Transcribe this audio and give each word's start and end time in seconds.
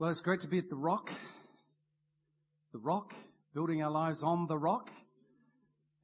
Well, 0.00 0.10
it's 0.10 0.20
great 0.20 0.38
to 0.40 0.48
be 0.48 0.58
at 0.58 0.70
the 0.70 0.76
rock. 0.76 1.10
The 2.72 2.78
rock, 2.78 3.14
building 3.52 3.82
our 3.82 3.90
lives 3.90 4.22
on 4.22 4.46
the 4.46 4.56
rock 4.56 4.90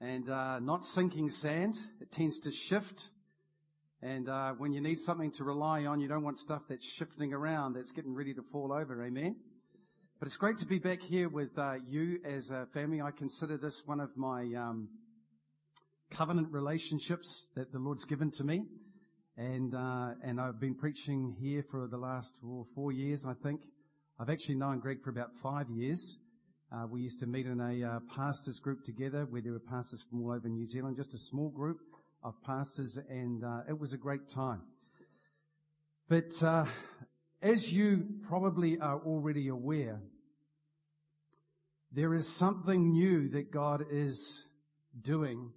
and 0.01 0.29
uh, 0.29 0.59
not 0.59 0.85
sinking 0.85 1.31
sand. 1.31 1.79
It 2.01 2.11
tends 2.11 2.41
to 2.41 2.51
shift. 2.51 3.11
And 4.03 4.29
uh, 4.29 4.55
when 4.55 4.73
you 4.73 4.81
need 4.81 4.99
something 4.99 5.31
to 5.35 5.45
rely 5.45 5.85
on, 5.85 6.01
you 6.01 6.09
don't 6.09 6.25
want 6.25 6.41
stuff 6.41 6.63
that's 6.69 6.85
shifting 6.85 7.33
around, 7.33 7.75
that's 7.75 7.93
getting 7.93 8.13
ready 8.13 8.35
to 8.35 8.43
fall 8.43 8.73
over. 8.73 9.01
Amen. 9.05 9.37
But 10.19 10.27
it's 10.27 10.37
great 10.37 10.59
to 10.59 10.67
be 10.67 10.81
back 10.81 11.01
here 11.01 11.29
with 11.29 11.57
uh, 11.57 11.75
you 11.89 12.19
as 12.25 12.51
a 12.51 12.67
family. 12.75 13.01
I 13.01 13.13
consider 13.13 13.57
this 13.57 13.83
one 13.87 14.01
of 14.01 14.17
my 14.17 14.41
um, 14.57 14.89
covenant 16.11 16.49
relationships 16.51 17.47
that 17.55 17.71
the 17.71 17.79
Lord's 17.79 18.05
given 18.05 18.33
to 18.33 18.43
me. 18.43 18.65
And, 19.37 19.73
uh, 19.73 20.15
and 20.25 20.41
I've 20.41 20.59
been 20.59 20.75
preaching 20.75 21.37
here 21.41 21.65
for 21.71 21.87
the 21.87 21.97
last 21.97 22.35
well, 22.43 22.67
four 22.75 22.91
years, 22.91 23.25
I 23.25 23.35
think. 23.35 23.61
I've 24.17 24.31
actually 24.31 24.55
known 24.55 24.79
Greg 24.79 25.03
for 25.03 25.11
about 25.11 25.35
five 25.43 25.69
years. 25.69 26.19
Uh, 26.73 26.87
we 26.89 27.01
used 27.01 27.19
to 27.19 27.27
meet 27.27 27.47
in 27.47 27.61
a 27.61 27.85
uh, 27.85 27.99
pastors 28.15 28.61
group 28.61 28.85
together 28.85 29.27
where 29.29 29.43
there 29.43 29.53
were 29.53 29.59
pastors 29.59 30.05
from 30.09 30.23
all 30.23 30.31
over 30.31 30.49
New 30.49 30.69
Zealand, 30.69 30.97
just 30.97 31.15
a 31.15 31.19
small 31.19 31.51
group 31.51 31.79
of 32.23 32.41
pastors, 32.45 32.97
and 33.09 33.43
uh, 33.43 33.63
it 33.69 33.77
was 33.77 33.93
a 33.93 33.97
great 33.97 34.29
time. 34.29 34.63
But 36.09 36.41
uh, 36.45 36.67
as 37.43 37.73
you 37.73 38.07
probably 38.29 38.79
are 38.79 39.01
already 39.01 39.49
aware, 39.49 40.01
there 41.91 42.15
is 42.15 42.29
something 42.29 42.93
new 42.93 43.29
that 43.31 43.51
God 43.51 43.85
is 43.91 44.45
doing 45.03 45.51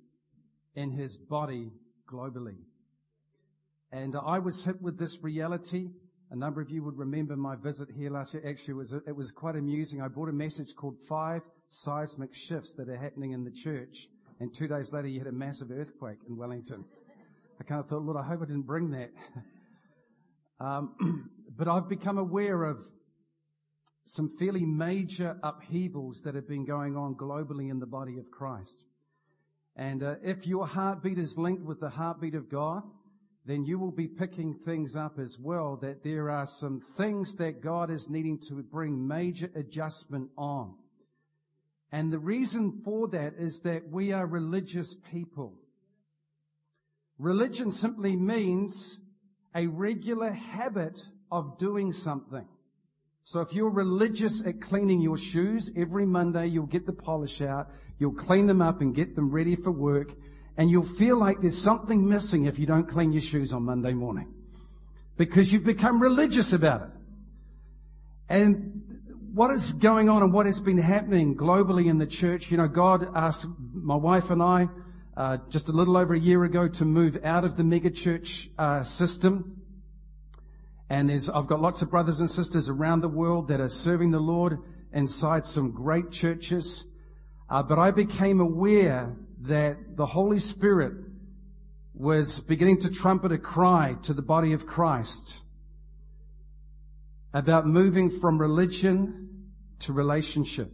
in 0.74 0.90
His 0.90 1.16
body 1.16 1.74
globally. 2.12 2.58
And 3.92 4.16
I 4.16 4.40
was 4.40 4.64
hit 4.64 4.82
with 4.82 4.98
this 4.98 5.22
reality. 5.22 5.90
A 6.30 6.36
number 6.36 6.60
of 6.60 6.70
you 6.70 6.84
would 6.84 6.98
remember 6.98 7.38
my 7.38 7.56
visit 7.56 7.90
here 7.90 8.10
last 8.10 8.34
year. 8.34 8.44
Actually, 8.46 8.74
it 8.74 8.78
was, 8.78 8.94
it 8.94 9.16
was 9.16 9.32
quite 9.32 9.56
amusing. 9.56 10.02
I 10.02 10.10
brought 10.10 10.28
a 10.28 10.34
message 10.34 10.76
called 10.76 10.98
Five 11.08 11.42
Seismic 11.70 12.36
Shifts 12.36 12.74
That 12.76 12.90
Are 12.90 12.98
Happening 12.98 13.32
in 13.32 13.46
the 13.46 13.52
Church. 13.52 14.10
And 14.42 14.54
two 14.54 14.68
days 14.68 14.92
later, 14.92 15.08
you 15.08 15.20
had 15.20 15.28
a 15.28 15.32
massive 15.32 15.72
earthquake 15.72 16.18
in 16.28 16.36
Wellington. 16.36 16.84
I 17.60 17.64
kind 17.64 17.80
of 17.80 17.88
thought, 17.88 18.04
Lord, 18.04 18.18
I 18.18 18.24
hope 18.24 18.42
I 18.42 18.46
didn't 18.46 18.68
bring 18.68 18.92
that. 18.92 19.12
um, 20.60 21.30
but 21.58 21.70
I've 21.70 21.88
become 21.88 22.18
aware 22.18 22.64
of 22.64 22.84
some 24.06 24.30
fairly 24.38 24.66
major 24.66 25.38
upheavals 25.44 26.22
that 26.24 26.36
have 26.36 26.48
been 26.48 26.66
going 26.66 26.98
on 26.98 27.16
globally 27.16 27.72
in 27.72 27.80
the 27.80 27.86
body 27.86 28.18
of 28.18 28.30
Christ. 28.32 28.84
And 29.78 30.04
uh, 30.04 30.16
if 30.24 30.46
your 30.46 30.68
heartbeat 30.68 31.18
is 31.18 31.38
linked 31.38 31.64
with 31.64 31.80
the 31.80 31.90
heartbeat 31.90 32.36
of 32.36 32.50
God, 32.50 32.84
then 33.48 33.64
you 33.64 33.80
will 33.80 33.92
be 33.92 34.08
picking 34.08 34.54
things 34.54 34.98
up 34.98 35.18
as 35.18 35.40
well 35.40 35.78
that 35.78 36.04
there 36.04 36.30
are 36.30 36.46
some 36.46 36.82
things 36.98 37.36
that 37.36 37.62
God 37.62 37.90
is 37.90 38.10
needing 38.10 38.38
to 38.50 38.56
bring 38.56 39.08
major 39.08 39.50
adjustment 39.56 40.30
on. 40.38 40.76
And 41.90 42.12
the 42.12 42.20
reason 42.20 42.82
for 42.84 43.08
that 43.08 43.36
is 43.40 43.62
that 43.62 43.90
we 43.90 44.12
are 44.12 44.28
religious 44.28 44.94
people. 44.94 45.54
Religion 47.18 47.72
simply 47.72 48.18
means 48.18 49.00
a 49.56 49.68
regular 49.68 50.32
habit 50.32 51.08
of 51.32 51.58
doing 51.58 51.94
something. 51.94 52.46
So 53.24 53.40
if 53.40 53.54
you're 53.54 53.72
religious 53.72 54.46
at 54.46 54.62
cleaning 54.62 55.02
your 55.02 55.18
shoes, 55.18 55.72
every 55.76 56.06
Monday 56.06 56.48
you'll 56.48 56.66
get 56.66 56.86
the 56.86 56.94
polish 56.94 57.42
out, 57.42 57.70
you'll 57.98 58.14
clean 58.14 58.48
them 58.48 58.62
up 58.62 58.82
and 58.82 58.94
get 58.94 59.16
them 59.16 59.32
ready 59.32 59.56
for 59.56 59.72
work, 59.72 60.14
and 60.58 60.72
you'll 60.72 60.84
feel 60.84 61.18
like 61.18 61.40
there's 61.40 61.60
something 61.62 62.10
missing 62.10 62.46
if 62.46 62.58
you 62.58 62.66
don't 62.66 62.90
clean 62.90 63.14
your 63.14 63.22
shoes 63.22 63.54
on 63.54 63.64
Monday 63.64 63.94
morning. 63.94 64.34
Because 65.16 65.54
you've 65.54 65.64
become 65.64 66.02
religious 66.02 66.52
about 66.52 66.82
it. 66.82 66.90
And 68.30 68.84
what 69.34 69.52
is 69.52 69.72
going 69.72 70.10
on 70.10 70.24
and 70.24 70.34
what 70.34 70.48
has 70.48 70.60
been 70.60 70.80
happening 70.80 71.36
globally 71.36 71.86
in 71.86 72.00
the 72.00 72.08
church, 72.08 72.50
you 72.50 72.58
know, 72.58 72.68
God 72.68 73.08
asked 73.16 73.46
my 73.74 73.96
wife 73.96 74.32
and 74.32 74.42
I, 74.42 74.68
uh, 75.16 75.38
just 75.50 75.70
a 75.70 75.72
little 75.72 75.96
over 75.96 76.16
a 76.16 76.20
year 76.20 76.44
ago 76.44 76.68
to 76.68 76.86
move 76.86 77.20
out 77.24 77.46
of 77.46 77.56
the 77.56 77.64
megachurch 77.64 78.50
uh, 78.58 78.84
system. 78.84 79.62
And 80.90 81.10
there's, 81.10 81.30
I've 81.30 81.48
got 81.48 81.62
lots 81.62 81.84
of 81.84 81.92
brothers 81.92 82.20
and 82.20 82.30
sisters 82.30 82.68
around 82.68 83.02
the 83.02 83.10
world 83.10 83.48
that 83.50 83.62
are 83.62 83.70
serving 83.70 84.12
the 84.12 84.20
Lord 84.20 84.58
inside 84.92 85.46
some 85.46 85.72
great 85.72 86.12
churches. 86.12 86.86
Uh, 87.50 87.62
but 87.62 87.78
I 87.78 87.92
became 87.92 88.40
aware 88.40 89.16
that 89.42 89.96
the 89.96 90.06
Holy 90.06 90.40
Spirit 90.40 90.94
was 91.94 92.40
beginning 92.40 92.80
to 92.80 92.90
trumpet 92.90 93.32
a 93.32 93.38
cry 93.38 93.96
to 94.04 94.14
the 94.14 94.22
body 94.22 94.54
of 94.54 94.68
Christ 94.68 95.38
about 97.34 97.68
moving 97.68 98.10
from 98.10 98.40
religion 98.40 99.50
to 99.80 99.94
relationship, 99.94 100.72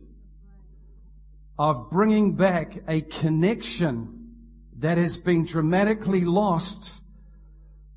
of 1.57 1.90
bringing 1.90 2.35
back 2.35 2.78
a 2.88 3.01
connection 3.01 4.35
that 4.80 4.97
has 4.97 5.18
been 5.18 5.45
dramatically 5.45 6.25
lost 6.25 6.91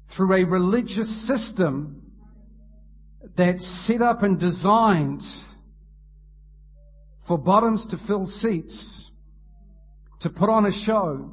through 0.09 0.35
a 0.35 0.45
religious 0.45 1.15
system 1.15 2.03
that's 3.35 3.67
set 3.67 4.03
up 4.03 4.23
and 4.23 4.39
designed 4.39 5.25
for 7.19 7.37
bottoms 7.37 7.87
to 7.87 7.99
fill 7.99 8.27
seats 8.27 9.06
to 10.21 10.31
put 10.31 10.49
on 10.49 10.67
a 10.67 10.73
show. 10.73 11.33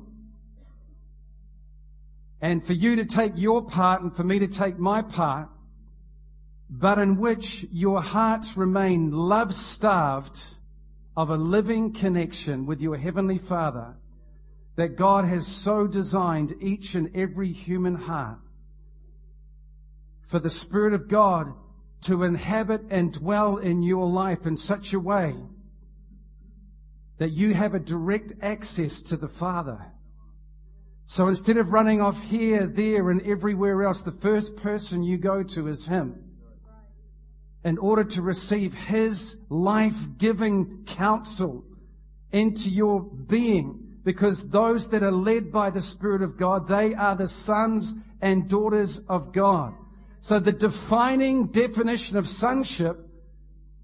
And 2.41 2.63
for 2.63 2.73
you 2.73 2.97
to 2.97 3.05
take 3.05 3.33
your 3.35 3.61
part 3.61 4.01
and 4.01 4.16
for 4.16 4.23
me 4.23 4.39
to 4.39 4.47
take 4.47 4.77
my 4.77 5.01
part, 5.01 5.49
but 6.69 6.97
in 6.99 7.17
which 7.17 7.66
your 7.71 8.01
hearts 8.01 8.57
remain 8.57 9.11
love 9.11 9.55
starved 9.55 10.44
of 11.16 11.29
a 11.29 11.38
living 11.38 11.94
connection 11.94 12.66
with 12.66 12.81
your 12.81 12.97
Heavenly 12.97 13.38
Father 13.38 13.95
that 14.75 14.95
God 14.95 15.25
has 15.25 15.45
so 15.45 15.85
designed 15.85 16.55
each 16.59 16.95
and 16.95 17.15
every 17.15 17.51
human 17.51 17.95
heart 17.95 18.39
for 20.23 20.39
the 20.39 20.50
Spirit 20.50 20.94
of 20.94 21.07
God 21.07 21.53
to 22.01 22.23
inhabit 22.23 22.81
and 22.89 23.13
dwell 23.13 23.57
in 23.57 23.83
your 23.83 24.07
life 24.09 24.45
in 24.47 24.57
such 24.57 24.94
a 24.94 25.00
way 25.00 25.35
that 27.23 27.31
you 27.31 27.53
have 27.53 27.73
a 27.73 27.79
direct 27.79 28.34
access 28.41 29.01
to 29.01 29.16
the 29.16 29.29
Father. 29.29 29.79
So 31.06 31.29
instead 31.29 31.56
of 31.56 31.72
running 31.72 32.01
off 32.01 32.22
here, 32.22 32.67
there, 32.67 33.09
and 33.11 33.22
everywhere 33.22 33.84
else, 33.84 34.01
the 34.01 34.11
first 34.11 34.57
person 34.57 35.03
you 35.03 35.17
go 35.17 35.41
to 35.41 35.69
is 35.69 35.88
Him. 35.88 36.22
In 37.63 37.78
order 37.78 38.03
to 38.03 38.22
receive 38.22 38.73
His 38.73 39.38
life-giving 39.47 40.83
counsel 40.85 41.63
into 42.33 42.69
your 42.69 43.01
being. 43.01 44.00
Because 44.03 44.50
those 44.50 44.89
that 44.89 45.01
are 45.01 45.09
led 45.09 45.50
by 45.50 45.69
the 45.69 45.81
Spirit 45.81 46.23
of 46.23 46.35
God, 46.35 46.67
they 46.67 46.94
are 46.94 47.16
the 47.16 47.29
sons 47.29 47.94
and 48.19 48.50
daughters 48.50 49.00
of 49.07 49.31
God. 49.31 49.73
So 50.19 50.41
the 50.41 50.51
defining 50.51 51.47
definition 51.47 52.17
of 52.17 52.28
sonship 52.28 53.00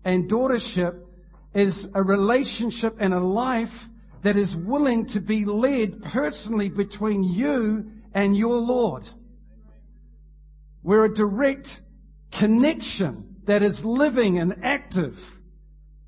and 0.04 0.30
daughtership 0.30 1.06
is 1.54 1.90
a 1.94 2.04
relationship 2.04 2.96
and 3.00 3.14
a 3.14 3.20
life 3.20 3.90
that 4.22 4.36
is 4.36 4.56
willing 4.56 5.06
to 5.08 5.20
be 5.20 5.46
led 5.46 6.04
personally 6.04 6.70
between 6.70 7.24
you 7.24 7.92
and 8.14 8.36
your 8.36 8.58
Lord. 8.58 9.10
We're 10.84 11.06
a 11.06 11.14
direct 11.14 11.82
connection 12.32 13.38
that 13.46 13.64
is 13.64 13.86
living 13.86 14.38
and 14.38 14.64
active 14.64 15.39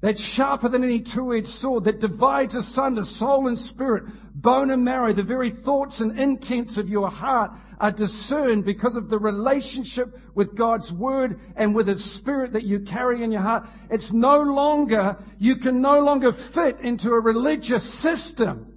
that's 0.02 0.22
sharper 0.22 0.68
than 0.68 0.84
any 0.84 1.00
two-edged 1.00 1.48
sword 1.48 1.84
that 1.84 2.00
divides 2.00 2.56
asunder 2.56 3.06
soul 3.06 3.48
and 3.48 3.58
spirit, 3.58 4.04
bone 4.34 4.72
and 4.72 4.84
marrow. 4.84 5.14
The 5.14 5.22
very 5.22 5.52
thoughts 5.52 6.02
and 6.02 6.20
intents 6.20 6.78
of 6.78 6.90
your 6.90 7.12
heart 7.12 7.52
are 7.80 7.92
discerned 7.92 8.66
because 8.66 8.96
of 8.96 9.10
the 9.10 9.20
relationship 9.20 10.20
with 10.34 10.56
God's 10.56 10.92
word 10.92 11.40
and 11.56 11.76
with 11.76 11.88
his 11.88 12.04
spirit 12.04 12.54
that 12.54 12.64
you 12.64 12.80
carry 12.80 13.24
in 13.24 13.32
your 13.32 13.42
heart. 13.42 13.70
It's 13.92 14.12
no 14.12 14.42
longer, 14.42 15.18
you 15.38 15.58
can 15.58 15.82
no 15.82 16.00
longer 16.00 16.32
fit 16.32 16.80
into 16.80 17.12
a 17.12 17.20
religious 17.20 17.84
system. 17.84 18.74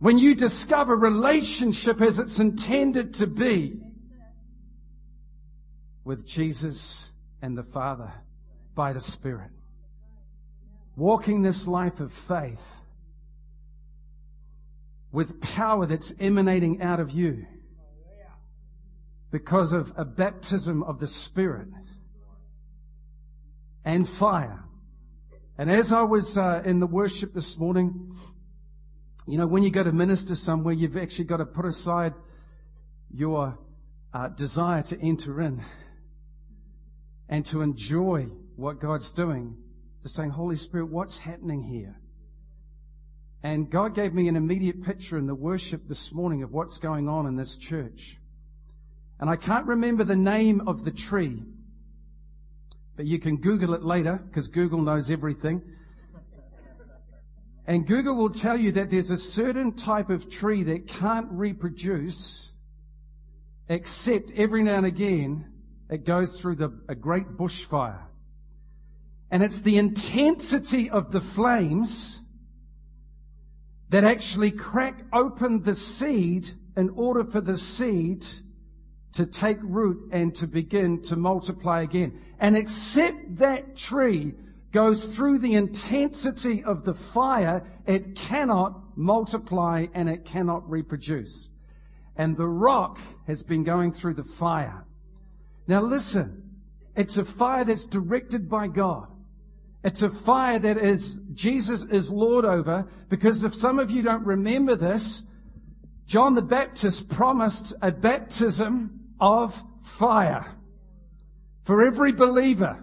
When 0.00 0.18
you 0.18 0.34
discover 0.34 0.96
relationship 0.96 2.00
as 2.00 2.18
it's 2.18 2.40
intended 2.40 3.14
to 3.14 3.28
be 3.28 3.80
with 6.02 6.26
Jesus 6.26 7.10
and 7.40 7.56
the 7.56 7.62
Father 7.62 8.12
by 8.74 8.92
the 8.92 9.00
Spirit 9.00 9.50
walking 10.96 11.42
this 11.42 11.66
life 11.66 12.00
of 12.00 12.12
faith 12.12 12.74
with 15.12 15.40
power 15.40 15.86
that's 15.86 16.12
emanating 16.18 16.82
out 16.82 17.00
of 17.00 17.10
you 17.10 17.46
because 19.30 19.72
of 19.72 19.92
a 19.96 20.04
baptism 20.04 20.82
of 20.82 21.00
the 21.00 21.08
Spirit 21.08 21.68
and 23.84 24.08
fire. 24.08 24.64
And 25.58 25.70
as 25.70 25.92
I 25.92 26.02
was 26.02 26.36
uh, 26.36 26.62
in 26.64 26.80
the 26.80 26.86
worship 26.86 27.32
this 27.34 27.56
morning, 27.58 28.16
you 29.26 29.38
know, 29.38 29.46
when 29.46 29.62
you 29.62 29.70
go 29.70 29.82
to 29.82 29.92
minister 29.92 30.34
somewhere, 30.34 30.74
you've 30.74 30.96
actually 30.96 31.24
got 31.24 31.38
to 31.38 31.46
put 31.46 31.64
aside 31.64 32.12
your 33.12 33.58
uh, 34.12 34.28
desire 34.28 34.82
to 34.82 35.00
enter 35.00 35.40
in 35.40 35.64
and 37.28 37.44
to 37.46 37.62
enjoy 37.62 38.28
what 38.56 38.80
God's 38.80 39.10
doing, 39.10 39.56
saying, 40.08 40.30
Holy 40.30 40.56
Spirit, 40.56 40.86
what's 40.86 41.18
happening 41.18 41.62
here? 41.62 41.96
And 43.42 43.70
God 43.70 43.94
gave 43.94 44.14
me 44.14 44.28
an 44.28 44.36
immediate 44.36 44.82
picture 44.82 45.18
in 45.18 45.26
the 45.26 45.34
worship 45.34 45.88
this 45.88 46.12
morning 46.12 46.42
of 46.42 46.52
what's 46.52 46.78
going 46.78 47.08
on 47.08 47.26
in 47.26 47.36
this 47.36 47.56
church. 47.56 48.16
And 49.20 49.28
I 49.28 49.36
can't 49.36 49.66
remember 49.66 50.04
the 50.04 50.16
name 50.16 50.66
of 50.66 50.84
the 50.84 50.90
tree, 50.90 51.42
but 52.96 53.06
you 53.06 53.18
can 53.18 53.36
Google 53.36 53.74
it 53.74 53.82
later 53.82 54.22
because 54.26 54.48
Google 54.48 54.80
knows 54.80 55.10
everything. 55.10 55.62
And 57.66 57.86
Google 57.86 58.16
will 58.16 58.30
tell 58.30 58.56
you 58.56 58.72
that 58.72 58.90
there's 58.90 59.10
a 59.10 59.18
certain 59.18 59.72
type 59.72 60.10
of 60.10 60.30
tree 60.30 60.62
that 60.64 60.86
can't 60.86 61.28
reproduce 61.30 62.50
except 63.68 64.30
every 64.36 64.62
now 64.62 64.76
and 64.76 64.86
again 64.86 65.50
it 65.90 66.04
goes 66.04 66.38
through 66.38 66.56
the, 66.56 66.78
a 66.88 66.94
great 66.94 67.26
bushfire. 67.36 68.02
And 69.34 69.42
it's 69.42 69.62
the 69.62 69.78
intensity 69.78 70.88
of 70.88 71.10
the 71.10 71.20
flames 71.20 72.20
that 73.88 74.04
actually 74.04 74.52
crack 74.52 75.02
open 75.12 75.64
the 75.64 75.74
seed 75.74 76.50
in 76.76 76.90
order 76.90 77.24
for 77.24 77.40
the 77.40 77.58
seed 77.58 78.24
to 79.14 79.26
take 79.26 79.58
root 79.60 80.08
and 80.12 80.32
to 80.36 80.46
begin 80.46 81.02
to 81.02 81.16
multiply 81.16 81.82
again. 81.82 82.16
And 82.38 82.56
except 82.56 83.38
that 83.38 83.76
tree 83.76 84.34
goes 84.70 85.04
through 85.04 85.40
the 85.40 85.54
intensity 85.54 86.62
of 86.62 86.84
the 86.84 86.94
fire, 86.94 87.66
it 87.86 88.14
cannot 88.14 88.96
multiply 88.96 89.86
and 89.94 90.08
it 90.08 90.24
cannot 90.24 90.70
reproduce. 90.70 91.50
And 92.14 92.36
the 92.36 92.46
rock 92.46 93.00
has 93.26 93.42
been 93.42 93.64
going 93.64 93.94
through 93.94 94.14
the 94.14 94.22
fire. 94.22 94.86
Now 95.66 95.82
listen, 95.82 96.60
it's 96.94 97.16
a 97.16 97.24
fire 97.24 97.64
that's 97.64 97.84
directed 97.84 98.48
by 98.48 98.68
God. 98.68 99.08
It's 99.84 100.02
a 100.02 100.08
fire 100.08 100.58
that 100.58 100.78
is, 100.78 101.20
Jesus 101.34 101.84
is 101.84 102.10
Lord 102.10 102.46
over, 102.46 102.88
because 103.10 103.44
if 103.44 103.54
some 103.54 103.78
of 103.78 103.90
you 103.90 104.00
don't 104.02 104.24
remember 104.24 104.74
this, 104.74 105.22
John 106.06 106.34
the 106.34 106.42
Baptist 106.42 107.10
promised 107.10 107.74
a 107.82 107.92
baptism 107.92 109.12
of 109.20 109.62
fire 109.82 110.56
for 111.62 111.86
every 111.86 112.12
believer. 112.12 112.82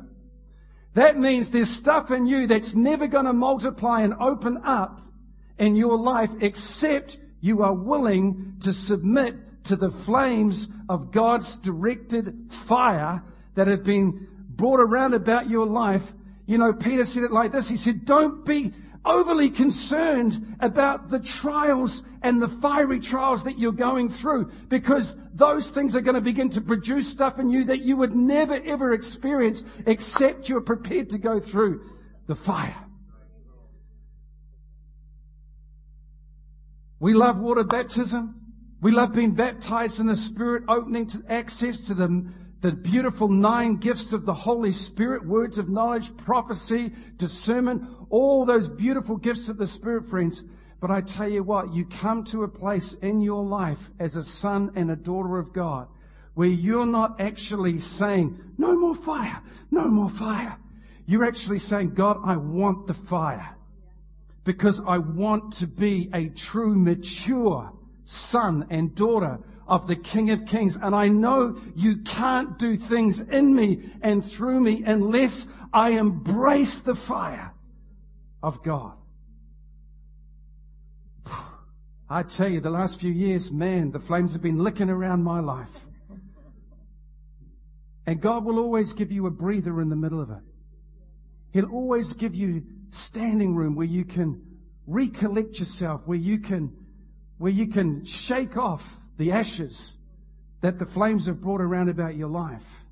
That 0.94 1.18
means 1.18 1.50
there's 1.50 1.70
stuff 1.70 2.12
in 2.12 2.28
you 2.28 2.46
that's 2.46 2.76
never 2.76 3.08
going 3.08 3.26
to 3.26 3.34
multiply 3.34 4.02
and 4.02 4.14
open 4.20 4.60
up 4.64 5.02
in 5.58 5.76
your 5.76 5.98
life 5.98 6.32
except 6.42 7.18
you 7.40 7.64
are 7.64 7.74
willing 7.74 8.58
to 8.62 8.74
submit 8.74 9.64
to 9.64 9.76
the 9.76 9.90
flames 9.90 10.68
of 10.90 11.12
God's 11.12 11.58
directed 11.58 12.48
fire 12.50 13.24
that 13.56 13.68
have 13.68 13.84
been 13.84 14.28
brought 14.50 14.80
around 14.80 15.14
about 15.14 15.50
your 15.50 15.66
life. 15.66 16.14
You 16.52 16.58
know, 16.58 16.74
Peter 16.74 17.06
said 17.06 17.24
it 17.24 17.32
like 17.32 17.54
this. 17.54 17.70
He 17.70 17.78
said, 17.78 18.04
don't 18.04 18.44
be 18.44 18.74
overly 19.06 19.50
concerned 19.50 20.58
about 20.60 21.10
the 21.10 21.18
trials 21.18 22.04
and 22.24 22.42
the 22.42 22.50
fiery 22.50 23.00
trials 23.00 23.46
that 23.46 23.58
you're 23.58 23.72
going 23.72 24.10
through 24.10 24.52
because 24.68 25.16
those 25.34 25.68
things 25.68 25.96
are 25.96 26.02
going 26.02 26.16
to 26.16 26.20
begin 26.20 26.50
to 26.50 26.60
produce 26.60 27.10
stuff 27.10 27.40
in 27.40 27.50
you 27.52 27.64
that 27.64 27.84
you 27.84 27.96
would 27.96 28.14
never 28.14 28.60
ever 28.66 28.92
experience 28.92 29.64
except 29.86 30.50
you're 30.50 30.60
prepared 30.60 31.10
to 31.12 31.18
go 31.18 31.40
through 31.40 31.90
the 32.28 32.36
fire. 32.36 32.86
We 37.00 37.14
love 37.14 37.40
water 37.40 37.64
baptism. 37.64 38.42
We 38.82 38.92
love 38.92 39.14
being 39.14 39.36
baptized 39.36 40.02
in 40.02 40.08
the 40.08 40.18
Spirit, 40.18 40.64
opening 40.68 41.08
to 41.08 41.24
access 41.30 41.88
to 41.88 41.94
the, 41.94 42.30
the 42.62 42.72
beautiful 42.72 43.28
nine 43.28 43.76
gifts 43.78 44.14
of 44.14 44.26
the 44.26 44.34
Holy 44.34 44.72
Spirit, 44.72 45.26
words 45.26 45.58
of 45.58 45.68
knowledge, 45.68 46.16
prophecy, 46.16 46.92
discernment, 47.18 47.84
all 48.10 48.46
those 48.46 48.70
beautiful 48.70 49.18
gifts 49.18 49.50
of 49.50 49.58
the 49.58 49.66
Spirit, 49.66 50.08
friends. 50.08 50.44
But 50.80 50.92
I 50.92 51.02
tell 51.02 51.28
you 51.28 51.44
what, 51.44 51.74
you 51.74 51.86
come 51.86 52.24
to 52.26 52.44
a 52.44 52.48
place 52.48 52.94
in 52.94 53.22
your 53.22 53.44
life 53.44 53.90
as 54.00 54.16
a 54.16 54.24
son 54.24 54.72
and 54.76 54.92
a 54.92 54.96
daughter 54.96 55.38
of 55.38 55.54
God 55.54 55.88
where 56.34 56.48
you're 56.48 56.86
not 56.86 57.20
actually 57.20 57.80
saying, 57.80 58.40
no 58.58 58.78
more 58.78 58.96
fire, 58.96 59.42
no 59.70 59.88
more 59.88 60.10
fire. 60.10 60.58
You're 61.06 61.26
actually 61.26 61.60
saying, 61.60 61.94
God, 61.94 62.18
I 62.24 62.38
want 62.38 62.88
the 62.88 62.94
fire 62.94 63.58
because 64.44 64.80
I 64.80 64.98
want 65.00 65.54
to 65.56 65.68
be 65.68 66.10
a 66.14 66.30
true, 66.30 66.76
mature 66.76 67.74
son 68.06 68.68
and 68.70 68.96
daughter 68.96 69.40
of 69.72 69.88
the 69.88 69.96
King 69.96 70.30
of 70.32 70.46
Kings. 70.46 70.76
And 70.76 70.94
I 70.94 71.08
know 71.08 71.58
you 71.76 72.00
can't 72.00 72.60
do 72.60 72.76
things 72.76 73.22
in 73.22 73.56
me 73.56 73.90
and 74.02 74.24
through 74.24 74.60
me 74.60 74.84
unless 74.86 75.48
I 75.72 75.92
embrace 75.92 76.82
the 76.82 76.94
fire 76.94 77.54
of 78.44 78.62
God. 78.64 78.98
I 82.10 82.24
tell 82.24 82.50
you, 82.50 82.60
the 82.60 82.70
last 82.70 83.00
few 83.00 83.14
years, 83.14 83.50
man, 83.50 83.92
the 83.92 84.00
flames 84.00 84.34
have 84.34 84.42
been 84.42 84.62
licking 84.62 84.90
around 84.90 85.24
my 85.24 85.40
life. 85.40 85.88
And 88.06 88.20
God 88.20 88.44
will 88.44 88.60
always 88.60 88.92
give 88.92 89.10
you 89.10 89.26
a 89.26 89.32
breather 89.32 89.80
in 89.80 89.88
the 89.88 89.96
middle 89.96 90.20
of 90.20 90.32
it. 90.32 90.44
He'll 91.54 91.72
always 91.72 92.12
give 92.12 92.36
you 92.36 92.64
standing 92.90 93.56
room 93.56 93.76
where 93.76 93.88
you 93.88 94.04
can 94.04 94.42
recollect 94.86 95.60
yourself, 95.60 96.02
where 96.06 96.18
you 96.18 96.40
can 96.40 96.76
where 97.38 97.52
you 97.52 97.68
can 97.68 98.06
shake 98.06 98.58
off 98.58 99.01
the 99.18 99.32
ashes 99.32 99.98
that 100.62 100.80
the 100.80 100.86
flames 100.86 101.26
have 101.26 101.42
brought 101.42 101.62
around 101.62 101.90
about 101.90 102.16
your 102.16 102.30
life. 102.30 102.86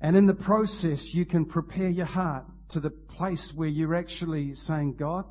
And 0.00 0.16
in 0.16 0.26
the 0.26 0.34
process, 0.34 1.14
you 1.14 1.24
can 1.24 1.44
prepare 1.44 1.88
your 1.88 2.06
heart 2.06 2.44
to 2.70 2.80
the 2.80 2.90
place 2.90 3.54
where 3.54 3.68
you're 3.68 3.94
actually 3.94 4.54
saying, 4.54 4.96
God, 4.96 5.24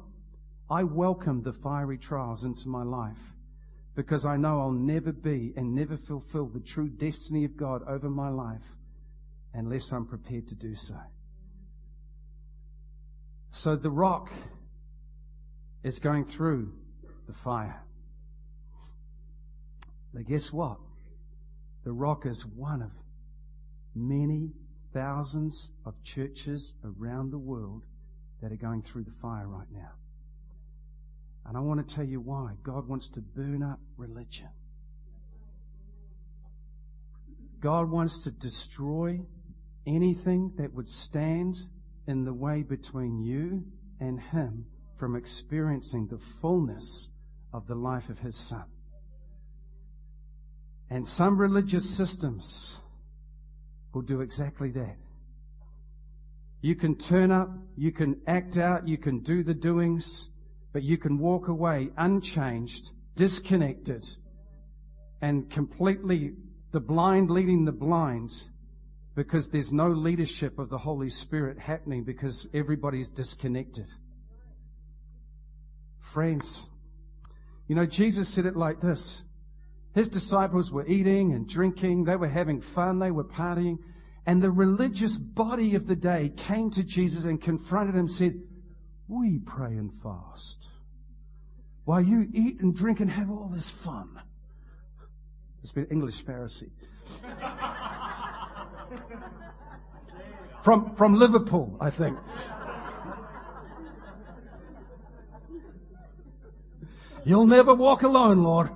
I 0.69 0.83
welcome 0.83 1.43
the 1.43 1.51
fiery 1.51 1.97
trials 1.97 2.45
into 2.45 2.69
my 2.69 2.83
life 2.83 3.33
because 3.95 4.25
I 4.25 4.37
know 4.37 4.61
I'll 4.61 4.71
never 4.71 5.11
be 5.11 5.53
and 5.57 5.75
never 5.75 5.97
fulfill 5.97 6.47
the 6.47 6.61
true 6.61 6.87
destiny 6.87 7.43
of 7.43 7.57
God 7.57 7.81
over 7.87 8.09
my 8.09 8.29
life 8.29 8.63
unless 9.53 9.91
I'm 9.91 10.05
prepared 10.05 10.47
to 10.47 10.55
do 10.55 10.75
so. 10.75 10.95
So 13.51 13.75
the 13.75 13.89
rock 13.89 14.31
is 15.83 15.99
going 15.99 16.23
through 16.23 16.71
the 17.27 17.33
fire. 17.33 17.83
But 20.13 20.27
guess 20.27 20.51
what? 20.51 20.77
The 21.83 21.91
rock 21.91 22.25
is 22.25 22.45
one 22.45 22.81
of 22.81 22.91
many 23.95 24.51
thousands 24.93 25.71
of 25.85 26.01
churches 26.03 26.75
around 26.83 27.31
the 27.31 27.37
world 27.39 27.83
that 28.41 28.51
are 28.51 28.57
going 28.57 28.81
through 28.81 29.03
the 29.03 29.13
fire 29.21 29.47
right 29.47 29.67
now. 29.71 29.91
And 31.45 31.57
I 31.57 31.59
want 31.59 31.87
to 31.87 31.95
tell 31.95 32.05
you 32.05 32.19
why. 32.19 32.53
God 32.63 32.87
wants 32.87 33.09
to 33.09 33.21
burn 33.21 33.63
up 33.63 33.79
religion. 33.97 34.49
God 37.59 37.89
wants 37.89 38.19
to 38.23 38.31
destroy 38.31 39.21
anything 39.85 40.53
that 40.57 40.73
would 40.73 40.89
stand 40.89 41.57
in 42.07 42.25
the 42.25 42.33
way 42.33 42.63
between 42.63 43.19
you 43.19 43.63
and 43.99 44.19
Him 44.19 44.65
from 45.01 45.15
experiencing 45.15 46.07
the 46.07 46.19
fullness 46.19 47.09
of 47.51 47.65
the 47.65 47.73
life 47.73 48.09
of 48.09 48.19
his 48.19 48.35
son. 48.35 48.65
And 50.91 51.07
some 51.07 51.37
religious 51.37 51.89
systems 51.89 52.77
will 53.93 54.01
do 54.01 54.19
exactly 54.19 54.71
that. 54.71 54.97
You 56.61 56.75
can 56.75 56.97
turn 56.97 57.31
up, 57.31 57.49
you 57.77 57.93
can 57.93 58.19
act 58.27 58.57
out, 58.57 58.89
you 58.89 58.97
can 58.97 59.19
do 59.19 59.41
the 59.41 59.53
doings, 59.53 60.27
but 60.73 60.83
you 60.83 60.97
can 60.97 61.17
walk 61.17 61.47
away 61.47 61.91
unchanged, 61.97 62.91
disconnected, 63.15 64.05
and 65.21 65.49
completely 65.49 66.33
the 66.71 66.81
blind 66.81 67.31
leading 67.31 67.63
the 67.63 67.71
blind 67.71 68.43
because 69.15 69.47
there's 69.47 69.71
no 69.71 69.87
leadership 69.87 70.59
of 70.59 70.69
the 70.69 70.77
Holy 70.77 71.09
Spirit 71.09 71.57
happening 71.57 72.03
because 72.03 72.47
everybody's 72.53 73.09
disconnected. 73.09 73.87
Friends, 75.99 76.67
you 77.69 77.75
know, 77.75 77.85
Jesus 77.85 78.27
said 78.27 78.45
it 78.45 78.57
like 78.57 78.81
this. 78.81 79.23
His 79.93 80.07
disciples 80.07 80.71
were 80.71 80.87
eating 80.87 81.33
and 81.33 81.47
drinking. 81.47 82.05
They 82.05 82.15
were 82.15 82.29
having 82.29 82.61
fun. 82.61 82.99
They 82.99 83.11
were 83.11 83.25
partying. 83.25 83.79
And 84.25 84.41
the 84.41 84.51
religious 84.51 85.17
body 85.17 85.75
of 85.75 85.87
the 85.87 85.95
day 85.95 86.31
came 86.35 86.71
to 86.71 86.83
Jesus 86.83 87.25
and 87.25 87.41
confronted 87.41 87.95
him 87.95 88.01
and 88.01 88.11
said, 88.11 88.41
we 89.07 89.39
pray 89.39 89.75
and 89.75 89.91
fast 90.01 90.67
while 91.83 92.01
you 92.01 92.29
eat 92.31 92.61
and 92.61 92.73
drink 92.75 93.01
and 93.01 93.11
have 93.11 93.29
all 93.29 93.49
this 93.53 93.69
fun. 93.69 94.21
It's 95.61 95.73
been 95.73 95.87
English 95.87 96.23
Pharisee. 96.23 96.71
from, 100.63 100.95
from 100.95 101.15
Liverpool, 101.15 101.75
I 101.81 101.89
think. 101.89 102.17
You'll 107.25 107.45
never 107.45 107.73
walk 107.73 108.03
alone, 108.03 108.43
Lord. 108.43 108.71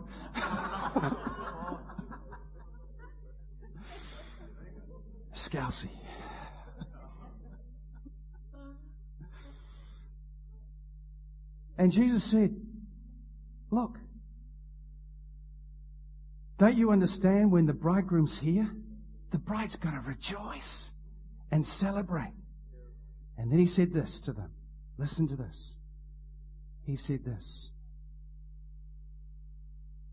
Scousy. 5.33 5.89
And 11.77 11.91
Jesus 11.91 12.23
said, 12.23 12.55
Look, 13.69 13.97
don't 16.57 16.77
you 16.77 16.91
understand 16.91 17.51
when 17.51 17.65
the 17.65 17.73
bridegroom's 17.73 18.39
here? 18.39 18.71
The 19.31 19.37
bride's 19.37 19.75
going 19.75 19.95
to 19.95 20.01
rejoice 20.01 20.93
and 21.51 21.65
celebrate. 21.65 22.33
And 23.37 23.51
then 23.51 23.59
he 23.59 23.65
said 23.65 23.91
this 23.91 24.21
to 24.21 24.31
them. 24.31 24.51
Listen 24.97 25.27
to 25.27 25.35
this. 25.35 25.75
He 26.83 26.95
said 26.95 27.25
this. 27.25 27.71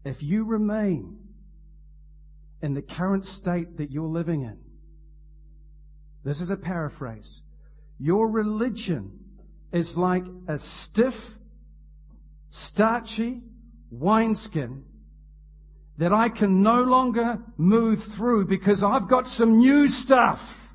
If 0.05 0.23
you 0.23 0.45
remain 0.45 1.19
in 2.61 2.75
the 2.75 2.83
current 2.83 3.27
state 3.27 3.77
that 3.77 3.91
you're 3.91 4.09
living 4.09 4.43
in, 4.43 4.59
this 6.25 6.41
is 6.41 6.51
a 6.51 6.57
paraphrase. 6.57 7.43
Your 7.99 8.29
religion 8.29 9.19
is 9.73 9.97
like 9.97 10.25
a 10.49 10.59
stiff, 10.59 11.39
starchy 12.51 13.43
wineskin 13.91 14.85
that 15.99 16.13
I 16.13 16.29
can 16.29 16.63
no 16.63 16.83
longer 16.83 17.39
move 17.57 18.03
through 18.03 18.47
because 18.47 18.83
I've 18.83 19.09
got 19.09 19.29
some 19.29 19.59
new 19.59 19.89
stuff. 19.89 20.75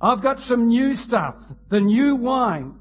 I've 0.00 0.22
got 0.22 0.40
some 0.40 0.68
new 0.68 0.94
stuff, 0.94 1.36
the 1.68 1.80
new 1.80 2.16
wine 2.16 2.74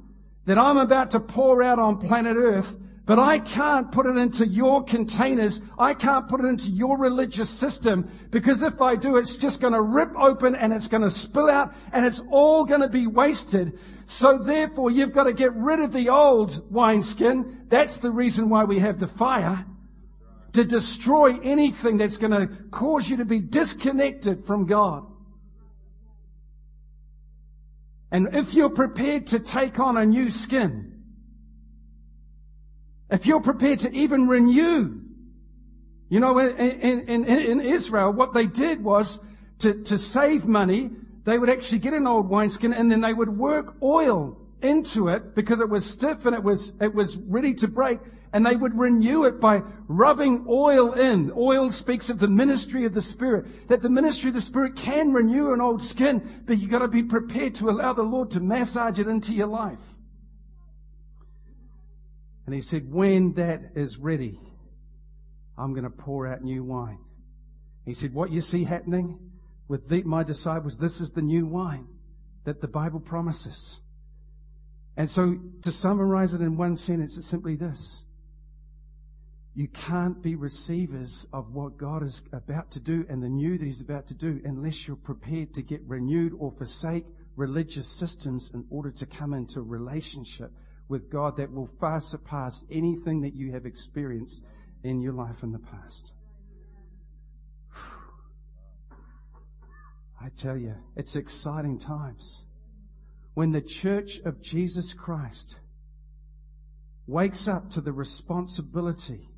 that 0.46 0.58
I'm 0.58 0.77
about 0.77 1.12
to 1.12 1.20
pour 1.20 1.62
out 1.62 1.77
on 1.77 2.00
planet 2.00 2.38
earth, 2.38 2.75
but 3.09 3.17
I 3.17 3.39
can't 3.39 3.91
put 3.91 4.05
it 4.05 4.17
into 4.17 4.45
your 4.45 4.83
containers. 4.83 5.61
I 5.79 5.95
can't 5.95 6.29
put 6.29 6.41
it 6.41 6.45
into 6.45 6.69
your 6.69 6.95
religious 6.95 7.49
system 7.49 8.07
because 8.29 8.61
if 8.61 8.83
I 8.83 8.95
do, 8.95 9.17
it's 9.17 9.35
just 9.35 9.61
going 9.61 9.73
to 9.73 9.81
rip 9.81 10.11
open 10.15 10.53
and 10.53 10.71
it's 10.71 10.87
going 10.87 11.01
to 11.01 11.09
spill 11.09 11.49
out 11.49 11.73
and 11.91 12.05
it's 12.05 12.21
all 12.29 12.65
going 12.65 12.81
to 12.81 12.87
be 12.87 13.07
wasted. 13.07 13.79
So 14.05 14.37
therefore 14.37 14.91
you've 14.91 15.11
got 15.11 15.23
to 15.23 15.33
get 15.33 15.55
rid 15.55 15.79
of 15.79 15.91
the 15.91 16.09
old 16.09 16.71
wineskin. 16.71 17.65
That's 17.67 17.97
the 17.97 18.11
reason 18.11 18.47
why 18.47 18.65
we 18.65 18.77
have 18.77 18.99
the 18.99 19.07
fire 19.07 19.65
to 20.53 20.63
destroy 20.63 21.39
anything 21.39 21.97
that's 21.97 22.17
going 22.17 22.33
to 22.33 22.55
cause 22.69 23.09
you 23.09 23.17
to 23.17 23.25
be 23.25 23.39
disconnected 23.39 24.45
from 24.45 24.67
God. 24.67 25.03
And 28.11 28.35
if 28.35 28.53
you're 28.53 28.69
prepared 28.69 29.25
to 29.27 29.39
take 29.39 29.79
on 29.79 29.97
a 29.97 30.05
new 30.05 30.29
skin, 30.29 30.99
if 33.11 33.25
you're 33.25 33.41
prepared 33.41 33.79
to 33.79 33.91
even 33.93 34.27
renew, 34.27 35.01
you 36.09 36.19
know, 36.19 36.37
in, 36.39 36.49
in, 37.01 37.25
in, 37.25 37.61
Israel, 37.61 38.11
what 38.11 38.33
they 38.33 38.45
did 38.45 38.83
was 38.83 39.19
to, 39.59 39.83
to 39.83 39.97
save 39.97 40.45
money, 40.45 40.91
they 41.23 41.37
would 41.37 41.49
actually 41.49 41.79
get 41.79 41.93
an 41.93 42.07
old 42.07 42.29
wineskin 42.29 42.73
and 42.73 42.91
then 42.91 43.01
they 43.01 43.13
would 43.13 43.29
work 43.29 43.75
oil 43.83 44.37
into 44.61 45.07
it 45.07 45.35
because 45.35 45.59
it 45.59 45.69
was 45.69 45.85
stiff 45.85 46.25
and 46.25 46.35
it 46.35 46.43
was, 46.43 46.73
it 46.81 46.93
was 46.93 47.17
ready 47.17 47.53
to 47.53 47.67
break 47.67 47.99
and 48.33 48.45
they 48.45 48.55
would 48.55 48.77
renew 48.77 49.25
it 49.25 49.39
by 49.39 49.63
rubbing 49.87 50.45
oil 50.47 50.93
in. 50.93 51.31
Oil 51.35 51.71
speaks 51.71 52.09
of 52.09 52.19
the 52.19 52.27
ministry 52.27 52.85
of 52.85 52.93
the 52.93 53.01
Spirit, 53.01 53.67
that 53.69 53.81
the 53.81 53.89
ministry 53.89 54.29
of 54.29 54.35
the 54.35 54.41
Spirit 54.41 54.75
can 54.75 55.13
renew 55.13 55.53
an 55.53 55.61
old 55.61 55.81
skin, 55.81 56.43
but 56.45 56.59
you've 56.59 56.69
got 56.69 56.79
to 56.79 56.87
be 56.87 57.03
prepared 57.03 57.55
to 57.55 57.69
allow 57.69 57.93
the 57.93 58.03
Lord 58.03 58.29
to 58.31 58.39
massage 58.39 58.99
it 58.99 59.07
into 59.07 59.33
your 59.33 59.47
life. 59.47 59.88
And 62.50 62.56
he 62.56 62.62
said, 62.62 62.91
when 62.91 63.34
that 63.34 63.62
is 63.75 63.98
ready, 63.98 64.39
I'm 65.56 65.74
going 65.74 65.84
to 65.84 65.91
pour 65.91 66.25
out 66.25 66.41
new 66.41 66.63
wine. 66.63 66.98
He 67.86 67.94
said, 67.94 68.12
what 68.12 68.32
you 68.32 68.41
see 68.41 68.63
happening 68.63 69.20
with 69.68 69.88
the, 69.88 70.01
my 70.01 70.24
disciples, 70.24 70.79
this 70.79 71.00
is 71.00 71.12
the 71.12 71.22
new 71.22 71.46
wine 71.46 71.86
that 72.46 72.60
the 72.60 72.68
Bible 72.68 73.01
promises. 73.01 73.82
And 74.98 75.08
so 75.08 75.38
to 75.62 75.72
summarize 75.72 76.34
it 76.34 76.41
in 76.41 76.58
one 76.58 76.75
sentence, 76.75 77.20
it's 77.20 77.27
simply 77.27 77.56
this. 77.56 78.03
You 79.53 79.68
can't 79.68 80.20
be 80.20 80.34
receivers 80.34 81.27
of 81.32 81.53
what 81.53 81.77
God 81.77 82.01
is 82.01 82.24
about 82.34 82.72
to 82.72 82.79
do 82.79 83.06
and 83.10 83.22
the 83.22 83.29
new 83.29 83.60
that 83.60 83.65
He's 83.65 83.79
about 83.79 84.08
to 84.08 84.15
do 84.15 84.41
unless 84.44 84.88
you're 84.88 84.98
prepared 84.98 85.53
to 85.53 85.62
get 85.62 85.84
renewed 85.84 86.34
or 86.39 86.51
forsake 86.51 87.06
religious 87.36 87.88
systems 87.88 88.50
in 88.56 88.65
order 88.72 88.89
to 88.89 89.06
come 89.06 89.36
into 89.36 89.62
relationship 89.62 90.51
with 90.89 91.10
God 91.10 91.38
that 91.38 91.53
will 91.53 91.69
far 91.79 92.01
surpass 92.01 92.65
anything 92.69 93.22
that 93.22 93.36
you 93.36 93.51
have 93.53 93.65
experienced 93.65 94.43
in 94.84 95.00
your 95.00 95.13
life 95.13 95.43
in 95.43 95.51
the 95.51 95.60
past. 95.60 96.12
I 100.22 100.29
tell 100.36 100.58
you, 100.58 100.75
it's 100.98 101.15
exciting 101.15 101.77
times. 101.77 102.41
When 103.36 103.51
the 103.51 103.62
church 103.62 104.19
of 104.25 104.41
Jesus 104.41 104.93
Christ 104.93 105.55
wakes 107.08 107.48
up 107.48 107.69
to 107.72 107.81
the 107.81 107.93
responsibility 107.93 109.29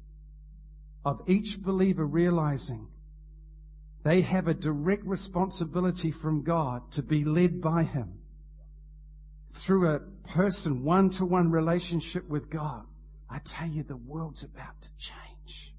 of 1.05 1.21
each 1.27 1.61
believer 1.61 2.05
realizing 2.05 2.87
they 4.03 4.21
have 4.21 4.47
a 4.47 4.53
direct 4.53 5.05
responsibility 5.05 6.11
from 6.11 6.43
God 6.43 6.91
to 6.93 7.03
be 7.03 7.23
led 7.23 7.61
by 7.61 7.83
Him 7.83 8.20
through 9.51 9.89
a 9.89 9.99
person 10.27 10.83
one 10.83 11.09
to 11.11 11.25
one 11.25 11.51
relationship 11.51 12.27
with 12.29 12.49
God. 12.49 12.85
I 13.29 13.39
tell 13.39 13.67
you, 13.67 13.83
the 13.83 13.97
world's 13.97 14.43
about 14.43 14.81
to 14.81 14.89
change. 14.97 15.73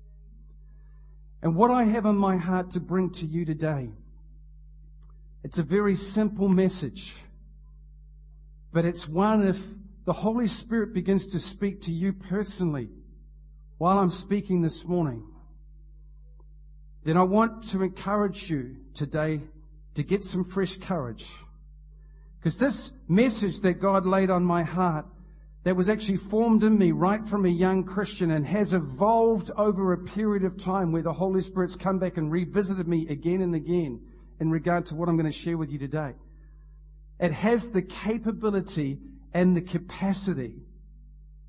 And 1.43 1.57
what 1.57 1.71
I 1.71 1.85
have 1.85 2.07
in 2.07 2.17
my 2.17 2.37
heart 2.37 2.71
to 2.73 2.81
bring 2.81 3.11
to 3.11 3.27
you 3.27 3.45
today, 3.45 3.91
it's 5.43 5.59
a 5.59 5.63
very 5.63 5.95
simple 5.95 6.49
message, 6.49 7.15
but 8.73 8.85
it's 8.85 9.09
one 9.09 9.43
if 9.43 9.61
the 10.05 10.13
Holy 10.13 10.47
Spirit 10.47 10.93
begins 10.93 11.27
to 11.29 11.39
speak 11.39 11.81
to 11.83 11.93
you 11.93 12.13
personally 12.13 12.89
while 13.79 13.99
I'm 13.99 14.11
speaking 14.11 14.63
this 14.63 14.85
morning, 14.85 15.25
then 17.05 17.17
I 17.17 17.23
want 17.23 17.65
to 17.71 17.83
encourage 17.83 18.49
you 18.49 18.77
today 18.95 19.41
to 19.95 20.03
get 20.03 20.23
some 20.23 20.45
fresh 20.45 20.77
courage. 20.77 21.29
Because 22.43 22.57
this 22.57 22.91
message 23.07 23.61
that 23.61 23.75
God 23.75 24.05
laid 24.05 24.29
on 24.29 24.45
my 24.45 24.65
heart 24.65 25.07
that 25.63 25.77
was 25.77 25.89
actually 25.89 26.17
formed 26.17 26.65
in 26.65 26.77
me 26.77 26.91
right 26.91 27.25
from 27.25 27.47
a 27.47 27.49
young 27.49 27.85
Christian 27.85 28.33
and 28.33 28.45
has 28.45 28.73
evolved 28.73 29.53
over 29.57 29.93
a 29.93 29.99
period 29.99 30.43
of 30.43 30.57
time 30.57 30.91
where 30.91 31.03
the 31.03 31.13
Holy 31.13 31.41
Spirit's 31.41 31.77
come 31.77 32.01
back 32.01 32.17
and 32.17 32.33
revisited 32.33 32.89
me 32.89 33.07
again 33.09 33.43
and 33.43 33.55
again 33.55 34.01
in 34.41 34.51
regard 34.51 34.87
to 34.87 34.97
what 34.97 35.09
I'm 35.09 35.17
going 35.17 35.31
to 35.31 35.39
share 35.39 35.57
with 35.57 35.71
you 35.71 35.79
today. 35.79 36.15
It 37.21 37.33
has 37.33 37.69
the 37.69 37.83
capability 37.83 38.99
and 39.33 39.57
the 39.57 39.63
capacity 39.63 40.55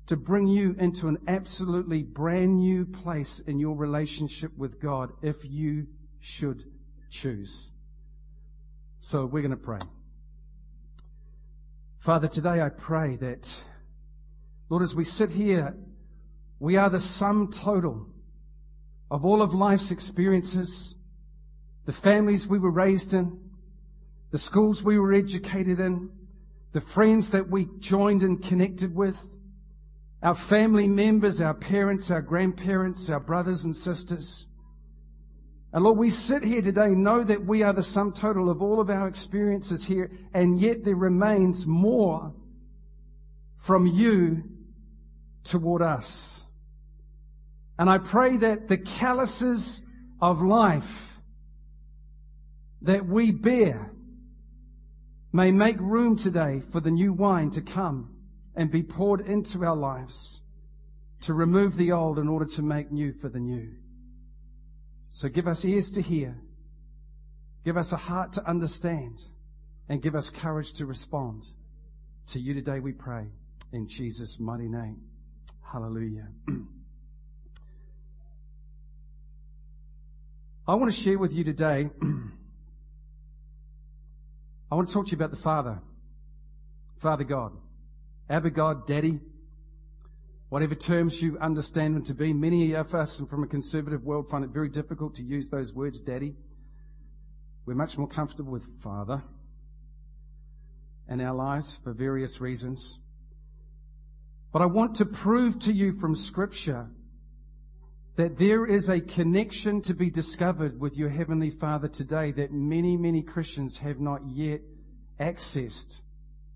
to 0.06 0.16
bring 0.16 0.46
you 0.46 0.76
into 0.78 1.08
an 1.08 1.18
absolutely 1.26 2.04
brand 2.04 2.58
new 2.58 2.86
place 2.86 3.40
in 3.40 3.58
your 3.58 3.74
relationship 3.74 4.56
with 4.56 4.80
God 4.80 5.10
if 5.22 5.44
you 5.44 5.88
should 6.20 6.62
choose. 7.10 7.72
So 9.00 9.26
we're 9.26 9.42
going 9.42 9.50
to 9.50 9.56
pray. 9.56 9.80
Father, 12.04 12.28
today 12.28 12.60
I 12.60 12.68
pray 12.68 13.16
that, 13.16 13.62
Lord, 14.68 14.82
as 14.82 14.94
we 14.94 15.06
sit 15.06 15.30
here, 15.30 15.74
we 16.58 16.76
are 16.76 16.90
the 16.90 17.00
sum 17.00 17.50
total 17.50 18.06
of 19.10 19.24
all 19.24 19.40
of 19.40 19.54
life's 19.54 19.90
experiences, 19.90 20.96
the 21.86 21.94
families 21.94 22.46
we 22.46 22.58
were 22.58 22.70
raised 22.70 23.14
in, 23.14 23.40
the 24.32 24.36
schools 24.36 24.82
we 24.82 24.98
were 24.98 25.14
educated 25.14 25.80
in, 25.80 26.10
the 26.72 26.80
friends 26.82 27.30
that 27.30 27.48
we 27.48 27.70
joined 27.78 28.22
and 28.22 28.42
connected 28.42 28.94
with, 28.94 29.24
our 30.22 30.34
family 30.34 30.86
members, 30.86 31.40
our 31.40 31.54
parents, 31.54 32.10
our 32.10 32.20
grandparents, 32.20 33.08
our 33.08 33.18
brothers 33.18 33.64
and 33.64 33.74
sisters. 33.74 34.44
And 35.74 35.82
Lord, 35.82 35.98
we 35.98 36.10
sit 36.10 36.44
here 36.44 36.62
today, 36.62 36.90
know 36.90 37.24
that 37.24 37.46
we 37.46 37.64
are 37.64 37.72
the 37.72 37.82
sum 37.82 38.12
total 38.12 38.48
of 38.48 38.62
all 38.62 38.80
of 38.80 38.90
our 38.90 39.08
experiences 39.08 39.84
here, 39.84 40.08
and 40.32 40.60
yet 40.60 40.84
there 40.84 40.94
remains 40.94 41.66
more 41.66 42.32
from 43.58 43.84
you 43.84 44.44
toward 45.42 45.82
us. 45.82 46.44
And 47.76 47.90
I 47.90 47.98
pray 47.98 48.36
that 48.36 48.68
the 48.68 48.78
calluses 48.78 49.82
of 50.20 50.40
life 50.40 51.20
that 52.82 53.06
we 53.06 53.32
bear 53.32 53.90
may 55.32 55.50
make 55.50 55.80
room 55.80 56.16
today 56.16 56.60
for 56.60 56.80
the 56.80 56.92
new 56.92 57.12
wine 57.12 57.50
to 57.50 57.60
come 57.60 58.14
and 58.54 58.70
be 58.70 58.84
poured 58.84 59.22
into 59.22 59.64
our 59.64 59.74
lives 59.74 60.40
to 61.22 61.34
remove 61.34 61.74
the 61.74 61.90
old 61.90 62.20
in 62.20 62.28
order 62.28 62.44
to 62.44 62.62
make 62.62 62.92
new 62.92 63.12
for 63.12 63.28
the 63.28 63.40
new. 63.40 63.72
So 65.14 65.28
give 65.28 65.46
us 65.46 65.64
ears 65.64 65.92
to 65.92 66.02
hear, 66.02 66.36
give 67.64 67.76
us 67.76 67.92
a 67.92 67.96
heart 67.96 68.32
to 68.32 68.44
understand, 68.44 69.22
and 69.88 70.02
give 70.02 70.16
us 70.16 70.28
courage 70.28 70.72
to 70.72 70.86
respond. 70.86 71.44
To 72.30 72.40
you 72.40 72.52
today 72.52 72.80
we 72.80 72.90
pray 72.90 73.26
in 73.72 73.86
Jesus' 73.86 74.40
mighty 74.40 74.66
name. 74.66 75.02
Hallelujah. 75.62 76.26
I 80.66 80.74
want 80.74 80.92
to 80.92 81.00
share 81.00 81.16
with 81.16 81.32
you 81.32 81.44
today 81.44 81.90
I 84.72 84.74
want 84.74 84.88
to 84.88 84.94
talk 84.94 85.04
to 85.06 85.12
you 85.12 85.16
about 85.16 85.30
the 85.30 85.36
Father. 85.36 85.80
Father 86.98 87.22
God. 87.22 87.52
Abba 88.28 88.50
God, 88.50 88.84
Daddy. 88.84 89.20
Whatever 90.54 90.76
terms 90.76 91.20
you 91.20 91.36
understand 91.40 91.96
them 91.96 92.04
to 92.04 92.14
be. 92.14 92.32
Many 92.32 92.74
of 92.74 92.94
us 92.94 93.20
from 93.28 93.42
a 93.42 93.46
conservative 93.48 94.04
world 94.04 94.30
find 94.30 94.44
it 94.44 94.50
very 94.50 94.68
difficult 94.68 95.16
to 95.16 95.22
use 95.24 95.48
those 95.48 95.72
words, 95.72 95.98
Daddy. 95.98 96.36
We're 97.66 97.74
much 97.74 97.98
more 97.98 98.06
comfortable 98.06 98.52
with 98.52 98.62
Father 98.80 99.24
in 101.08 101.20
our 101.20 101.34
lives 101.34 101.80
for 101.82 101.92
various 101.92 102.40
reasons. 102.40 103.00
But 104.52 104.62
I 104.62 104.66
want 104.66 104.94
to 104.98 105.04
prove 105.04 105.58
to 105.58 105.72
you 105.72 105.92
from 105.92 106.14
Scripture 106.14 106.88
that 108.14 108.38
there 108.38 108.64
is 108.64 108.88
a 108.88 109.00
connection 109.00 109.80
to 109.80 109.92
be 109.92 110.08
discovered 110.08 110.78
with 110.78 110.96
your 110.96 111.08
Heavenly 111.08 111.50
Father 111.50 111.88
today 111.88 112.30
that 112.30 112.52
many, 112.52 112.96
many 112.96 113.22
Christians 113.22 113.78
have 113.78 113.98
not 113.98 114.20
yet 114.28 114.60
accessed, 115.18 116.00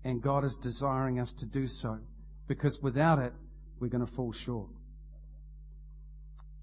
and 0.05 0.21
God 0.21 0.45
is 0.45 0.55
desiring 0.55 1.19
us 1.19 1.33
to 1.33 1.45
do 1.45 1.67
so, 1.67 1.99
because 2.47 2.79
without 2.81 3.19
it, 3.19 3.33
we're 3.79 3.87
going 3.87 4.05
to 4.05 4.11
fall 4.11 4.31
short. 4.31 4.69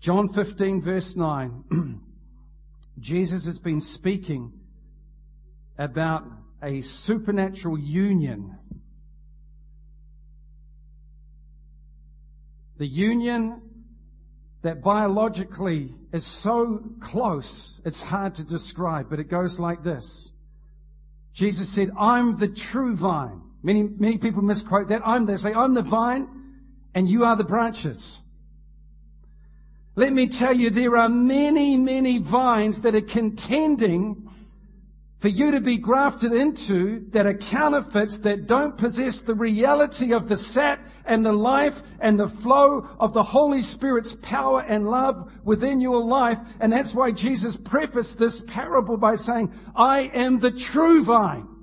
John 0.01 0.29
15 0.29 0.83
verse 0.83 1.17
9, 1.17 2.01
Jesus 3.01 3.47
has 3.47 3.59
been 3.59 3.81
speaking 3.81 4.53
about 5.79 6.23
a 6.63 6.83
supernatural 6.83 7.79
union. 7.79 8.59
The 12.79 12.87
union 12.87 13.63
that 14.63 14.83
biologically 14.83 15.95
is 16.13 16.27
so 16.27 16.83
close, 17.01 17.75
it's 17.85 18.03
hard 18.03 18.35
to 18.35 18.45
describe, 18.45 19.09
but 19.09 19.19
it 19.19 19.29
goes 19.31 19.59
like 19.59 19.83
this. 19.83 20.33
Jesus 21.33 21.69
said, 21.69 21.91
I'm 21.99 22.39
the 22.39 22.49
true 22.49 22.97
vine. 22.97 23.43
Many, 23.63 23.83
many 23.83 24.19
people 24.19 24.43
misquote 24.43 24.89
that. 24.89 25.03
I'm, 25.05 25.27
they 25.27 25.37
say, 25.37 25.53
I'm 25.53 25.75
the 25.75 25.83
vine 25.83 26.46
and 26.97 27.11
you 27.11 27.25
are 27.25 27.37
the 27.37 27.45
branches. 27.45 28.23
Let 29.97 30.15
me 30.15 30.29
tell 30.29 30.55
you, 30.55 30.71
there 30.71 30.97
are 30.97 31.11
many, 31.11 31.77
many 31.77 32.17
vines 32.17 32.81
that 32.81 32.95
are 32.95 33.03
contending 33.03 34.31
for 35.19 35.29
you 35.29 35.51
to 35.51 35.61
be 35.61 35.77
grafted 35.77 36.33
into 36.33 37.07
that 37.11 37.27
are 37.27 37.35
counterfeits 37.35 38.17
that 38.19 38.47
don't 38.47 38.79
possess 38.79 39.21
the 39.21 39.35
reality 39.35 40.15
of 40.15 40.31
the 40.31 40.39
sap 40.39 40.81
and 41.05 41.25
the 41.25 41.33
life 41.33 41.83
and 42.01 42.19
the 42.19 42.29
flow 42.29 42.89
of 42.99 43.13
the 43.13 43.23
Holy 43.23 43.61
Spirit's 43.61 44.17
power 44.23 44.63
and 44.63 44.91
love 44.91 45.31
within 45.45 45.83
your 45.83 46.03
life. 46.03 46.39
And 46.61 46.73
that's 46.73 46.95
why 46.95 47.11
Jesus 47.11 47.59
prefaced 47.59 48.19
this 48.19 48.41
parable 48.41 48.97
by 48.97 49.17
saying, 49.17 49.53
I 49.75 50.11
am 50.15 50.39
the 50.39 50.51
true 50.51 51.05
vine. 51.05 51.56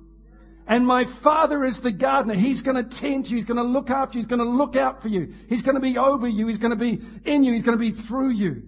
And 0.66 0.88
my 0.88 1.06
father 1.06 1.66
is 1.66 1.82
the 1.82 1.92
gardener. 1.92 2.36
He's 2.36 2.62
going 2.62 2.78
to 2.78 2.98
tend 2.98 3.30
you. 3.30 3.36
He's 3.36 3.46
going 3.46 3.58
to 3.58 3.64
look 3.64 3.90
after 3.90 4.18
you. 4.18 4.22
He's 4.22 4.30
going 4.30 4.40
to 4.40 4.50
look 4.50 4.76
out 4.76 5.02
for 5.02 5.10
you. 5.10 5.34
He's 5.50 5.62
going 5.62 5.76
to 5.76 5.82
be 5.82 5.98
over 5.98 6.28
you. 6.28 6.48
He's 6.48 6.58
going 6.58 6.72
to 6.72 6.78
be 6.78 7.02
in 7.26 7.44
you. 7.44 7.54
He's 7.54 7.64
going 7.64 7.78
to 7.78 7.82
be 7.82 7.92
through 7.92 8.30
you. 8.30 8.64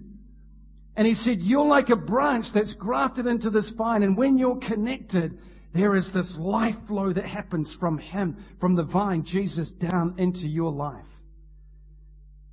And 0.97 1.07
he 1.07 1.13
said, 1.13 1.41
you're 1.41 1.65
like 1.65 1.89
a 1.89 1.95
branch 1.95 2.51
that's 2.51 2.73
grafted 2.73 3.27
into 3.27 3.49
this 3.49 3.69
vine. 3.69 4.03
And 4.03 4.17
when 4.17 4.37
you're 4.37 4.57
connected, 4.57 5.37
there 5.73 5.95
is 5.95 6.11
this 6.11 6.37
life 6.37 6.79
flow 6.87 7.11
that 7.11 7.25
happens 7.25 7.73
from 7.73 7.97
him, 7.97 8.37
from 8.59 8.75
the 8.75 8.83
vine, 8.83 9.23
Jesus, 9.23 9.71
down 9.71 10.15
into 10.17 10.47
your 10.47 10.71
life. 10.71 11.05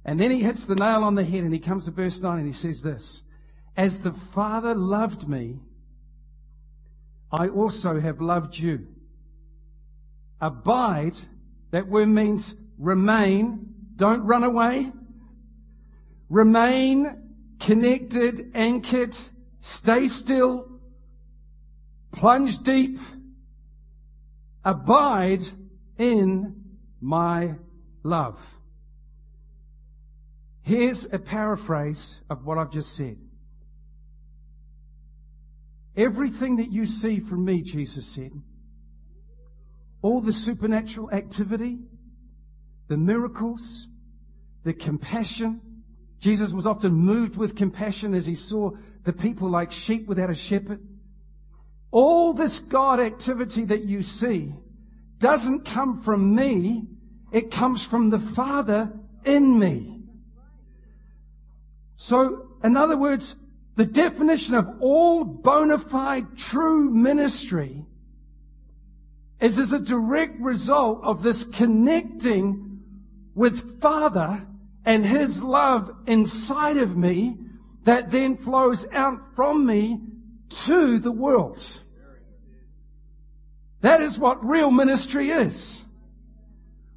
And 0.05 0.19
then 0.19 0.33
he 0.33 0.43
hits 0.43 0.65
the 0.65 0.75
nail 0.75 1.05
on 1.05 1.15
the 1.15 1.25
head 1.25 1.45
and 1.45 1.53
he 1.53 1.61
comes 1.61 1.85
to 1.85 1.93
verse 1.93 2.21
9 2.21 2.39
and 2.39 2.47
he 2.47 2.53
says 2.53 2.83
this, 2.83 3.23
As 3.77 4.03
the 4.03 4.13
Father 4.13 4.75
loved 4.75 5.29
me, 5.29 5.61
I 7.31 7.49
also 7.49 8.01
have 8.01 8.21
loved 8.21 8.59
you. 8.59 8.89
Abide, 10.43 11.15
that 11.71 11.87
word 11.87 12.09
means 12.09 12.57
remain, 12.77 13.75
don't 13.95 14.25
run 14.25 14.43
away. 14.43 14.91
Remain 16.29 17.17
connected, 17.61 18.51
anchored, 18.53 19.17
stay 19.61 20.09
still, 20.09 20.81
plunge 22.11 22.59
deep, 22.65 22.99
abide 24.65 25.45
in 25.97 26.65
my 27.01 27.55
love. 28.03 28.41
Here's 30.63 31.05
a 31.13 31.21
paraphrase 31.21 32.21
of 32.29 32.45
what 32.45 32.59
I've 32.59 32.73
just 32.73 32.97
said. 32.97 33.17
Everything 35.97 36.57
that 36.57 36.73
you 36.73 36.87
see 36.87 37.21
from 37.21 37.45
me, 37.45 37.63
Jesus 37.63 38.07
said, 38.07 38.43
all 40.03 40.21
the 40.21 40.33
supernatural 40.33 41.11
activity, 41.13 41.79
the 42.89 42.97
miracles, 42.97 43.87
the 44.65 44.75
compassion, 44.75 45.61
Jesus 46.19 46.53
was 46.53 46.67
often 46.67 46.93
moved 46.93 47.37
with 47.37 47.57
compassion 47.57 48.15
as 48.15 48.27
he 48.27 48.35
saw 48.35 48.71
the 49.05 49.13
people 49.13 49.49
like 49.49 49.73
sheep 49.73 50.07
without 50.07 50.31
a 50.31 50.35
shepherd. 50.35 50.81
All 51.91 52.33
this 52.33 52.59
God 52.59 53.01
activity 53.01 53.65
that 53.65 53.85
you 53.85 54.03
see 54.03 54.55
doesn't 55.19 55.65
come 55.65 56.01
from 56.01 56.35
me. 56.35 56.87
It 57.33 57.51
comes 57.51 57.85
from 57.85 58.11
the 58.11 58.19
Father 58.19 58.93
in 59.25 59.59
me. 59.59 60.05
So, 61.97 62.49
in 62.63 62.77
other 62.77 62.97
words, 62.97 63.37
the 63.75 63.85
definition 63.85 64.55
of 64.55 64.69
all 64.81 65.25
bona 65.25 65.79
fide 65.79 66.37
true 66.37 66.91
ministry 66.91 67.85
is 69.43 69.59
as 69.59 69.73
a 69.73 69.81
direct 69.81 70.41
result 70.41 71.01
of 71.03 71.23
this 71.23 71.45
connecting 71.45 72.81
with 73.35 73.81
Father 73.81 74.47
and 74.85 75.05
His 75.05 75.43
love 75.43 75.91
inside 76.07 76.77
of 76.77 76.97
me 76.97 77.39
that 77.83 78.13
then 78.13 78.37
flows 78.37 78.87
out 78.93 79.35
from 79.35 79.67
me 79.67 80.01
to 80.49 81.01
the 81.01 81.11
world. 81.11 81.81
That 83.81 84.01
is 84.01 84.17
what 84.17 84.45
real 84.45 84.71
ministry 84.71 85.31
is. 85.31 85.83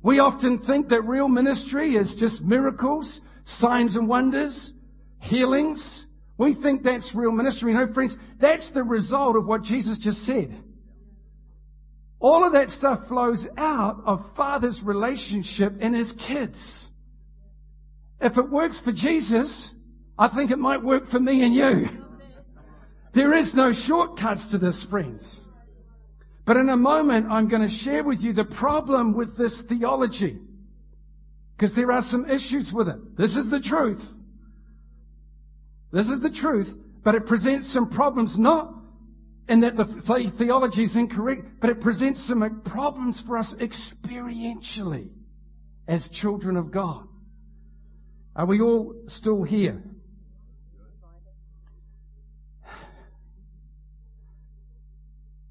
We 0.03 0.19
often 0.19 0.60
think 0.60 0.89
that 0.89 1.01
real 1.01 1.27
ministry 1.27 1.95
is 1.95 2.13
just 2.13 2.43
miracles, 2.43 3.21
signs 3.43 3.95
and 3.95 4.08
wonders, 4.08 4.71
healings. 5.19 6.05
We 6.38 6.53
think 6.53 6.84
that's 6.84 7.15
real 7.15 7.31
ministry. 7.31 7.73
Know, 7.73 7.88
friends, 7.88 8.19
that's 8.38 8.69
the 8.69 8.84
result 8.84 9.36
of 9.36 9.47
what 9.47 9.63
Jesus 9.63 9.97
just 9.97 10.23
said. 10.23 10.53
All 12.25 12.43
of 12.43 12.53
that 12.53 12.71
stuff 12.71 13.07
flows 13.07 13.47
out 13.55 14.01
of 14.03 14.33
Father's 14.33 14.81
relationship 14.81 15.79
in 15.79 15.93
His 15.93 16.11
kids. 16.11 16.89
If 18.19 18.39
it 18.39 18.49
works 18.49 18.79
for 18.79 18.91
Jesus, 18.91 19.69
I 20.17 20.27
think 20.27 20.49
it 20.49 20.57
might 20.57 20.81
work 20.81 21.05
for 21.05 21.19
me 21.19 21.43
and 21.43 21.53
you. 21.53 21.88
There 23.13 23.31
is 23.31 23.53
no 23.53 23.71
shortcuts 23.71 24.47
to 24.47 24.57
this, 24.57 24.81
friends. 24.81 25.47
But 26.45 26.57
in 26.57 26.69
a 26.69 26.75
moment, 26.75 27.27
I'm 27.29 27.47
going 27.47 27.61
to 27.61 27.69
share 27.69 28.03
with 28.03 28.23
you 28.23 28.33
the 28.33 28.43
problem 28.43 29.13
with 29.13 29.38
this 29.38 29.61
theology. 29.61 30.39
Because 31.55 31.75
there 31.75 31.91
are 31.91 32.01
some 32.01 32.27
issues 32.27 32.73
with 32.73 32.89
it. 32.89 33.17
This 33.17 33.38
is 33.38 33.51
the 33.51 33.59
truth. 33.59 34.11
This 35.91 36.09
is 36.09 36.21
the 36.21 36.31
truth, 36.31 36.75
but 37.03 37.13
it 37.13 37.27
presents 37.27 37.67
some 37.67 37.88
problems, 37.88 38.39
not 38.39 38.74
in 39.47 39.60
that 39.60 39.77
the 39.77 39.86
theology 39.86 40.84
is 40.84 40.95
incorrect, 40.95 41.60
but 41.60 41.69
it 41.69 41.79
presents 41.79 42.19
some 42.19 42.41
uh, 42.41 42.49
problems 42.63 43.21
for 43.21 43.38
us 43.38 43.53
experientially 43.55 45.10
as 45.88 46.10
children 46.10 46.58
of 46.58 46.71
God. 46.71 47.08
Are 48.36 48.45
we 48.45 48.60
all 48.60 48.95
still 49.08 49.43
here? 49.43 49.84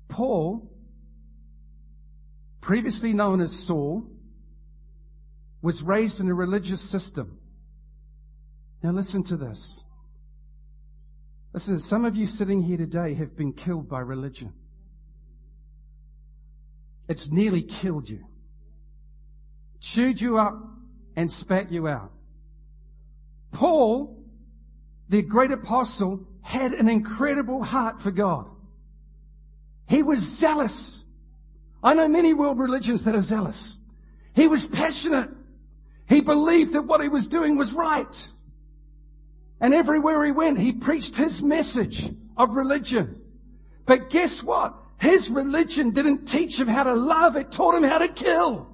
Paul, 0.09 0.70
previously 2.61 3.12
known 3.12 3.40
as 3.40 3.52
Saul, 3.52 4.09
was 5.61 5.83
raised 5.83 6.20
in 6.20 6.28
a 6.28 6.35
religious 6.35 6.80
system. 6.80 7.38
Now 8.83 8.90
listen 8.90 9.22
to 9.24 9.37
this. 9.37 9.83
Listen, 11.55 11.79
some 11.79 12.05
of 12.05 12.17
you 12.17 12.27
sitting 12.27 12.62
here 12.62 12.77
today 12.77 13.14
have 13.14 13.37
been 13.37 13.53
killed 13.53 13.88
by 13.88 14.01
religion. 14.01 14.53
It's 17.09 17.31
nearly 17.31 17.62
killed 17.62 18.09
you. 18.09 18.27
Chewed 19.79 20.21
you 20.21 20.37
up 20.37 20.59
and 21.14 21.31
spat 21.31 21.71
you 21.71 21.87
out. 21.87 22.11
Paul, 23.53 24.21
the 25.09 25.23
great 25.23 25.53
apostle, 25.53 26.27
had 26.43 26.73
an 26.73 26.88
incredible 26.88 27.62
heart 27.62 28.01
for 28.01 28.11
God. 28.11 28.51
He 29.87 30.03
was 30.03 30.19
zealous. 30.19 31.05
I 31.85 31.95
know 31.95 32.09
many 32.09 32.35
world 32.35 32.59
religions 32.59 33.05
that 33.05 33.14
are 33.14 33.21
zealous. 33.21 33.79
He 34.35 34.49
was 34.49 34.67
passionate. 34.67 35.31
He 36.09 36.21
believed 36.21 36.73
that 36.73 36.83
what 36.83 37.01
he 37.01 37.09
was 37.09 37.29
doing 37.29 37.57
was 37.57 37.73
right. 37.73 38.29
And 39.64 39.72
everywhere 39.72 40.22
he 40.22 40.31
went, 40.31 40.59
he 40.59 40.72
preached 40.72 41.16
his 41.16 41.40
message 41.40 42.11
of 42.37 42.55
religion. 42.55 43.18
But 43.87 44.11
guess 44.11 44.42
what? 44.42 44.77
His 45.00 45.31
religion 45.31 45.92
didn't 45.92 46.27
teach 46.27 46.61
him 46.61 46.68
how 46.68 46.83
to 46.83 46.92
love, 46.92 47.35
it 47.35 47.50
taught 47.50 47.74
him 47.74 47.83
how 47.83 47.96
to 47.96 48.09
kill. 48.09 48.68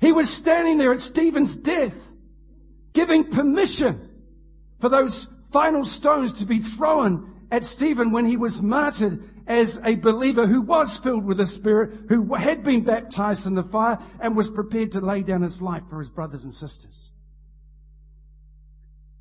He 0.00 0.10
was 0.10 0.28
standing 0.28 0.78
there 0.78 0.92
at 0.92 0.98
Stephen's 0.98 1.54
death, 1.54 1.96
giving 2.92 3.30
permission 3.30 4.10
for 4.80 4.88
those 4.88 5.28
final 5.52 5.84
stones 5.84 6.32
to 6.32 6.44
be 6.44 6.58
thrown 6.58 7.46
at 7.52 7.64
Stephen 7.64 8.10
when 8.10 8.26
he 8.26 8.36
was 8.36 8.60
martyred 8.60 9.22
as 9.46 9.80
a 9.84 9.94
believer 9.94 10.48
who 10.48 10.60
was 10.60 10.98
filled 10.98 11.24
with 11.24 11.36
the 11.36 11.46
Spirit, 11.46 12.00
who 12.08 12.34
had 12.34 12.64
been 12.64 12.82
baptized 12.82 13.46
in 13.46 13.54
the 13.54 13.62
fire 13.62 14.00
and 14.18 14.36
was 14.36 14.50
prepared 14.50 14.90
to 14.90 15.00
lay 15.00 15.22
down 15.22 15.42
his 15.42 15.62
life 15.62 15.84
for 15.88 16.00
his 16.00 16.10
brothers 16.10 16.42
and 16.42 16.52
sisters. 16.52 17.12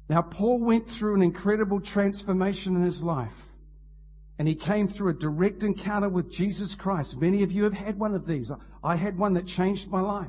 Now, 0.10 0.22
Paul 0.22 0.60
went 0.60 0.90
through 0.90 1.16
an 1.16 1.22
incredible 1.22 1.80
transformation 1.80 2.76
in 2.76 2.84
his 2.84 3.02
life. 3.02 3.50
And 4.40 4.48
he 4.48 4.56
came 4.56 4.88
through 4.88 5.10
a 5.10 5.14
direct 5.14 5.64
encounter 5.64 6.10
with 6.10 6.32
Jesus 6.32 6.76
Christ. 6.76 7.18
Many 7.18 7.44
of 7.44 7.52
you 7.52 7.64
have 7.64 7.74
had 7.74 8.00
one 8.00 8.16
of 8.16 8.26
these. 8.26 8.52
I 8.84 8.96
had 8.96 9.18
one 9.18 9.34
that 9.34 9.46
changed 9.46 9.90
my 9.90 10.02
life. 10.02 10.28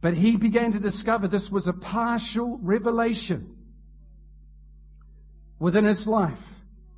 But 0.00 0.14
he 0.14 0.36
began 0.36 0.72
to 0.72 0.78
discover 0.78 1.28
this 1.28 1.50
was 1.50 1.68
a 1.68 1.72
partial 1.72 2.58
revelation 2.58 3.56
within 5.58 5.84
his 5.84 6.06
life. 6.06 6.42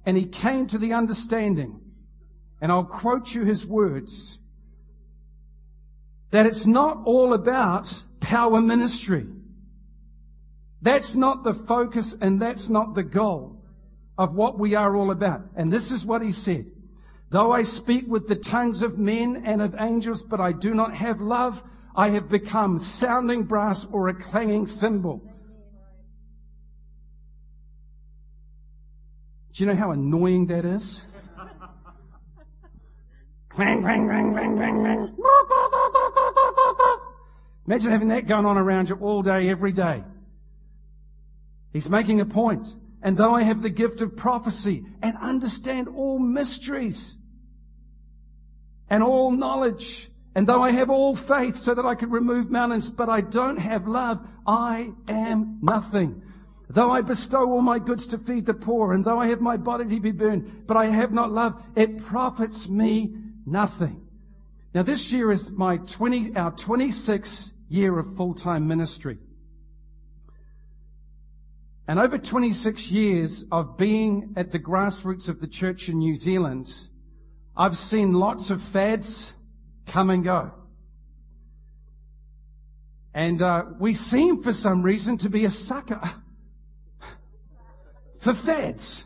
And 0.05 0.17
he 0.17 0.25
came 0.25 0.67
to 0.69 0.79
the 0.79 0.93
understanding, 0.93 1.81
and 2.61 2.73
I'll 2.73 2.85
quote 2.85 3.35
you 3.35 3.45
his 3.45 3.67
words, 3.67 4.39
that 6.31 6.47
it's 6.47 6.67
not 6.67 7.03
all 7.05 7.33
about 7.33 8.03
power 8.21 8.61
ministry. 8.61 9.27
That's 10.83 11.15
not 11.15 11.43
the 11.45 11.55
focus 11.55 12.15
and 12.21 12.41
that's 12.41 12.69
not 12.69 12.95
the 12.95 13.03
goal 13.03 13.63
of 14.19 14.35
what 14.35 14.59
we 14.59 14.75
are 14.75 14.95
all 14.97 15.11
about. 15.11 15.43
And 15.55 15.73
this 15.73 15.91
is 15.91 16.05
what 16.05 16.23
he 16.23 16.33
said. 16.33 16.67
Though 17.31 17.53
I 17.53 17.63
speak 17.63 18.07
with 18.07 18.29
the 18.29 18.37
tongues 18.37 18.83
of 18.83 18.99
men 18.99 19.43
and 19.45 19.61
of 19.61 19.75
angels, 19.79 20.23
but 20.23 20.41
I 20.41 20.53
do 20.53 20.73
not 20.75 20.95
have 20.95 21.21
love, 21.21 21.63
I 21.95 22.11
have 22.11 22.29
become 22.29 22.79
sounding 22.79 23.45
brass 23.45 23.85
or 23.91 24.09
a 24.09 24.15
clanging 24.15 24.67
cymbal. 24.67 25.23
Do 29.53 29.65
you 29.65 29.67
know 29.67 29.75
how 29.75 29.91
annoying 29.91 30.47
that 30.47 30.65
is? 30.65 31.03
clang, 33.49 33.81
clang, 33.81 34.07
clang, 34.07 34.33
clang, 34.35 34.57
clang, 34.57 34.81
clang. 34.81 35.17
Imagine 37.67 37.91
having 37.91 38.09
that 38.09 38.27
going 38.27 38.47
on 38.47 38.59
around 38.59 38.91
you 38.91 38.97
all 38.97 39.23
day, 39.23 39.49
every 39.49 39.73
day. 39.73 40.05
He's 41.73 41.91
making 41.91 42.21
a 42.21 42.27
point. 42.27 42.75
And 43.03 43.17
though 43.17 43.35
I 43.35 43.43
have 43.43 43.63
the 43.63 43.71
gift 43.71 44.01
of 44.01 44.17
prophecy 44.17 44.85
and 45.03 45.17
understand 45.19 45.89
all 45.89 46.19
mysteries 46.19 47.17
and 48.89 49.03
all 49.03 49.31
knowledge, 49.31 50.11
and 50.35 50.47
though 50.47 50.63
I 50.63 50.71
have 50.73 50.91
all 50.91 51.15
faith 51.15 51.57
so 51.57 51.75
that 51.75 51.87
I 51.87 51.95
could 51.95 52.11
remove 52.11 52.51
mountains, 52.51 52.91
but 52.91 53.09
I 53.09 53.21
don't 53.21 53.59
have 53.59 53.87
love, 53.87 54.27
I 54.47 54.93
am 55.09 55.59
nothing. 55.63 56.23
Though 56.69 56.91
I 56.91 57.01
bestow 57.01 57.51
all 57.51 57.63
my 57.63 57.79
goods 57.79 58.07
to 58.07 58.19
feed 58.19 58.47
the 58.47 58.55
poor, 58.55 58.93
and 58.93 59.05
though 59.05 59.21
I 59.21 59.29
have 59.29 59.41
my 59.41 59.57
body 59.57 59.85
to 59.85 60.01
be 60.01 60.11
burned, 60.11 60.67
but 60.67 60.77
I 60.77 60.87
have 60.87 61.13
not 61.13 61.31
love, 61.31 61.63
it 61.77 62.05
profits 62.05 62.69
me 62.69 63.15
nothing. 63.47 64.07
Now 64.75 64.83
this 64.83 65.13
year 65.13 65.31
is 65.31 65.51
my 65.51 65.77
20, 65.77 66.37
our 66.37 66.53
26th 66.53 67.53
year 67.69 67.99
of 67.99 68.17
full-time 68.17 68.67
ministry. 68.67 69.19
And 71.89 72.01
over 72.01 72.19
26 72.19 72.91
years 72.91 73.45
of 73.53 73.77
being 73.77 74.35
at 74.37 74.51
the 74.51 74.59
grassroots 74.59 75.29
of 75.29 75.41
the 75.41 75.47
church 75.47 75.89
in 75.89 75.99
New 75.99 76.17
Zealand, 76.17 76.75
I've 77.57 77.77
seen 77.77 78.13
lots 78.13 78.51
of 78.51 78.61
fads 78.61 79.33
come 79.87 80.11
and 80.11 80.25
go. 80.25 80.53
And 83.15 83.41
uh, 83.41 83.67
we 83.79 83.95
seem 83.95 84.43
for 84.43 84.53
some 84.53 84.83
reason 84.83 85.17
to 85.19 85.31
be 85.31 85.45
a 85.45 85.51
sucker 85.51 86.03
for 88.19 88.35
fads. 88.35 89.05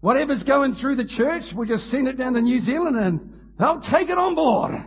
Whatever's 0.00 0.44
going 0.44 0.72
through 0.72 0.96
the 0.96 1.04
church, 1.04 1.52
we'll 1.52 1.68
just 1.68 1.88
send 1.88 2.08
it 2.08 2.16
down 2.16 2.32
to 2.34 2.40
New 2.40 2.58
Zealand 2.58 2.96
and 2.96 3.52
they'll 3.58 3.80
take 3.80 4.08
it 4.08 4.16
on 4.16 4.34
board. 4.34 4.86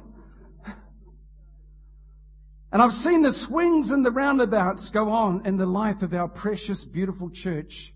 And 2.74 2.82
I've 2.82 2.94
seen 2.94 3.22
the 3.22 3.32
swings 3.32 3.92
and 3.92 4.04
the 4.04 4.10
roundabouts 4.10 4.90
go 4.90 5.12
on 5.12 5.46
in 5.46 5.58
the 5.58 5.66
life 5.68 6.02
of 6.02 6.12
our 6.12 6.28
precious, 6.28 6.84
beautiful 6.84 7.30
church 7.30 7.94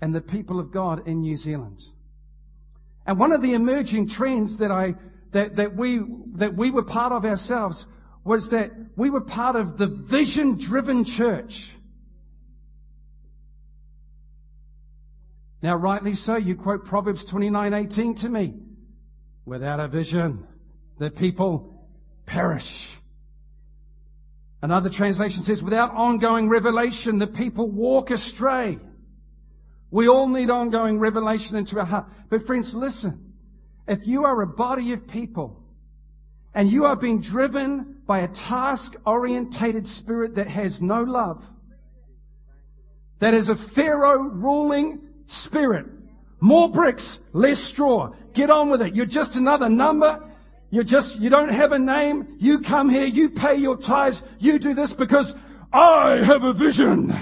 and 0.00 0.12
the 0.12 0.20
people 0.20 0.58
of 0.58 0.72
God 0.72 1.06
in 1.06 1.20
New 1.20 1.36
Zealand. 1.36 1.84
And 3.06 3.20
one 3.20 3.30
of 3.30 3.40
the 3.40 3.54
emerging 3.54 4.08
trends 4.08 4.56
that 4.56 4.72
I, 4.72 4.96
that, 5.30 5.54
that 5.56 5.76
we, 5.76 6.00
that 6.34 6.56
we 6.56 6.72
were 6.72 6.82
part 6.82 7.12
of 7.12 7.24
ourselves 7.24 7.86
was 8.24 8.48
that 8.48 8.72
we 8.96 9.10
were 9.10 9.20
part 9.20 9.54
of 9.54 9.78
the 9.78 9.86
vision 9.86 10.58
driven 10.58 11.04
church. 11.04 11.70
Now, 15.62 15.76
rightly 15.76 16.14
so, 16.14 16.34
you 16.34 16.56
quote 16.56 16.84
Proverbs 16.84 17.24
29:18 17.24 18.20
to 18.22 18.28
me. 18.28 18.54
Without 19.44 19.78
a 19.78 19.86
vision, 19.86 20.46
the 20.98 21.10
people 21.10 21.88
perish. 22.26 22.97
Another 24.60 24.90
translation 24.90 25.42
says, 25.42 25.62
without 25.62 25.94
ongoing 25.94 26.48
revelation, 26.48 27.18
the 27.18 27.26
people 27.26 27.68
walk 27.68 28.10
astray. 28.10 28.78
We 29.90 30.08
all 30.08 30.28
need 30.28 30.50
ongoing 30.50 30.98
revelation 30.98 31.56
into 31.56 31.78
our 31.78 31.86
heart. 31.86 32.06
But 32.28 32.46
friends, 32.46 32.74
listen. 32.74 33.34
If 33.86 34.06
you 34.06 34.24
are 34.24 34.42
a 34.42 34.46
body 34.46 34.92
of 34.92 35.06
people 35.06 35.62
and 36.54 36.70
you 36.70 36.84
are 36.84 36.96
being 36.96 37.20
driven 37.20 38.02
by 38.06 38.18
a 38.18 38.28
task 38.28 38.94
orientated 39.06 39.86
spirit 39.86 40.34
that 40.34 40.48
has 40.48 40.82
no 40.82 41.02
love, 41.02 41.46
that 43.20 43.32
is 43.32 43.48
a 43.48 43.56
Pharaoh 43.56 44.18
ruling 44.18 45.00
spirit. 45.26 45.86
More 46.40 46.68
bricks, 46.70 47.20
less 47.32 47.58
straw. 47.58 48.12
Get 48.32 48.50
on 48.50 48.70
with 48.70 48.82
it. 48.82 48.94
You're 48.94 49.06
just 49.06 49.36
another 49.36 49.68
number. 49.68 50.27
You 50.70 50.84
just, 50.84 51.18
you 51.18 51.30
don't 51.30 51.48
have 51.48 51.72
a 51.72 51.78
name. 51.78 52.36
You 52.38 52.60
come 52.60 52.90
here, 52.90 53.06
you 53.06 53.30
pay 53.30 53.56
your 53.56 53.76
tithes, 53.76 54.22
you 54.38 54.58
do 54.58 54.74
this 54.74 54.92
because 54.92 55.34
I 55.72 56.22
have 56.24 56.44
a 56.44 56.52
vision. 56.52 57.16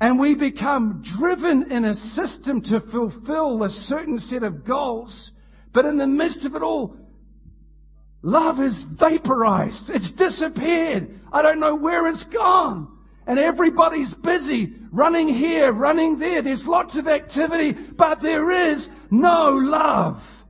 And 0.00 0.20
we 0.20 0.34
become 0.34 1.02
driven 1.02 1.72
in 1.72 1.84
a 1.84 1.94
system 1.94 2.60
to 2.62 2.78
fulfill 2.78 3.64
a 3.64 3.68
certain 3.68 4.20
set 4.20 4.44
of 4.44 4.64
goals. 4.64 5.32
But 5.72 5.86
in 5.86 5.96
the 5.96 6.06
midst 6.06 6.44
of 6.44 6.54
it 6.54 6.62
all, 6.62 6.96
love 8.22 8.60
is 8.60 8.84
vaporized. 8.84 9.90
It's 9.90 10.12
disappeared. 10.12 11.20
I 11.32 11.42
don't 11.42 11.58
know 11.58 11.74
where 11.74 12.06
it's 12.06 12.24
gone. 12.24 12.97
And 13.28 13.38
everybody's 13.38 14.14
busy 14.14 14.72
running 14.90 15.28
here, 15.28 15.70
running 15.70 16.18
there. 16.18 16.40
There's 16.40 16.66
lots 16.66 16.96
of 16.96 17.06
activity, 17.06 17.72
but 17.72 18.22
there 18.22 18.50
is 18.50 18.88
no 19.10 19.50
love. 19.50 20.46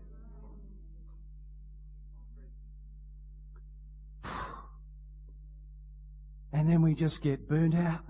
And 6.52 6.68
then 6.68 6.80
we 6.80 6.94
just 6.94 7.20
get 7.20 7.48
burned 7.48 7.74
out, 7.74 8.04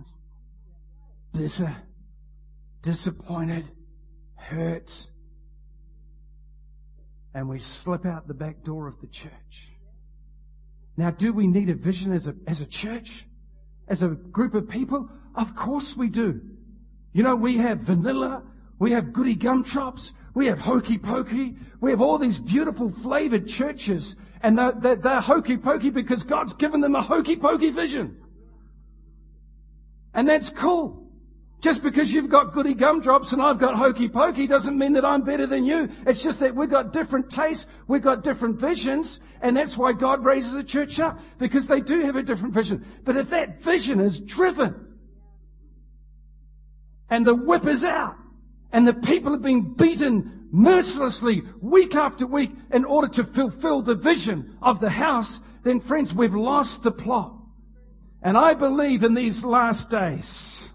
bitter, 1.32 1.74
disappointed, 2.82 3.70
hurt, 4.36 5.06
and 7.32 7.48
we 7.48 7.58
slip 7.58 8.04
out 8.04 8.28
the 8.28 8.34
back 8.34 8.64
door 8.64 8.86
of 8.86 9.00
the 9.00 9.06
church. 9.06 9.70
Now, 10.98 11.10
do 11.10 11.32
we 11.32 11.46
need 11.46 11.70
a 11.70 11.74
vision 11.74 12.12
as 12.12 12.28
a, 12.28 12.34
as 12.46 12.60
a 12.60 12.66
church? 12.66 13.24
As 13.88 14.02
a 14.02 14.08
group 14.08 14.54
of 14.54 14.68
people? 14.68 15.10
Of 15.34 15.54
course 15.54 15.96
we 15.96 16.08
do. 16.08 16.40
You 17.12 17.22
know, 17.22 17.34
we 17.34 17.56
have 17.58 17.80
vanilla, 17.80 18.42
we 18.78 18.92
have 18.92 19.12
goody 19.12 19.34
gumdrops, 19.34 20.12
we 20.34 20.46
have 20.46 20.60
hokey 20.60 20.98
pokey, 20.98 21.56
we 21.80 21.90
have 21.90 22.00
all 22.00 22.18
these 22.18 22.38
beautiful 22.38 22.90
flavored 22.90 23.48
churches, 23.48 24.14
and 24.42 24.58
they're, 24.58 24.72
they're, 24.72 24.96
they're 24.96 25.20
hokey 25.20 25.56
pokey 25.56 25.90
because 25.90 26.22
God's 26.22 26.54
given 26.54 26.80
them 26.80 26.94
a 26.94 27.02
hokey 27.02 27.36
pokey 27.36 27.70
vision. 27.70 28.16
And 30.14 30.28
that's 30.28 30.50
cool. 30.50 31.07
Just 31.60 31.82
because 31.82 32.12
you've 32.12 32.28
got 32.28 32.52
goody 32.52 32.74
gumdrops 32.74 33.32
and 33.32 33.42
I've 33.42 33.58
got 33.58 33.74
hokey 33.74 34.08
pokey 34.08 34.46
doesn't 34.46 34.78
mean 34.78 34.92
that 34.92 35.04
I'm 35.04 35.22
better 35.22 35.44
than 35.44 35.64
you. 35.64 35.90
It's 36.06 36.22
just 36.22 36.38
that 36.38 36.54
we've 36.54 36.70
got 36.70 36.92
different 36.92 37.30
tastes, 37.30 37.66
we've 37.88 38.02
got 38.02 38.22
different 38.22 38.60
visions, 38.60 39.18
and 39.40 39.56
that's 39.56 39.76
why 39.76 39.92
God 39.92 40.24
raises 40.24 40.54
a 40.54 40.62
church 40.62 41.00
up, 41.00 41.18
because 41.38 41.66
they 41.66 41.80
do 41.80 42.00
have 42.00 42.14
a 42.14 42.22
different 42.22 42.54
vision. 42.54 42.86
But 43.04 43.16
if 43.16 43.30
that 43.30 43.60
vision 43.60 43.98
is 43.98 44.20
driven, 44.20 44.86
and 47.10 47.26
the 47.26 47.34
whip 47.34 47.66
is 47.66 47.82
out, 47.82 48.16
and 48.72 48.86
the 48.86 48.94
people 48.94 49.34
are 49.34 49.38
being 49.38 49.74
beaten 49.74 50.46
mercilessly 50.52 51.42
week 51.60 51.94
after 51.96 52.24
week 52.26 52.52
in 52.70 52.84
order 52.84 53.08
to 53.08 53.24
fulfill 53.24 53.82
the 53.82 53.96
vision 53.96 54.56
of 54.62 54.80
the 54.80 54.90
house, 54.90 55.40
then 55.64 55.80
friends, 55.80 56.14
we've 56.14 56.34
lost 56.34 56.84
the 56.84 56.92
plot. 56.92 57.34
And 58.22 58.36
I 58.36 58.54
believe 58.54 59.02
in 59.02 59.14
these 59.14 59.44
last 59.44 59.90
days 59.90 60.68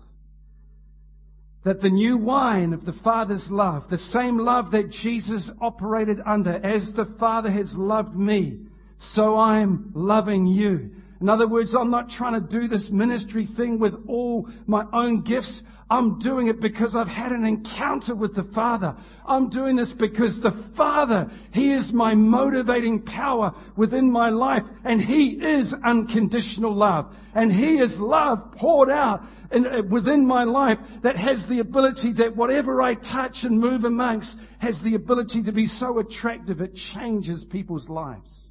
that 1.63 1.82
the 1.82 1.89
new 1.89 2.17
wine 2.17 2.73
of 2.73 2.86
the 2.86 2.93
Father's 2.93 3.52
love, 3.52 3.89
the 3.89 3.97
same 3.97 4.38
love 4.38 4.71
that 4.71 4.89
Jesus 4.89 5.52
operated 5.62 6.21
under, 6.26 6.60
as 6.63 6.93
the 6.93 7.06
Father 7.06 7.49
has 7.49 7.78
loved 7.78 8.15
me, 8.15 8.60
so 8.97 9.38
I'm 9.38 9.91
loving 9.93 10.45
you. 10.45 10.91
In 11.21 11.30
other 11.30 11.47
words, 11.47 11.73
I'm 11.73 11.89
not 11.89 12.10
trying 12.10 12.34
to 12.34 12.45
do 12.45 12.67
this 12.67 12.91
ministry 12.91 13.45
thing 13.45 13.80
with 13.80 13.95
all 14.08 14.49
my 14.67 14.86
own 14.91 15.21
gifts. 15.21 15.63
I'm 15.94 16.18
doing 16.18 16.48
it 16.48 16.60
because 16.60 16.96
I've 16.96 17.08
had 17.08 17.32
an 17.32 17.46
encounter 17.46 18.16
with 18.16 18.34
the 18.34 18.44
Father. 18.44 18.96
I'm 19.28 19.52
doing 19.52 19.76
this 19.76 19.94
because 19.94 20.42
the 20.42 20.52
Father, 20.52 21.30
He 21.54 21.72
is 21.72 21.94
my 21.94 22.16
motivating 22.16 23.00
power 23.00 23.54
within 23.76 24.12
my 24.12 24.32
life 24.32 24.64
and 24.84 25.00
He 25.00 25.40
is 25.40 25.76
unconditional 25.84 26.74
love. 26.74 27.16
And 27.36 27.54
He 27.54 27.78
is 27.78 28.00
love 28.00 28.54
poured 28.54 28.90
out 28.90 29.24
in, 29.52 29.68
uh, 29.68 29.84
within 29.84 30.26
my 30.26 30.46
life 30.46 30.80
that 31.04 31.16
has 31.18 31.46
the 31.46 31.60
ability 31.60 32.14
that 32.14 32.36
whatever 32.36 32.82
I 32.82 32.96
touch 32.96 33.44
and 33.44 33.60
move 33.60 33.86
amongst 33.86 34.40
has 34.58 34.82
the 34.82 34.96
ability 34.96 35.44
to 35.44 35.52
be 35.52 35.68
so 35.68 36.00
attractive 36.00 36.60
it 36.60 36.74
changes 36.74 37.46
people's 37.46 37.88
lives. 37.88 38.50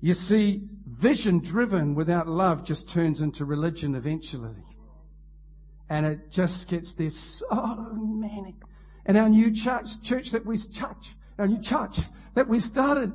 You 0.00 0.12
see, 0.12 0.68
vision 0.98 1.40
driven 1.40 1.94
without 1.94 2.28
love 2.28 2.64
just 2.64 2.88
turns 2.88 3.20
into 3.20 3.44
religion 3.44 3.94
eventually. 3.94 4.62
And 5.88 6.06
it 6.06 6.30
just 6.30 6.68
gets 6.68 6.94
there 6.94 7.10
so 7.10 7.88
manic. 7.92 8.54
And 9.04 9.18
our 9.18 9.28
new 9.28 9.52
church, 9.52 10.02
church 10.02 10.30
that 10.30 10.46
we, 10.46 10.56
church, 10.56 11.14
our 11.38 11.46
new 11.46 11.60
church 11.60 12.00
that 12.34 12.48
we 12.48 12.58
started 12.58 13.12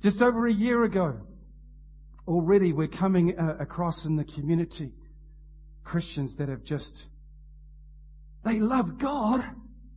just 0.00 0.22
over 0.22 0.46
a 0.46 0.52
year 0.52 0.84
ago, 0.84 1.20
already 2.26 2.72
we're 2.72 2.86
coming 2.86 3.38
uh, 3.38 3.56
across 3.58 4.04
in 4.04 4.16
the 4.16 4.24
community 4.24 4.92
Christians 5.82 6.36
that 6.36 6.48
have 6.48 6.62
just, 6.62 7.06
they 8.44 8.60
love 8.60 8.98
God, 8.98 9.44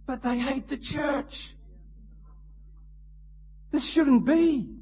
but 0.08 0.24
they 0.24 0.40
hate 0.40 0.68
the 0.68 0.78
church. 0.78 1.54
This 3.72 3.88
shouldn't 3.88 4.26
be. 4.26 4.81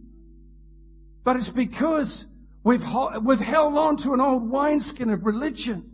But 1.24 1.36
it's 1.36 1.50
because 1.50 2.26
we've, 2.64 2.86
we've 3.22 3.40
held 3.40 3.78
on 3.78 3.98
to 3.98 4.14
an 4.14 4.22
old 4.22 4.50
wineskin 4.50 5.10
of 5.10 5.26
religion 5.26 5.90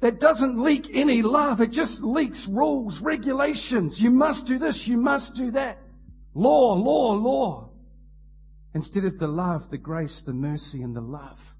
that 0.00 0.20
doesn't 0.20 0.62
leak 0.62 0.90
any 0.92 1.22
love. 1.22 1.60
It 1.60 1.70
just 1.70 2.02
leaks 2.02 2.46
rules, 2.46 3.00
regulations. 3.00 4.00
You 4.00 4.10
must 4.10 4.46
do 4.46 4.58
this. 4.58 4.86
You 4.86 4.96
must 4.96 5.34
do 5.34 5.50
that. 5.52 5.78
Law, 6.34 6.74
law, 6.74 7.12
law. 7.12 7.70
Instead 8.74 9.04
of 9.04 9.18
the 9.18 9.28
love, 9.28 9.70
the 9.70 9.78
grace, 9.78 10.20
the 10.20 10.32
mercy, 10.32 10.82
and 10.82 10.94
the 10.94 11.00
love 11.00 11.54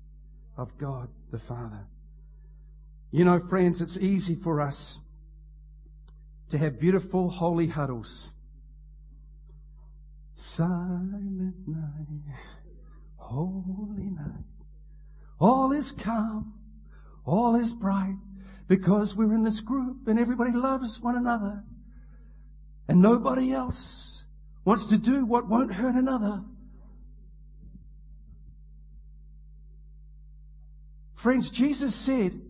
of 0.57 0.77
God 0.79 1.09
the 1.31 1.38
Father. 1.38 1.87
You 3.11 3.25
know, 3.25 3.38
friends, 3.38 3.81
it's 3.81 3.97
easy 3.97 4.35
for 4.35 4.61
us 4.61 4.99
to 6.51 6.59
have 6.59 6.79
beautiful 6.79 7.31
holy 7.31 7.68
huddles 7.68 8.31
Silent 10.37 11.55
night, 11.66 12.37
holy 13.16 14.11
night. 14.11 14.44
All 15.40 15.73
is 15.73 15.92
calm, 15.92 16.55
all 17.25 17.55
is 17.55 17.73
bright, 17.73 18.16
because 18.66 19.14
we're 19.14 19.35
in 19.35 19.44
this 19.44 19.61
group 19.61 20.09
and 20.09 20.18
everybody 20.18 20.53
loves 20.53 21.01
one 21.01 21.16
another. 21.16 21.62
And 22.88 23.01
nobody 23.01 23.53
else 23.53 24.25
wants 24.64 24.87
to 24.87 24.99
do 24.99 25.25
what 25.25 25.49
won't 25.49 25.75
hurt 25.75 25.94
another. 25.94 26.42
Friends, 31.14 31.49
Jesus 31.49 31.94
said, 31.94 32.40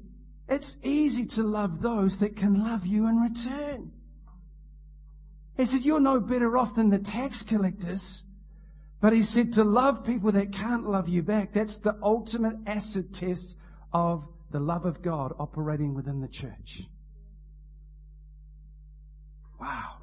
it's 0.49 0.77
easy 0.83 1.25
to 1.27 1.43
love 1.43 1.81
those 1.81 2.19
that 2.19 2.37
can 2.37 2.65
love 2.65 2.87
you 2.87 3.07
in 3.07 3.17
return. 3.17 3.93
He 5.57 5.67
said, 5.67 5.85
you're 5.85 6.01
no 6.01 6.19
better 6.21 6.59
off 6.59 6.75
than 6.75 6.91
the 6.91 6.99
tax 6.99 7.43
collectors. 7.43 8.25
But 9.01 9.13
he 9.13 9.23
said 9.23 9.53
to 9.55 9.65
love 9.65 10.05
people 10.05 10.33
that 10.33 10.53
can't 10.53 10.89
love 10.89 11.09
you 11.09 11.23
back, 11.23 11.53
that's 11.53 11.77
the 11.77 11.97
ultimate 12.03 12.57
acid 12.67 13.13
test 13.13 13.57
of 13.93 14.27
the 14.51 14.61
love 14.61 14.87
of 14.87 15.03
God 15.03 15.33
operating 15.39 15.95
within 15.95 16.21
the 16.21 16.29
church. 16.29 16.83
Wow. 19.61 19.97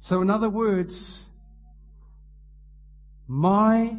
So 0.00 0.22
in 0.22 0.30
other 0.30 0.48
words, 0.48 1.24
my 3.28 3.98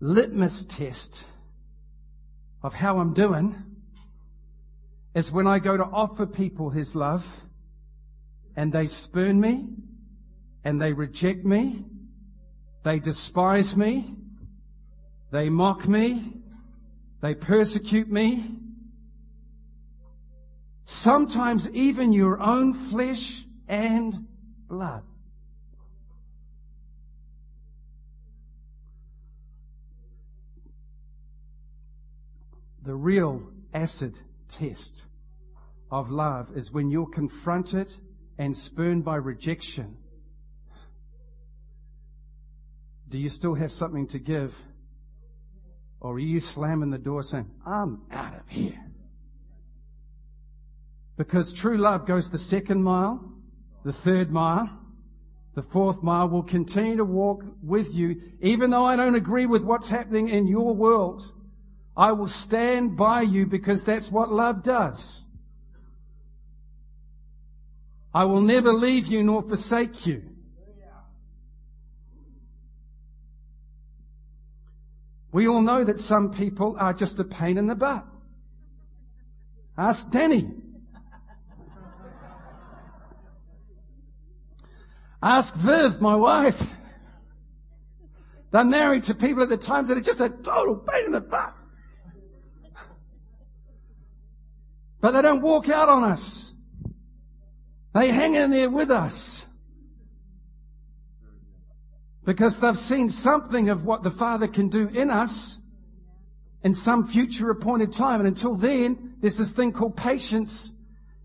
litmus 0.00 0.64
test 0.64 1.22
of 2.62 2.74
how 2.74 2.98
I'm 2.98 3.12
doing 3.12 3.69
is 5.14 5.32
when 5.32 5.46
I 5.46 5.58
go 5.58 5.76
to 5.76 5.84
offer 5.84 6.26
people 6.26 6.70
His 6.70 6.94
love 6.94 7.42
and 8.56 8.72
they 8.72 8.86
spurn 8.86 9.40
me 9.40 9.68
and 10.64 10.80
they 10.80 10.92
reject 10.92 11.44
me, 11.44 11.84
they 12.82 12.98
despise 12.98 13.76
me, 13.76 14.14
they 15.30 15.48
mock 15.48 15.88
me, 15.88 16.34
they 17.20 17.34
persecute 17.34 18.10
me. 18.10 18.56
Sometimes 20.84 21.70
even 21.70 22.12
your 22.12 22.40
own 22.40 22.74
flesh 22.74 23.44
and 23.68 24.26
blood. 24.68 25.04
The 32.82 32.94
real 32.94 33.42
acid 33.72 34.18
test 34.50 35.04
of 35.90 36.10
love 36.10 36.56
is 36.56 36.72
when 36.72 36.90
you're 36.90 37.08
confronted 37.08 37.92
and 38.38 38.56
spurned 38.56 39.04
by 39.04 39.16
rejection. 39.16 39.96
Do 43.08 43.18
you 43.18 43.28
still 43.28 43.54
have 43.54 43.72
something 43.72 44.06
to 44.08 44.18
give? 44.18 44.62
Or 46.00 46.14
are 46.14 46.18
you 46.18 46.40
slamming 46.40 46.90
the 46.90 46.98
door 46.98 47.22
saying, 47.22 47.50
I'm 47.66 48.02
out 48.10 48.34
of 48.34 48.48
here? 48.48 48.80
Because 51.16 51.52
true 51.52 51.76
love 51.76 52.06
goes 52.06 52.30
the 52.30 52.38
second 52.38 52.82
mile, 52.82 53.32
the 53.84 53.92
third 53.92 54.30
mile, 54.30 54.80
the 55.54 55.62
fourth 55.62 56.02
mile 56.02 56.28
will 56.28 56.42
continue 56.42 56.96
to 56.96 57.04
walk 57.04 57.44
with 57.62 57.92
you, 57.94 58.22
even 58.40 58.70
though 58.70 58.86
I 58.86 58.96
don't 58.96 59.16
agree 59.16 59.44
with 59.44 59.62
what's 59.62 59.88
happening 59.88 60.28
in 60.28 60.46
your 60.46 60.74
world. 60.74 61.32
I 62.00 62.12
will 62.12 62.28
stand 62.28 62.96
by 62.96 63.20
you 63.20 63.44
because 63.44 63.84
that's 63.84 64.10
what 64.10 64.32
love 64.32 64.62
does. 64.62 65.22
I 68.14 68.24
will 68.24 68.40
never 68.40 68.72
leave 68.72 69.06
you 69.06 69.22
nor 69.22 69.42
forsake 69.42 70.06
you. 70.06 70.22
We 75.30 75.46
all 75.46 75.60
know 75.60 75.84
that 75.84 76.00
some 76.00 76.32
people 76.32 76.74
are 76.78 76.94
just 76.94 77.20
a 77.20 77.24
pain 77.24 77.58
in 77.58 77.66
the 77.66 77.74
butt. 77.74 78.06
Ask 79.76 80.10
Danny. 80.10 80.54
Ask 85.22 85.54
Viv, 85.54 86.00
my 86.00 86.16
wife. 86.16 86.74
They're 88.52 88.64
married 88.64 89.02
to 89.04 89.14
people 89.14 89.42
at 89.42 89.50
the 89.50 89.58
times 89.58 89.88
that 89.88 89.98
are 89.98 90.00
just 90.00 90.22
a 90.22 90.30
total 90.30 90.76
pain 90.76 91.04
in 91.04 91.12
the 91.12 91.20
butt. 91.20 91.59
But 95.00 95.12
they 95.12 95.22
don't 95.22 95.40
walk 95.40 95.68
out 95.68 95.88
on 95.88 96.04
us. 96.04 96.52
They 97.94 98.12
hang 98.12 98.34
in 98.34 98.50
there 98.50 98.70
with 98.70 98.90
us. 98.90 99.46
Because 102.24 102.60
they've 102.60 102.78
seen 102.78 103.08
something 103.08 103.68
of 103.68 103.84
what 103.84 104.02
the 104.02 104.10
Father 104.10 104.46
can 104.46 104.68
do 104.68 104.88
in 104.88 105.10
us 105.10 105.58
in 106.62 106.74
some 106.74 107.06
future 107.06 107.50
appointed 107.50 107.92
time. 107.92 108.20
And 108.20 108.28
until 108.28 108.54
then, 108.54 109.14
there's 109.20 109.38
this 109.38 109.52
thing 109.52 109.72
called 109.72 109.96
patience 109.96 110.72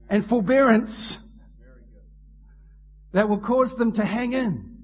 and 0.10 0.26
forbearance 0.26 1.18
that 3.12 3.30
will 3.30 3.40
cause 3.40 3.76
them 3.76 3.92
to 3.94 4.06
hang 4.06 4.34
in. 4.34 4.76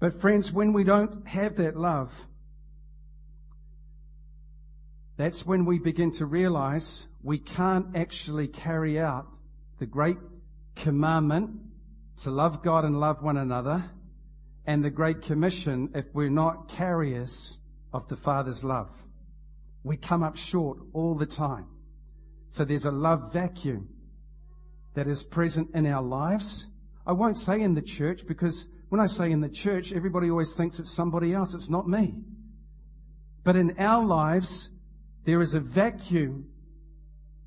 But 0.00 0.14
friends, 0.14 0.50
when 0.50 0.72
we 0.72 0.82
don't 0.82 1.26
have 1.28 1.56
that 1.56 1.76
love, 1.76 2.26
that's 5.20 5.44
when 5.44 5.66
we 5.66 5.78
begin 5.78 6.10
to 6.10 6.24
realize 6.24 7.06
we 7.22 7.38
can't 7.38 7.94
actually 7.94 8.48
carry 8.48 8.98
out 8.98 9.26
the 9.78 9.84
great 9.84 10.16
commandment 10.74 11.50
to 12.16 12.30
love 12.30 12.62
God 12.62 12.86
and 12.86 12.98
love 12.98 13.22
one 13.22 13.36
another 13.36 13.84
and 14.64 14.82
the 14.82 14.88
great 14.88 15.20
commission 15.20 15.90
if 15.94 16.06
we're 16.14 16.30
not 16.30 16.70
carriers 16.70 17.58
of 17.92 18.08
the 18.08 18.16
Father's 18.16 18.64
love. 18.64 19.04
We 19.84 19.98
come 19.98 20.22
up 20.22 20.38
short 20.38 20.78
all 20.94 21.14
the 21.14 21.26
time. 21.26 21.68
So 22.48 22.64
there's 22.64 22.86
a 22.86 22.90
love 22.90 23.30
vacuum 23.30 23.90
that 24.94 25.06
is 25.06 25.22
present 25.22 25.68
in 25.74 25.86
our 25.86 26.02
lives. 26.02 26.66
I 27.06 27.12
won't 27.12 27.36
say 27.36 27.60
in 27.60 27.74
the 27.74 27.82
church 27.82 28.26
because 28.26 28.68
when 28.88 29.02
I 29.02 29.06
say 29.06 29.30
in 29.30 29.42
the 29.42 29.50
church, 29.50 29.92
everybody 29.92 30.30
always 30.30 30.54
thinks 30.54 30.78
it's 30.78 30.90
somebody 30.90 31.34
else. 31.34 31.52
It's 31.52 31.68
not 31.68 31.86
me. 31.86 32.14
But 33.44 33.56
in 33.56 33.78
our 33.78 34.02
lives, 34.02 34.70
there 35.24 35.40
is 35.40 35.54
a 35.54 35.60
vacuum 35.60 36.46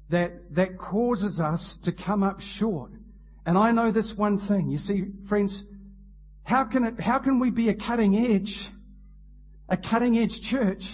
that, 0.10 0.54
that 0.54 0.78
causes 0.78 1.40
us 1.40 1.78
to 1.78 1.92
come 1.92 2.24
up 2.24 2.40
short. 2.40 2.92
And 3.46 3.58
I 3.58 3.72
know 3.72 3.92
this 3.92 4.16
one 4.16 4.38
thing. 4.38 4.70
You 4.70 4.78
see, 4.78 5.06
friends, 5.26 5.66
how 6.44 6.66
can 6.66 6.84
it, 6.84 7.00
how 7.00 7.20
can 7.20 7.40
we 7.40 7.50
be 7.50 7.70
a 7.70 7.74
cutting 7.74 8.16
edge, 8.16 8.70
a 9.70 9.78
cutting 9.78 10.18
edge 10.18 10.42
church, 10.42 10.92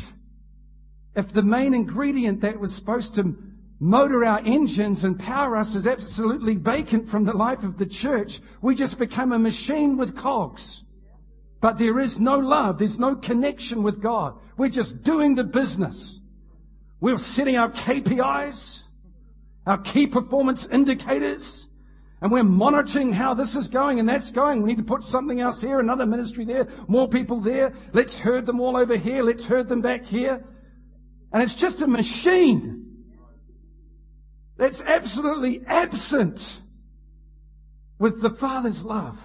if 1.15 1.33
the 1.33 1.43
main 1.43 1.73
ingredient 1.73 2.41
that 2.41 2.59
was 2.59 2.73
supposed 2.73 3.15
to 3.15 3.37
motor 3.79 4.25
our 4.25 4.41
engines 4.45 5.03
and 5.03 5.19
power 5.19 5.55
us 5.57 5.75
is 5.75 5.87
absolutely 5.87 6.55
vacant 6.55 7.09
from 7.09 7.23
the 7.23 7.33
life 7.33 7.63
of 7.63 7.77
the 7.77 7.85
church, 7.85 8.41
we 8.61 8.75
just 8.75 8.99
become 8.99 9.31
a 9.31 9.39
machine 9.39 9.97
with 9.97 10.15
cogs. 10.15 10.83
But 11.61 11.77
there 11.77 11.99
is 11.99 12.19
no 12.19 12.37
love. 12.37 12.77
There's 12.77 12.99
no 12.99 13.15
connection 13.15 13.83
with 13.83 14.01
God. 14.01 14.39
We're 14.57 14.69
just 14.69 15.03
doing 15.03 15.35
the 15.35 15.43
business. 15.43 16.18
We're 17.01 17.17
setting 17.17 17.57
our 17.57 17.69
KPIs, 17.69 18.81
our 19.65 19.77
key 19.77 20.07
performance 20.07 20.65
indicators, 20.67 21.67
and 22.21 22.31
we're 22.31 22.43
monitoring 22.43 23.13
how 23.13 23.33
this 23.33 23.55
is 23.55 23.69
going 23.69 23.99
and 23.99 24.09
that's 24.09 24.31
going. 24.31 24.62
We 24.62 24.69
need 24.69 24.77
to 24.77 24.83
put 24.83 25.03
something 25.03 25.39
else 25.39 25.62
here, 25.62 25.79
another 25.79 26.05
ministry 26.05 26.43
there, 26.43 26.67
more 26.88 27.07
people 27.07 27.39
there. 27.39 27.73
Let's 27.93 28.15
herd 28.15 28.45
them 28.45 28.59
all 28.59 28.75
over 28.75 28.97
here. 28.97 29.23
Let's 29.23 29.45
herd 29.45 29.69
them 29.69 29.81
back 29.81 30.05
here. 30.05 30.45
And 31.31 31.41
it's 31.41 31.53
just 31.53 31.81
a 31.81 31.88
machine 31.88 33.05
that's 34.57 34.81
absolutely 34.81 35.62
absent 35.65 36.59
with 37.97 38.21
the 38.21 38.29
Father's 38.29 38.83
love. 38.83 39.17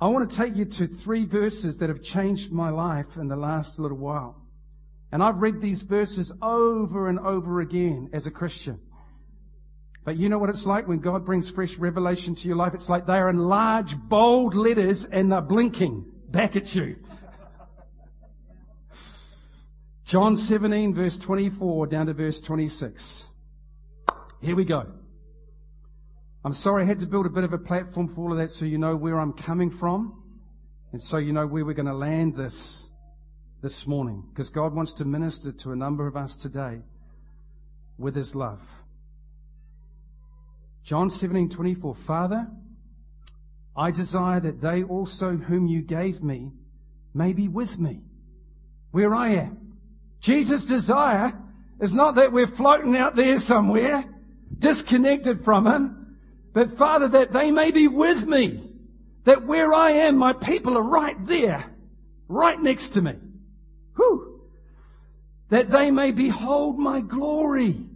I 0.00 0.06
want 0.06 0.30
to 0.30 0.36
take 0.36 0.54
you 0.54 0.64
to 0.64 0.86
three 0.86 1.24
verses 1.24 1.78
that 1.78 1.88
have 1.88 2.02
changed 2.02 2.52
my 2.52 2.70
life 2.70 3.16
in 3.16 3.26
the 3.26 3.34
last 3.34 3.80
little 3.80 3.96
while. 3.96 4.47
And 5.10 5.22
I've 5.22 5.38
read 5.38 5.60
these 5.60 5.82
verses 5.82 6.32
over 6.42 7.08
and 7.08 7.18
over 7.18 7.60
again 7.60 8.10
as 8.12 8.26
a 8.26 8.30
Christian. 8.30 8.80
But 10.04 10.16
you 10.16 10.28
know 10.28 10.38
what 10.38 10.50
it's 10.50 10.66
like 10.66 10.88
when 10.88 11.00
God 11.00 11.24
brings 11.24 11.50
fresh 11.50 11.76
revelation 11.76 12.34
to 12.34 12.48
your 12.48 12.56
life? 12.56 12.74
It's 12.74 12.88
like 12.88 13.06
they 13.06 13.18
are 13.18 13.28
in 13.28 13.38
large, 13.38 13.96
bold 13.96 14.54
letters 14.54 15.04
and 15.04 15.30
they're 15.30 15.42
blinking 15.42 16.04
back 16.30 16.56
at 16.56 16.74
you. 16.74 16.96
John 20.04 20.36
17 20.36 20.94
verse 20.94 21.18
24 21.18 21.86
down 21.88 22.06
to 22.06 22.14
verse 22.14 22.40
26. 22.40 23.24
Here 24.40 24.56
we 24.56 24.64
go. 24.64 24.86
I'm 26.44 26.54
sorry 26.54 26.84
I 26.84 26.86
had 26.86 27.00
to 27.00 27.06
build 27.06 27.26
a 27.26 27.30
bit 27.30 27.44
of 27.44 27.52
a 27.52 27.58
platform 27.58 28.08
for 28.08 28.22
all 28.22 28.32
of 28.32 28.38
that 28.38 28.50
so 28.50 28.64
you 28.64 28.78
know 28.78 28.96
where 28.96 29.18
I'm 29.18 29.34
coming 29.34 29.68
from 29.68 30.22
and 30.92 31.02
so 31.02 31.18
you 31.18 31.34
know 31.34 31.46
where 31.46 31.64
we're 31.64 31.74
going 31.74 31.84
to 31.84 31.94
land 31.94 32.34
this 32.34 32.87
this 33.60 33.86
morning 33.86 34.24
because 34.30 34.50
God 34.50 34.74
wants 34.74 34.92
to 34.94 35.04
minister 35.04 35.50
to 35.50 35.72
a 35.72 35.76
number 35.76 36.06
of 36.06 36.16
us 36.16 36.36
today 36.36 36.80
with 37.98 38.14
his 38.14 38.34
love. 38.34 38.60
John 40.84 41.10
17:24 41.10 41.96
Father, 41.96 42.48
I 43.76 43.90
desire 43.90 44.40
that 44.40 44.60
they 44.60 44.82
also 44.82 45.36
whom 45.36 45.66
you 45.66 45.82
gave 45.82 46.22
me 46.22 46.52
may 47.12 47.32
be 47.32 47.48
with 47.48 47.78
me 47.78 48.02
where 48.92 49.14
I 49.14 49.30
am. 49.30 49.74
Jesus' 50.20 50.64
desire 50.64 51.32
is 51.80 51.94
not 51.94 52.14
that 52.14 52.32
we're 52.32 52.46
floating 52.46 52.96
out 52.96 53.16
there 53.16 53.38
somewhere, 53.38 54.04
disconnected 54.56 55.44
from 55.44 55.66
Him, 55.66 56.16
but 56.52 56.76
Father, 56.76 57.08
that 57.08 57.32
they 57.32 57.50
may 57.50 57.70
be 57.70 57.86
with 57.86 58.26
me. 58.26 58.62
That 59.24 59.44
where 59.44 59.74
I 59.74 59.90
am, 59.90 60.16
my 60.16 60.32
people 60.32 60.78
are 60.78 60.82
right 60.82 61.16
there, 61.26 61.64
right 62.28 62.58
next 62.58 62.90
to 62.90 63.02
me. 63.02 63.14
That 65.48 65.70
they 65.70 65.90
may 65.90 66.10
behold 66.12 66.78
my 66.78 67.00
glory, 67.00 67.86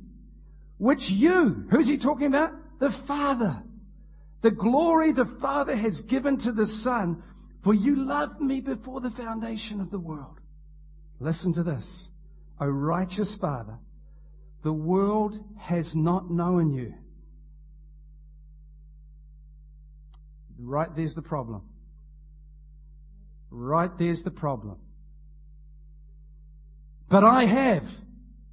which 0.78 1.10
you, 1.10 1.66
who's 1.70 1.86
he 1.86 1.98
talking 1.98 2.26
about? 2.26 2.52
The 2.78 2.90
Father. 2.90 3.62
The 4.40 4.50
glory 4.50 5.12
the 5.12 5.26
Father 5.26 5.76
has 5.76 6.00
given 6.00 6.38
to 6.38 6.52
the 6.52 6.66
Son, 6.66 7.22
for 7.60 7.74
you 7.74 7.94
loved 7.94 8.40
me 8.40 8.60
before 8.60 9.00
the 9.00 9.10
foundation 9.10 9.80
of 9.80 9.90
the 9.90 9.98
world. 9.98 10.40
Listen 11.20 11.52
to 11.52 11.62
this. 11.62 12.08
O 12.60 12.66
righteous 12.66 13.34
Father, 13.34 13.78
the 14.62 14.72
world 14.72 15.38
has 15.58 15.94
not 15.94 16.30
known 16.30 16.72
you. 16.72 16.94
Right 20.58 20.94
there's 20.94 21.14
the 21.14 21.22
problem. 21.22 21.62
Right 23.50 23.90
there's 23.98 24.22
the 24.22 24.30
problem. 24.30 24.78
But 27.12 27.25
I 27.25 27.44
have. 27.44 27.85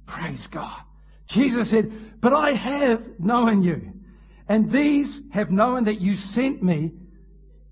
Praise 0.04 0.46
God. 0.46 0.82
Jesus 1.26 1.70
said, 1.70 2.20
but 2.20 2.34
I 2.34 2.52
have 2.52 3.18
known 3.18 3.62
you. 3.62 3.94
And 4.50 4.70
these 4.70 5.22
have 5.30 5.50
known 5.50 5.84
that 5.84 5.98
you 6.02 6.14
sent 6.14 6.62
me. 6.62 6.92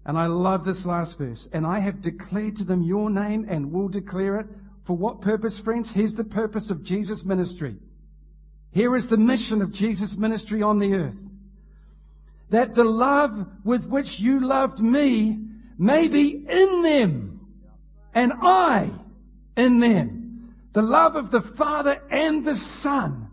And 0.06 0.16
I 0.16 0.28
love 0.28 0.64
this 0.64 0.86
last 0.86 1.18
verse. 1.18 1.46
And 1.52 1.66
I 1.66 1.80
have 1.80 2.00
declared 2.00 2.56
to 2.56 2.64
them 2.64 2.82
your 2.82 3.10
name 3.10 3.44
and 3.50 3.70
will 3.70 3.90
declare 3.90 4.40
it 4.40 4.46
for 4.82 4.96
what 4.96 5.20
purpose, 5.20 5.58
friends? 5.58 5.90
Here's 5.90 6.14
the 6.14 6.24
purpose 6.24 6.70
of 6.70 6.82
Jesus' 6.82 7.22
ministry. 7.22 7.76
Here 8.70 8.96
is 8.96 9.08
the 9.08 9.18
mission 9.18 9.60
of 9.60 9.72
Jesus' 9.72 10.16
ministry 10.16 10.62
on 10.62 10.78
the 10.78 10.94
earth. 10.94 11.20
That 12.48 12.74
the 12.74 12.84
love 12.84 13.46
with 13.62 13.86
which 13.86 14.20
you 14.20 14.40
loved 14.40 14.80
me 14.80 15.38
may 15.76 16.08
be 16.08 16.46
in 16.48 16.82
them 16.82 17.46
and 18.14 18.32
I 18.40 18.90
in 19.54 19.80
them. 19.80 20.17
The 20.72 20.82
love 20.82 21.16
of 21.16 21.30
the 21.30 21.40
Father 21.40 22.02
and 22.10 22.44
the 22.44 22.54
Son 22.54 23.30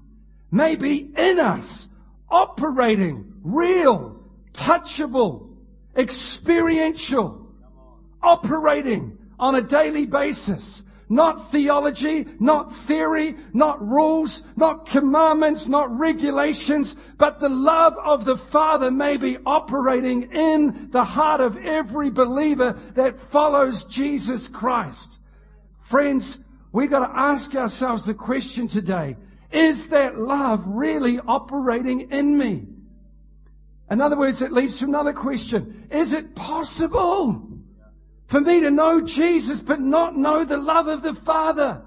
may 0.52 0.76
be 0.76 1.12
in 1.18 1.40
us, 1.40 1.88
operating, 2.30 3.34
real, 3.44 4.20
touchable, 4.54 5.58
experiential, 5.96 7.52
operating 8.22 9.18
on 9.38 9.56
a 9.56 9.62
daily 9.62 10.06
basis 10.06 10.84
not 11.10 11.52
theology, 11.52 12.26
not 12.40 12.74
theory, 12.74 13.36
not 13.54 13.86
rules, 13.86 14.42
not 14.56 14.88
commandments, 14.88 15.68
not 15.68 15.96
regulations, 15.98 16.96
but 17.18 17.40
the 17.40 17.50
love 17.50 17.96
of 18.04 18.26
the 18.26 18.38
Father 18.38 18.90
may 18.90 19.18
be 19.18 19.38
operating 19.46 20.24
in 20.32 20.90
the 20.92 21.04
heart 21.04 21.42
of 21.42 21.58
every 21.58 22.10
believer 22.10 22.74
that 22.94 23.20
follows 23.20 23.84
Jesus 23.84 24.48
Christ. 24.48 25.20
Friends, 25.80 26.40
we 26.76 26.88
got 26.88 27.08
to 27.08 27.18
ask 27.18 27.56
ourselves 27.56 28.04
the 28.04 28.14
question 28.14 28.68
today, 28.68 29.16
is 29.52 29.88
that 29.90 30.20
love 30.20 30.64
really 30.68 31.20
operating 31.20 32.12
in 32.12 32.38
me? 32.38 32.68
In 33.90 34.02
other 34.02 34.18
words, 34.18 34.42
it 34.42 34.52
leads 34.52 34.78
to 34.80 34.86
another 34.86 35.14
question. 35.14 35.88
Is 35.90 36.12
it 36.12 36.36
possible 36.36 37.56
for 38.28 38.42
me 38.42 38.60
to 38.62 38.72
know 38.72 39.02
Jesus 39.02 39.62
but 39.62 39.80
not 39.80 40.16
know 40.16 40.44
the 40.44 40.58
love 40.58 40.88
of 40.88 41.02
the 41.02 41.14
Father. 41.14 41.82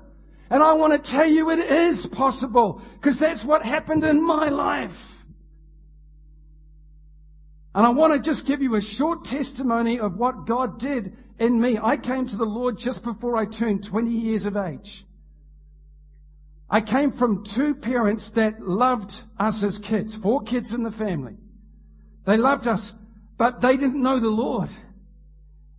And 0.51 0.63
I 0.63 0.73
want 0.73 0.93
to 0.93 1.11
tell 1.11 1.27
you 1.27 1.51
it 1.51 1.59
is 1.59 2.07
possible 2.07 2.81
because 2.95 3.19
that's 3.19 3.45
what 3.45 3.65
happened 3.65 4.05
in 4.05 4.23
my 4.23 4.49
life. 4.49 5.27
And 7.75 7.87
I 7.87 7.91
want 7.91 8.15
to 8.15 8.19
just 8.19 8.47
give 8.47 8.63
you 8.63 8.75
a 8.77 8.81
short 8.81 9.25
testimony 9.25 10.01
of 10.01 10.17
what 10.17 10.47
God 10.47 10.79
did 10.79 11.17
in 11.39 11.61
me. 11.61 11.79
I 11.81 11.97
came 11.97 12.27
to 12.29 12.37
the 12.37 12.45
Lord 12.45 12.79
just 12.79 13.03
before 13.03 13.37
I 13.37 13.45
turned 13.45 13.85
20 13.85 14.11
years 14.11 14.47
of 14.47 14.57
age. 14.57 15.05
I 16.71 16.81
came 16.81 17.11
from 17.11 17.45
two 17.45 17.75
parents 17.75 18.31
that 18.31 18.61
loved 18.61 19.23
us 19.39 19.63
as 19.63 19.79
kids, 19.79 20.15
four 20.15 20.43
kids 20.43 20.75
in 20.75 20.83
the 20.83 20.91
family. 20.91 21.37
They 22.27 22.37
loved 22.37 22.67
us, 22.67 22.95
but 23.39 23.61
they 23.61 23.77
didn't 23.77 24.03
know 24.03 24.19
the 24.19 24.29
Lord 24.29 24.69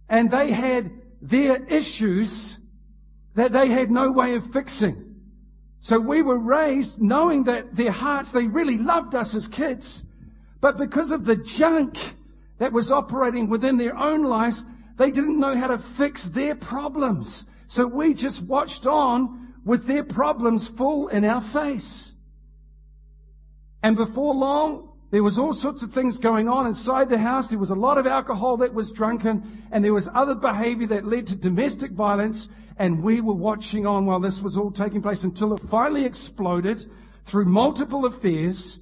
and 0.10 0.32
they 0.32 0.51
had 0.51 0.91
their 1.22 1.64
issues 1.66 2.57
that 3.36 3.51
they 3.51 3.68
had 3.68 3.91
no 3.91 4.12
way 4.12 4.34
of 4.34 4.51
fixing. 4.51 5.05
So 5.82 5.99
we 5.99 6.22
were 6.22 6.39
raised 6.39 6.99
knowing 6.99 7.43
that 7.43 7.76
their 7.76 7.91
hearts, 7.91 8.32
they 8.32 8.47
really 8.47 8.78
loved 8.78 9.16
us 9.16 9.36
as 9.36 9.47
kids, 9.47 10.03
but 10.60 10.78
because 10.78 11.12
of 11.12 11.24
the 11.24 11.38
junk 11.38 11.97
that 12.57 12.74
was 12.74 12.91
operating 12.91 13.49
within 13.49 13.78
their 13.78 13.95
own 13.95 14.24
lives, 14.24 14.64
they 15.00 15.10
didn't 15.10 15.39
know 15.39 15.58
how 15.58 15.68
to 15.68 15.80
fix 15.80 16.30
their 16.30 16.54
problems. 16.54 17.45
So 17.66 17.88
we 17.88 18.14
just 18.14 18.43
watched 18.43 18.86
on 18.86 19.56
with 19.66 19.88
their 19.88 20.04
problems 20.04 20.68
full 20.68 21.08
in 21.08 21.26
our 21.26 21.41
face. 21.41 22.14
And 23.82 23.95
before 23.95 24.36
long, 24.36 24.89
There 25.12 25.24
was 25.24 25.39
all 25.39 25.54
sorts 25.54 25.82
of 25.82 25.91
things 25.91 26.20
going 26.20 26.47
on 26.47 26.68
inside 26.68 27.10
the 27.10 27.18
house. 27.18 27.47
There 27.47 27.58
was 27.58 27.72
a 27.72 27.76
lot 27.76 27.97
of 27.97 28.06
alcohol 28.06 28.58
that 28.58 28.76
was 28.76 28.91
drunken 28.91 29.66
and 29.72 29.84
there 29.84 29.93
was 29.93 30.08
other 30.14 30.36
behavior 30.36 30.86
that 30.88 31.06
led 31.06 31.26
to 31.28 31.36
domestic 31.36 31.91
violence. 31.91 32.47
And 32.78 33.04
we 33.04 33.20
were 33.20 33.34
watching 33.34 33.88
on 33.88 34.06
while 34.06 34.20
this 34.20 34.39
was 34.39 34.56
all 34.56 34.72
taking 34.72 35.02
place 35.02 35.24
until 35.24 35.54
it 35.54 35.62
finally 35.62 36.06
exploded 36.06 36.89
through 37.24 37.45
multiple 37.45 38.06
affairs. 38.06 38.78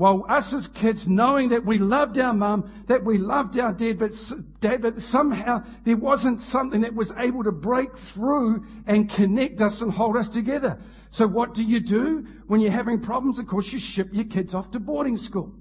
While 0.00 0.24
us 0.30 0.54
as 0.54 0.66
kids, 0.66 1.06
knowing 1.06 1.50
that 1.50 1.66
we 1.66 1.76
loved 1.76 2.16
our 2.16 2.32
mum, 2.32 2.72
that 2.86 3.04
we 3.04 3.18
loved 3.18 3.58
our 3.58 3.70
dad, 3.70 3.98
but, 3.98 4.12
dad, 4.58 4.80
but 4.80 5.02
somehow 5.02 5.62
there 5.84 5.98
wasn't 5.98 6.40
something 6.40 6.80
that 6.80 6.94
was 6.94 7.12
able 7.18 7.44
to 7.44 7.52
break 7.52 7.98
through 7.98 8.64
and 8.86 9.10
connect 9.10 9.60
us 9.60 9.82
and 9.82 9.92
hold 9.92 10.16
us 10.16 10.30
together. 10.30 10.80
So 11.10 11.26
what 11.26 11.52
do 11.52 11.62
you 11.62 11.80
do 11.80 12.26
when 12.46 12.62
you're 12.62 12.70
having 12.70 12.98
problems? 13.02 13.38
Of 13.38 13.46
course, 13.46 13.74
you 13.74 13.78
ship 13.78 14.08
your 14.10 14.24
kids 14.24 14.54
off 14.54 14.70
to 14.70 14.80
boarding 14.80 15.18
school. 15.18 15.52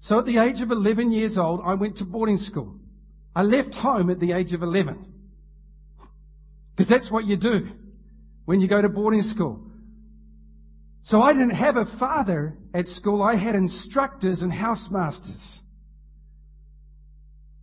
So 0.00 0.18
at 0.18 0.26
the 0.26 0.38
age 0.38 0.60
of 0.60 0.72
11 0.72 1.12
years 1.12 1.38
old, 1.38 1.60
I 1.64 1.74
went 1.74 1.94
to 1.98 2.04
boarding 2.04 2.38
school. 2.38 2.80
I 3.36 3.44
left 3.44 3.76
home 3.76 4.10
at 4.10 4.18
the 4.18 4.32
age 4.32 4.54
of 4.54 4.64
11. 4.64 5.06
Because 6.74 6.88
that's 6.88 7.12
what 7.12 7.26
you 7.26 7.36
do 7.36 7.68
when 8.44 8.60
you 8.60 8.66
go 8.66 8.82
to 8.82 8.88
boarding 8.88 9.22
school. 9.22 9.67
So 11.08 11.22
I 11.22 11.32
didn't 11.32 11.54
have 11.54 11.78
a 11.78 11.86
father 11.86 12.58
at 12.74 12.86
school. 12.86 13.22
I 13.22 13.36
had 13.36 13.54
instructors 13.54 14.42
and 14.42 14.52
housemasters 14.52 15.62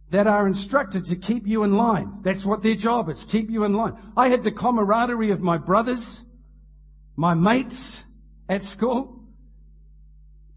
that 0.10 0.26
are 0.26 0.48
instructed 0.48 1.06
to 1.06 1.16
keep 1.16 1.46
you 1.46 1.62
in 1.62 1.78
line. 1.78 2.22
That's 2.24 2.44
what 2.44 2.64
their 2.64 2.74
job 2.74 3.08
is, 3.08 3.24
keep 3.24 3.52
you 3.52 3.64
in 3.64 3.76
line. 3.76 3.94
I 4.18 4.30
had 4.30 4.44
the 4.44 4.52
camaraderie 4.52 5.30
of 5.30 5.42
my 5.42 5.60
brothers, 5.60 6.26
my 7.16 7.36
mates 7.36 8.04
at 8.50 8.64
school, 8.64 9.22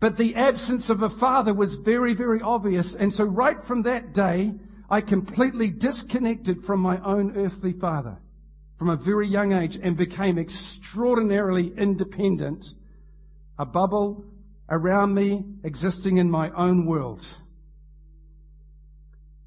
but 0.01 0.17
the 0.17 0.35
absence 0.35 0.89
of 0.89 1.03
a 1.03 1.11
father 1.11 1.53
was 1.53 1.75
very, 1.75 2.15
very 2.15 2.41
obvious. 2.41 2.95
And 2.95 3.13
so 3.13 3.25
right 3.25 3.63
from 3.63 3.83
that 3.83 4.15
day, 4.15 4.55
I 4.89 5.03
completely 5.03 5.69
disconnected 5.69 6.65
from 6.65 6.81
my 6.81 6.97
own 7.03 7.37
earthly 7.37 7.75
father 7.75 8.17
from 8.79 8.89
a 8.89 8.97
very 8.97 9.27
young 9.27 9.53
age 9.53 9.77
and 9.77 9.97
became 9.97 10.39
extraordinarily 10.39 11.77
independent. 11.77 12.75
A 13.59 13.67
bubble 13.67 14.25
around 14.69 15.15
me 15.15 15.45
existing 15.65 16.19
in 16.19 16.31
my 16.31 16.51
own 16.51 16.87
world. 16.87 17.27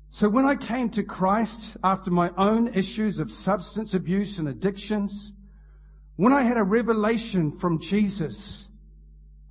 So 0.10 0.28
when 0.28 0.46
I 0.46 0.56
came 0.56 0.90
to 0.92 1.04
Christ 1.04 1.78
after 1.84 2.12
my 2.12 2.32
own 2.38 2.68
issues 2.74 3.20
of 3.20 3.32
substance 3.32 3.94
abuse 3.94 4.40
and 4.40 4.50
addictions, 4.50 5.32
when 6.18 6.34
I 6.34 6.44
had 6.44 6.58
a 6.58 6.64
revelation 6.64 7.58
from 7.58 7.80
Jesus 7.80 8.68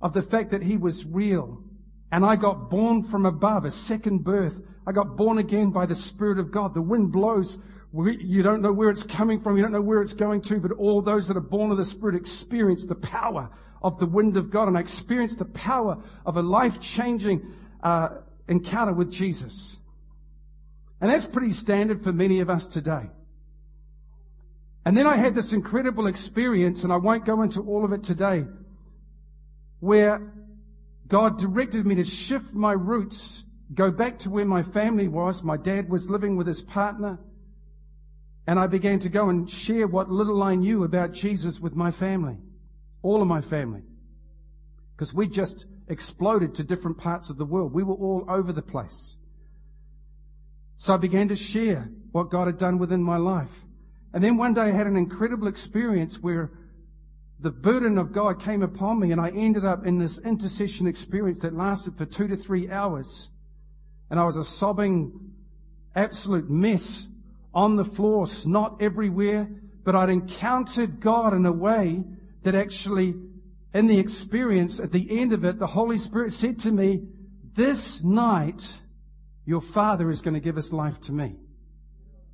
of 0.01 0.13
the 0.13 0.21
fact 0.21 0.51
that 0.51 0.61
he 0.61 0.77
was 0.77 1.05
real 1.05 1.63
and 2.11 2.23
I 2.23 2.35
got 2.35 2.69
born 2.69 3.01
from 3.01 3.25
above, 3.25 3.65
a 3.65 3.71
second 3.71 4.23
birth, 4.23 4.61
I 4.85 4.91
got 4.91 5.17
born 5.17 5.39
again 5.39 5.71
by 5.71 5.85
the 5.85 5.95
Spirit 5.95 6.37
of 6.37 6.51
God. 6.51 6.73
The 6.73 6.81
wind 6.81 7.11
blows. 7.11 7.57
You 7.93 8.43
don't 8.43 8.61
know 8.61 8.71
where 8.71 8.89
it's 8.89 9.03
coming 9.03 9.39
from. 9.39 9.57
You 9.57 9.63
don't 9.63 9.71
know 9.71 9.81
where 9.81 10.01
it's 10.01 10.13
going 10.13 10.41
to, 10.43 10.59
but 10.59 10.71
all 10.73 11.01
those 11.01 11.27
that 11.27 11.37
are 11.37 11.41
born 11.41 11.71
of 11.71 11.77
the 11.77 11.85
Spirit 11.85 12.15
experience 12.15 12.85
the 12.85 12.95
power 12.95 13.49
of 13.81 13.99
the 13.99 14.05
wind 14.05 14.37
of 14.37 14.49
God 14.49 14.67
and 14.67 14.77
I 14.77 14.81
experienced 14.81 15.39
the 15.39 15.45
power 15.45 15.97
of 16.25 16.37
a 16.37 16.41
life 16.41 16.79
changing 16.79 17.53
uh, 17.83 18.09
encounter 18.47 18.93
with 18.93 19.11
Jesus. 19.11 19.77
And 20.99 21.09
that's 21.09 21.25
pretty 21.25 21.53
standard 21.53 22.01
for 22.01 22.13
many 22.13 22.39
of 22.41 22.49
us 22.49 22.67
today. 22.67 23.09
And 24.85 24.95
then 24.97 25.07
I 25.07 25.15
had 25.15 25.35
this 25.35 25.53
incredible 25.53 26.07
experience, 26.07 26.83
and 26.83 26.91
I 26.91 26.97
won't 26.97 27.25
go 27.25 27.43
into 27.43 27.61
all 27.61 27.85
of 27.85 27.93
it 27.93 28.03
today, 28.03 28.45
where 29.79 30.33
God 31.07 31.37
directed 31.37 31.85
me 31.85 31.95
to 31.95 32.03
shift 32.03 32.53
my 32.53 32.71
roots, 32.71 33.43
go 33.73 33.91
back 33.91 34.17
to 34.19 34.29
where 34.29 34.45
my 34.45 34.63
family 34.63 35.07
was. 35.07 35.43
My 35.43 35.57
dad 35.57 35.89
was 35.89 36.09
living 36.09 36.35
with 36.35 36.47
his 36.47 36.61
partner. 36.61 37.19
And 38.47 38.57
I 38.57 38.67
began 38.67 38.99
to 38.99 39.09
go 39.09 39.29
and 39.29 39.49
share 39.49 39.87
what 39.87 40.09
little 40.09 40.41
I 40.41 40.55
knew 40.55 40.83
about 40.83 41.13
Jesus 41.13 41.59
with 41.59 41.75
my 41.75 41.91
family, 41.91 42.37
all 43.01 43.21
of 43.21 43.27
my 43.27 43.41
family. 43.41 43.83
Because 44.95 45.13
we 45.13 45.27
just 45.27 45.65
exploded 45.87 46.53
to 46.55 46.63
different 46.63 46.97
parts 46.97 47.29
of 47.29 47.37
the 47.37 47.45
world. 47.45 47.73
We 47.73 47.83
were 47.83 47.95
all 47.95 48.25
over 48.29 48.53
the 48.53 48.61
place. 48.61 49.15
So 50.77 50.93
I 50.93 50.97
began 50.97 51.27
to 51.27 51.35
share 51.35 51.89
what 52.11 52.29
God 52.29 52.47
had 52.47 52.57
done 52.57 52.77
within 52.77 53.03
my 53.03 53.17
life. 53.17 53.65
And 54.13 54.23
then 54.23 54.37
one 54.37 54.53
day 54.53 54.61
I 54.61 54.71
had 54.71 54.87
an 54.87 54.97
incredible 54.97 55.47
experience 55.47 56.19
where 56.19 56.51
the 57.39 57.51
burden 57.51 57.97
of 57.97 58.11
God 58.11 58.41
came 58.41 58.61
upon 58.61 58.99
me 58.99 59.11
and 59.11 59.19
I 59.19 59.29
ended 59.29 59.65
up 59.65 59.85
in 59.85 59.97
this 59.97 60.19
intercession 60.19 60.87
experience 60.87 61.39
that 61.39 61.55
lasted 61.55 61.97
for 61.97 62.05
two 62.05 62.27
to 62.27 62.35
three 62.35 62.69
hours. 62.69 63.29
And 64.09 64.19
I 64.19 64.23
was 64.25 64.37
a 64.37 64.43
sobbing, 64.43 65.33
absolute 65.95 66.49
mess 66.49 67.07
on 67.53 67.75
the 67.75 67.85
floor, 67.85 68.27
snot 68.27 68.77
everywhere, 68.81 69.49
but 69.83 69.95
I'd 69.95 70.09
encountered 70.09 70.99
God 70.99 71.33
in 71.33 71.45
a 71.45 71.51
way 71.51 72.03
that 72.43 72.55
actually, 72.55 73.15
in 73.73 73.87
the 73.87 73.99
experience, 73.99 74.79
at 74.79 74.91
the 74.91 75.19
end 75.19 75.33
of 75.33 75.43
it, 75.45 75.59
the 75.59 75.67
Holy 75.67 75.97
Spirit 75.97 76.33
said 76.33 76.59
to 76.59 76.71
me, 76.71 77.03
this 77.53 78.03
night, 78.03 78.79
your 79.45 79.61
father 79.61 80.09
is 80.09 80.21
going 80.21 80.33
to 80.33 80.39
give 80.39 80.55
his 80.55 80.71
life 80.71 80.99
to 81.01 81.11
me. 81.11 81.35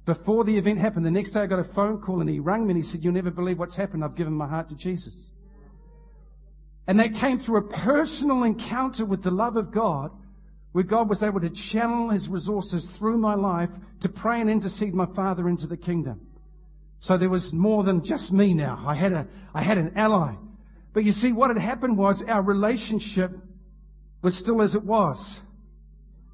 Before 0.06 0.44
the 0.44 0.58
event 0.58 0.80
happened, 0.80 1.06
the 1.06 1.12
next 1.12 1.32
day 1.32 1.42
I 1.42 1.48
got 1.48 1.60
a 1.60 1.64
phone 1.64 2.00
call 2.00 2.22
and 2.22 2.30
he 2.30 2.40
rang 2.40 2.64
me 2.64 2.70
and 2.70 2.78
he 2.78 2.84
said, 2.84 3.04
You'll 3.04 3.14
never 3.14 3.32
believe 3.32 3.60
what's 3.60 3.76
happened. 3.76 4.04
I've 4.04 4.16
given 4.16 4.34
my 4.34 4.48
heart 4.48 4.70
to 4.70 4.76
Jesus. 4.76 5.32
And 6.88 7.00
that 7.00 7.16
came 7.16 7.40
through 7.40 7.58
a 7.58 7.68
personal 7.68 8.44
encounter 8.44 9.04
with 9.04 9.24
the 9.24 9.32
love 9.32 9.58
of 9.58 9.72
God 9.72 10.12
where 10.72 10.84
God 10.84 11.10
was 11.10 11.24
able 11.24 11.42
to 11.42 11.50
channel 11.50 12.10
his 12.10 12.30
resources 12.30 12.86
through 12.86 13.18
my 13.18 13.34
life 13.34 13.72
to 14.00 14.08
pray 14.08 14.40
and 14.40 14.50
intercede 14.50 14.94
my 14.94 15.08
father 15.08 15.50
into 15.50 15.68
the 15.68 15.76
kingdom. 15.76 16.27
So 17.00 17.18
there 17.18 17.30
was 17.30 17.54
more 17.54 17.84
than 17.84 18.04
just 18.04 18.32
me 18.32 18.54
now. 18.54 18.84
I 18.86 18.96
had 18.96 19.14
a, 19.14 19.28
I 19.54 19.62
had 19.62 19.78
an 19.78 19.94
ally. 19.96 20.36
But 20.94 21.04
you 21.04 21.12
see, 21.12 21.32
what 21.32 21.50
had 21.50 21.60
happened 21.60 21.98
was 21.98 22.24
our 22.24 22.42
relationship 22.42 23.40
was 24.22 24.36
still 24.36 24.62
as 24.62 24.74
it 24.74 24.84
was. 24.84 25.42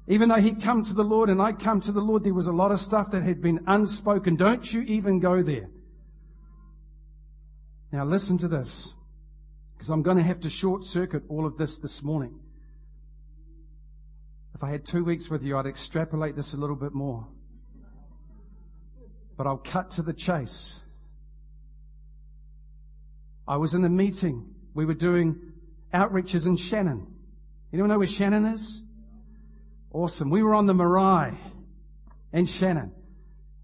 Even 0.06 0.28
though 0.28 0.40
he'd 0.40 0.62
come 0.62 0.84
to 0.84 0.94
the 0.94 1.04
Lord 1.04 1.30
and 1.30 1.40
I'd 1.40 1.58
come 1.58 1.80
to 1.82 1.92
the 1.92 2.00
Lord, 2.00 2.24
there 2.24 2.34
was 2.34 2.46
a 2.46 2.52
lot 2.52 2.72
of 2.72 2.80
stuff 2.80 3.10
that 3.12 3.22
had 3.22 3.40
been 3.40 3.60
unspoken. 3.66 4.36
Don't 4.36 4.72
you 4.72 4.82
even 4.82 5.20
go 5.20 5.42
there. 5.42 5.68
Now 7.92 8.04
listen 8.04 8.38
to 8.38 8.48
this, 8.48 8.94
because 9.74 9.88
I'm 9.88 10.02
going 10.02 10.16
to 10.16 10.22
have 10.22 10.40
to 10.40 10.50
short 10.50 10.84
circuit 10.84 11.22
all 11.28 11.46
of 11.46 11.56
this 11.56 11.76
this 11.78 12.02
morning. 12.02 12.40
If 14.54 14.64
I 14.64 14.70
had 14.70 14.84
two 14.84 15.04
weeks 15.04 15.30
with 15.30 15.42
you, 15.42 15.56
I'd 15.56 15.66
extrapolate 15.66 16.36
this 16.36 16.54
a 16.54 16.56
little 16.56 16.76
bit 16.76 16.92
more. 16.92 17.28
But 19.36 19.46
I'll 19.46 19.56
cut 19.58 19.90
to 19.92 20.02
the 20.02 20.12
chase. 20.12 20.80
I 23.46 23.56
was 23.56 23.74
in 23.74 23.84
a 23.84 23.88
meeting. 23.88 24.54
We 24.74 24.84
were 24.84 24.94
doing 24.94 25.52
outreaches 25.92 26.46
in 26.46 26.56
Shannon. 26.56 27.06
Anyone 27.72 27.90
know 27.90 27.98
where 27.98 28.06
Shannon 28.06 28.46
is? 28.46 28.82
Awesome. 29.92 30.30
We 30.30 30.42
were 30.42 30.54
on 30.54 30.66
the 30.66 30.74
Marae 30.74 31.34
in 32.32 32.46
Shannon 32.46 32.92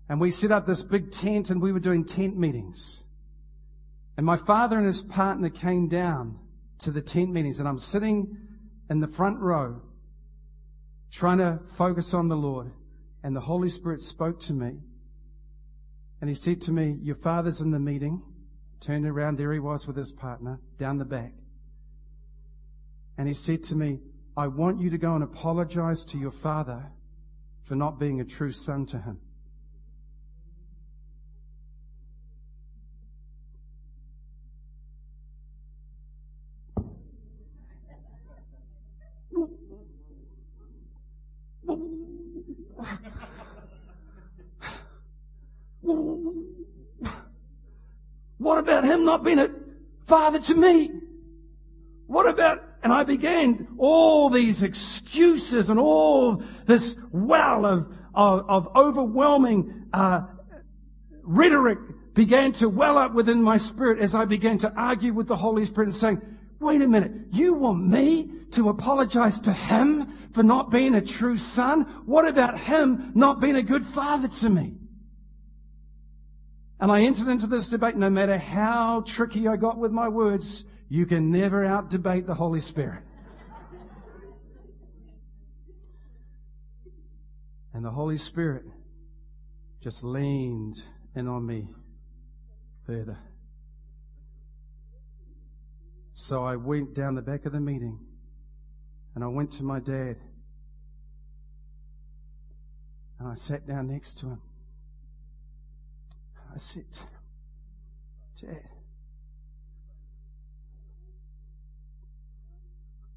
and 0.08 0.20
we 0.20 0.30
set 0.30 0.50
up 0.52 0.66
this 0.66 0.82
big 0.82 1.10
tent 1.10 1.50
and 1.50 1.62
we 1.62 1.72
were 1.72 1.80
doing 1.80 2.04
tent 2.04 2.36
meetings. 2.36 3.02
And 4.16 4.26
my 4.26 4.36
father 4.36 4.76
and 4.76 4.86
his 4.86 5.02
partner 5.02 5.50
came 5.50 5.88
down 5.88 6.38
to 6.78 6.90
the 6.90 7.00
tent 7.00 7.30
meetings 7.30 7.58
and 7.58 7.68
I'm 7.68 7.78
sitting 7.78 8.36
in 8.88 9.00
the 9.00 9.06
front 9.06 9.38
row 9.38 9.80
trying 11.10 11.38
to 11.38 11.60
focus 11.66 12.12
on 12.12 12.28
the 12.28 12.36
Lord 12.36 12.72
and 13.22 13.34
the 13.34 13.40
Holy 13.40 13.68
Spirit 13.68 14.02
spoke 14.02 14.40
to 14.40 14.52
me 14.52 14.78
and 16.20 16.28
he 16.28 16.34
said 16.34 16.60
to 16.62 16.72
me, 16.72 16.98
your 17.02 17.14
father's 17.14 17.60
in 17.60 17.70
the 17.70 17.78
meeting. 17.78 18.22
Turned 18.80 19.06
around, 19.06 19.38
there 19.38 19.52
he 19.52 19.58
was 19.58 19.86
with 19.86 19.96
his 19.96 20.12
partner 20.12 20.60
down 20.78 20.98
the 20.98 21.04
back. 21.04 21.32
And 23.18 23.28
he 23.28 23.34
said 23.34 23.62
to 23.64 23.74
me, 23.74 24.00
I 24.36 24.46
want 24.46 24.80
you 24.80 24.90
to 24.90 24.98
go 24.98 25.14
and 25.14 25.24
apologize 25.24 26.04
to 26.06 26.18
your 26.18 26.30
father 26.30 26.90
for 27.62 27.74
not 27.74 27.98
being 27.98 28.20
a 28.20 28.24
true 28.24 28.52
son 28.52 28.86
to 28.86 28.98
him. 28.98 29.20
What 48.40 48.56
about 48.56 48.84
him 48.84 49.04
not 49.04 49.22
being 49.22 49.38
a 49.38 49.50
father 50.06 50.40
to 50.40 50.54
me? 50.54 50.90
What 52.06 52.26
about 52.26 52.64
and 52.82 52.90
I 52.90 53.04
began 53.04 53.68
all 53.76 54.30
these 54.30 54.62
excuses 54.62 55.68
and 55.68 55.78
all 55.78 56.42
this 56.64 56.96
well 57.12 57.66
of, 57.66 57.94
of, 58.14 58.48
of 58.48 58.68
overwhelming 58.74 59.88
uh, 59.92 60.22
rhetoric 61.22 61.78
began 62.14 62.52
to 62.52 62.70
well 62.70 62.96
up 62.96 63.12
within 63.12 63.42
my 63.42 63.58
spirit 63.58 64.00
as 64.00 64.14
I 64.14 64.24
began 64.24 64.56
to 64.58 64.72
argue 64.72 65.12
with 65.12 65.28
the 65.28 65.36
Holy 65.36 65.66
Spirit 65.66 65.88
and 65.88 65.96
saying, 65.96 66.22
Wait 66.60 66.80
a 66.80 66.88
minute. 66.88 67.12
You 67.32 67.54
want 67.54 67.86
me 67.86 68.30
to 68.52 68.70
apologize 68.70 69.38
to 69.42 69.52
him 69.52 70.06
for 70.32 70.42
not 70.42 70.70
being 70.70 70.94
a 70.94 71.02
true 71.02 71.36
son? 71.36 71.82
What 72.06 72.26
about 72.26 72.58
him 72.58 73.12
not 73.14 73.40
being 73.40 73.56
a 73.56 73.62
good 73.62 73.84
father 73.84 74.28
to 74.28 74.48
me? 74.48 74.76
And 76.80 76.90
I 76.90 77.02
entered 77.02 77.28
into 77.28 77.46
this 77.46 77.68
debate 77.68 77.96
no 77.96 78.08
matter 78.08 78.38
how 78.38 79.02
tricky 79.02 79.46
I 79.46 79.56
got 79.56 79.76
with 79.76 79.92
my 79.92 80.08
words. 80.08 80.64
You 80.88 81.04
can 81.04 81.30
never 81.30 81.64
out 81.64 81.90
debate 81.90 82.26
the 82.26 82.34
Holy 82.34 82.60
Spirit. 82.60 83.02
And 87.74 87.84
the 87.84 87.90
Holy 87.90 88.16
Spirit 88.16 88.64
just 89.82 90.02
leaned 90.02 90.82
in 91.14 91.28
on 91.28 91.46
me 91.46 91.68
further. 92.86 93.18
So 96.14 96.44
I 96.44 96.56
went 96.56 96.94
down 96.94 97.14
the 97.14 97.22
back 97.22 97.44
of 97.44 97.52
the 97.52 97.60
meeting 97.60 97.98
and 99.14 99.22
I 99.22 99.26
went 99.26 99.52
to 99.52 99.62
my 99.62 99.80
dad 99.80 100.16
and 103.18 103.28
I 103.28 103.34
sat 103.34 103.66
down 103.66 103.88
next 103.88 104.18
to 104.18 104.26
him. 104.30 104.42
I 106.52 106.58
said, 106.58 106.84
Dad, 108.40 108.68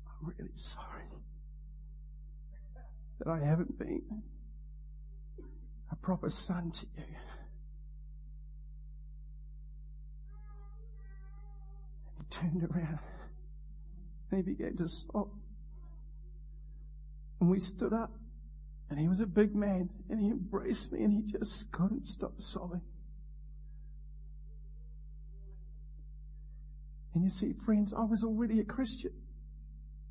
I'm 0.07 0.34
really 0.38 0.51
sorry 0.55 1.03
that 3.19 3.27
I 3.27 3.39
haven't 3.39 3.77
been 3.79 4.23
a 5.91 5.95
proper 5.95 6.29
son 6.29 6.71
to 6.71 6.86
you. 6.97 7.03
He 12.17 12.23
turned 12.29 12.63
around 12.63 12.99
and 14.31 14.45
he 14.45 14.53
began 14.53 14.77
to 14.77 14.88
sob. 14.88 15.29
And 17.39 17.49
we 17.49 17.59
stood 17.59 17.93
up 17.93 18.11
and 18.89 18.99
he 18.99 19.07
was 19.07 19.19
a 19.19 19.27
big 19.27 19.55
man 19.55 19.89
and 20.09 20.19
he 20.19 20.27
embraced 20.27 20.91
me 20.91 21.03
and 21.03 21.13
he 21.13 21.31
just 21.31 21.71
couldn't 21.71 22.07
stop 22.07 22.34
sobbing. 22.38 22.81
And 27.14 27.24
you 27.24 27.30
see, 27.30 27.53
friends, 27.53 27.93
I 27.93 28.03
was 28.03 28.24
already 28.24 28.59
a 28.59 28.64
Christian. 28.64 29.11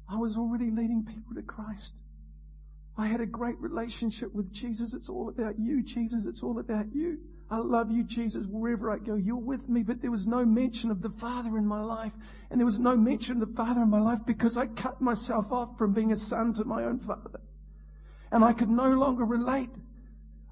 I 0.09 0.16
was 0.16 0.36
already 0.36 0.70
leading 0.70 1.05
people 1.05 1.34
to 1.34 1.42
Christ. 1.42 1.94
I 2.96 3.07
had 3.07 3.20
a 3.20 3.26
great 3.26 3.59
relationship 3.59 4.32
with 4.34 4.53
Jesus. 4.53 4.92
It's 4.94 5.09
all 5.09 5.28
about 5.28 5.59
you, 5.59 5.82
Jesus. 5.82 6.26
It's 6.26 6.42
all 6.42 6.59
about 6.59 6.86
you. 6.94 7.18
I 7.50 7.59
love 7.59 7.90
you, 7.90 8.05
Jesus. 8.05 8.46
Wherever 8.46 8.90
I 8.90 8.98
go, 8.98 9.14
you're 9.14 9.36
with 9.36 9.68
me. 9.68 9.82
But 9.82 10.00
there 10.00 10.11
was 10.11 10.26
no 10.26 10.44
mention 10.44 10.90
of 10.90 11.03
the 11.03 11.11
Father 11.11 11.57
in 11.59 11.66
my 11.66 11.82
life. 11.82 12.12
And 12.50 12.61
there 12.61 12.66
was 12.66 12.78
no 12.78 12.96
mention 12.96 13.40
of 13.40 13.48
the 13.48 13.55
Father 13.55 13.82
in 13.82 13.90
my 13.90 14.00
life 14.00 14.20
because 14.26 14.57
I 14.57 14.66
cut 14.66 15.00
myself 15.00 15.50
off 15.53 15.76
from 15.78 15.92
being 15.92 16.12
a 16.12 16.16
son 16.16 16.53
to 16.55 16.64
my 16.64 16.84
own 16.84 16.98
Father. 16.98 17.40
And 18.30 18.44
I 18.44 18.53
could 18.53 18.70
no 18.70 18.88
longer 18.88 19.24
relate. 19.24 19.70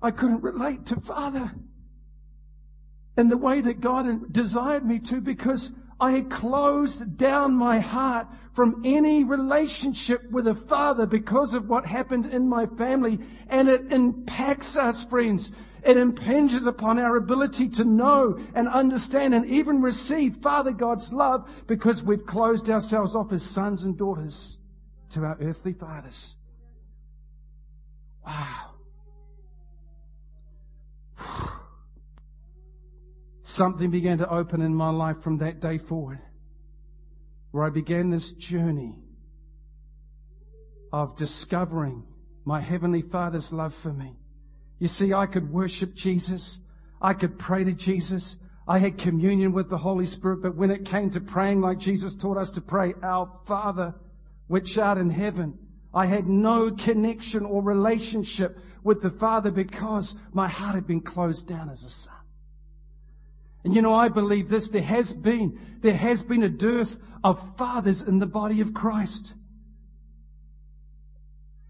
I 0.02 0.10
couldn't 0.10 0.42
relate 0.42 0.86
to 0.86 1.00
Father 1.00 1.52
in 3.16 3.28
the 3.28 3.36
way 3.36 3.60
that 3.60 3.80
God 3.80 4.32
desired 4.32 4.84
me 4.84 4.98
to 5.00 5.20
because 5.20 5.72
I 6.00 6.12
had 6.12 6.30
closed 6.30 7.18
down 7.18 7.54
my 7.54 7.78
heart 7.78 8.26
from 8.52 8.80
any 8.84 9.22
relationship 9.22 10.30
with 10.30 10.46
a 10.46 10.54
father 10.54 11.06
because 11.06 11.54
of 11.54 11.68
what 11.68 11.86
happened 11.86 12.26
in 12.26 12.48
my 12.48 12.66
family. 12.66 13.18
And 13.48 13.68
it 13.68 13.92
impacts 13.92 14.76
us, 14.76 15.04
friends. 15.04 15.52
It 15.84 15.96
impinges 15.96 16.66
upon 16.66 16.98
our 16.98 17.16
ability 17.16 17.68
to 17.70 17.84
know 17.84 18.38
and 18.54 18.68
understand 18.68 19.34
and 19.34 19.46
even 19.46 19.82
receive 19.82 20.36
Father 20.36 20.72
God's 20.72 21.12
love 21.12 21.48
because 21.66 22.02
we've 22.02 22.26
closed 22.26 22.68
ourselves 22.68 23.14
off 23.14 23.32
as 23.32 23.42
sons 23.42 23.84
and 23.84 23.96
daughters 23.96 24.58
to 25.12 25.24
our 25.24 25.38
earthly 25.40 25.72
fathers. 25.72 26.34
Wow. 28.26 28.70
Something 33.50 33.90
began 33.90 34.18
to 34.18 34.28
open 34.28 34.62
in 34.62 34.74
my 34.74 34.90
life 34.90 35.20
from 35.20 35.38
that 35.38 35.60
day 35.60 35.78
forward, 35.78 36.20
where 37.50 37.64
I 37.64 37.70
began 37.70 38.10
this 38.10 38.32
journey 38.32 38.98
of 40.92 41.16
discovering 41.16 42.04
my 42.44 42.60
Heavenly 42.60 43.02
Father's 43.02 43.52
love 43.52 43.74
for 43.74 43.92
me. 43.92 44.16
You 44.78 44.88
see, 44.88 45.12
I 45.12 45.26
could 45.26 45.52
worship 45.52 45.94
Jesus. 45.94 46.58
I 47.00 47.12
could 47.12 47.38
pray 47.38 47.64
to 47.64 47.72
Jesus. 47.72 48.36
I 48.66 48.78
had 48.78 48.98
communion 48.98 49.52
with 49.52 49.68
the 49.68 49.78
Holy 49.78 50.06
Spirit, 50.06 50.42
but 50.42 50.56
when 50.56 50.70
it 50.70 50.84
came 50.84 51.10
to 51.10 51.20
praying 51.20 51.60
like 51.60 51.78
Jesus 51.78 52.14
taught 52.14 52.38
us 52.38 52.50
to 52.52 52.60
pray, 52.60 52.94
Our 53.02 53.30
Father, 53.46 53.94
which 54.46 54.78
art 54.78 54.98
in 54.98 55.10
heaven, 55.10 55.58
I 55.92 56.06
had 56.06 56.28
no 56.28 56.70
connection 56.70 57.44
or 57.44 57.62
relationship 57.62 58.58
with 58.82 59.02
the 59.02 59.10
Father 59.10 59.50
because 59.50 60.14
my 60.32 60.48
heart 60.48 60.76
had 60.76 60.86
been 60.86 61.00
closed 61.00 61.48
down 61.48 61.68
as 61.68 61.84
a 61.84 61.90
son. 61.90 62.19
And 63.64 63.74
you 63.74 63.82
know, 63.82 63.94
I 63.94 64.08
believe 64.08 64.48
this. 64.48 64.70
There 64.70 64.82
has 64.82 65.12
been, 65.12 65.58
there 65.80 65.96
has 65.96 66.22
been 66.22 66.42
a 66.42 66.48
dearth 66.48 66.98
of 67.22 67.56
fathers 67.56 68.02
in 68.02 68.18
the 68.18 68.26
body 68.26 68.60
of 68.60 68.72
Christ. 68.72 69.34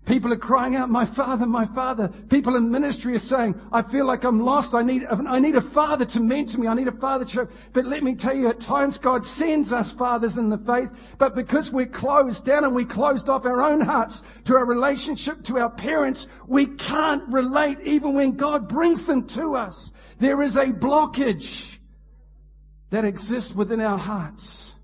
People 0.07 0.32
are 0.32 0.36
crying 0.36 0.74
out, 0.74 0.91
my 0.91 1.05
father, 1.05 1.47
my 1.47 1.66
father. 1.66 2.09
People 2.09 2.57
in 2.57 2.70
ministry 2.70 3.14
are 3.14 3.20
saying, 3.20 3.55
I 3.70 3.82
feel 3.82 4.07
like 4.07 4.24
I'm 4.24 4.41
lost. 4.41 4.74
I 4.74 4.82
need, 4.82 5.05
I 5.05 5.38
need 5.38 5.55
a 5.55 5.61
father 5.61 6.05
to 6.07 6.20
mentor 6.20 6.59
me. 6.59 6.66
I 6.66 6.74
need 6.74 6.88
a 6.88 6.93
father 6.93 7.24
to, 7.26 7.49
but 7.72 7.84
let 7.84 8.03
me 8.03 8.16
tell 8.16 8.34
you, 8.34 8.49
at 8.49 8.59
times 8.59 8.99
God 8.99 9.24
sends 9.24 9.72
us 9.72 9.93
fathers 9.93 10.36
in 10.36 10.49
the 10.49 10.59
faith, 10.59 10.91
but 11.18 11.36
because 11.36 11.70
we're 11.70 11.86
closed 11.86 12.45
down 12.45 12.64
and 12.64 12.74
we 12.74 12.84
closed 12.84 13.28
off 13.28 13.45
our 13.45 13.62
own 13.62 13.82
hearts 13.82 14.24
to 14.47 14.57
our 14.57 14.64
relationship 14.64 15.45
to 15.45 15.59
our 15.59 15.70
parents, 15.70 16.26
we 16.47 16.66
can't 16.66 17.28
relate 17.28 17.78
even 17.84 18.14
when 18.14 18.32
God 18.32 18.68
brings 18.68 19.05
them 19.05 19.26
to 19.28 19.55
us. 19.55 19.93
There 20.18 20.43
is 20.43 20.57
a 20.57 20.66
blockage 20.66 21.76
that 22.91 23.05
exists 23.05 23.55
within 23.55 23.80
our 23.80 23.99
hearts 23.99 24.74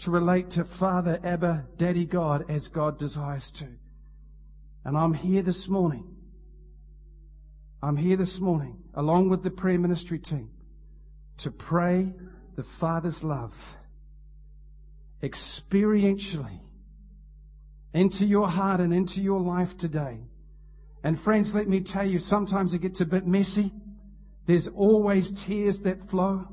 to 0.00 0.10
relate 0.10 0.50
to 0.50 0.64
Father, 0.64 1.18
Abba, 1.24 1.66
Daddy 1.76 2.04
God 2.04 2.50
as 2.50 2.68
God 2.68 2.98
desires 2.98 3.50
to. 3.52 3.66
And 4.84 4.96
I'm 4.96 5.14
here 5.14 5.42
this 5.42 5.68
morning. 5.68 6.16
I'm 7.82 7.96
here 7.96 8.16
this 8.16 8.40
morning 8.40 8.78
along 8.94 9.28
with 9.28 9.42
the 9.42 9.50
prayer 9.50 9.78
ministry 9.78 10.18
team 10.18 10.50
to 11.38 11.50
pray 11.50 12.12
the 12.56 12.62
Father's 12.62 13.22
love 13.22 13.76
experientially 15.22 16.60
into 17.92 18.26
your 18.26 18.48
heart 18.48 18.80
and 18.80 18.92
into 18.92 19.22
your 19.22 19.40
life 19.40 19.76
today. 19.76 20.20
And 21.02 21.18
friends, 21.18 21.54
let 21.54 21.68
me 21.68 21.80
tell 21.80 22.06
you, 22.06 22.18
sometimes 22.18 22.74
it 22.74 22.80
gets 22.80 23.00
a 23.00 23.06
bit 23.06 23.26
messy. 23.26 23.72
There's 24.46 24.68
always 24.68 25.32
tears 25.32 25.82
that 25.82 26.00
flow. 26.00 26.48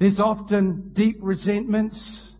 There's 0.00 0.18
often 0.18 0.94
deep 0.94 1.18
resentments 1.20 2.32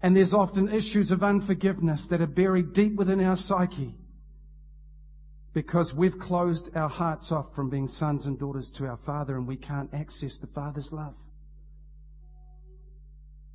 and 0.00 0.16
there's 0.16 0.32
often 0.32 0.68
issues 0.68 1.10
of 1.10 1.24
unforgiveness 1.24 2.06
that 2.06 2.20
are 2.20 2.26
buried 2.28 2.72
deep 2.72 2.94
within 2.94 3.20
our 3.20 3.34
psyche 3.34 3.96
because 5.52 5.92
we've 5.92 6.20
closed 6.20 6.70
our 6.76 6.88
hearts 6.88 7.32
off 7.32 7.52
from 7.52 7.68
being 7.68 7.88
sons 7.88 8.26
and 8.26 8.38
daughters 8.38 8.70
to 8.70 8.86
our 8.86 8.96
Father 8.96 9.36
and 9.36 9.48
we 9.48 9.56
can't 9.56 9.92
access 9.92 10.36
the 10.36 10.46
Father's 10.46 10.92
love. 10.92 11.16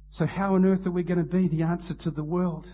So 0.10 0.26
how 0.26 0.56
on 0.56 0.66
earth 0.66 0.86
are 0.86 0.92
we 0.92 1.04
going 1.04 1.24
to 1.24 1.30
be 1.30 1.48
the 1.48 1.64
answer 1.64 1.94
to 1.94 2.12
the 2.12 2.26
world 2.26 2.74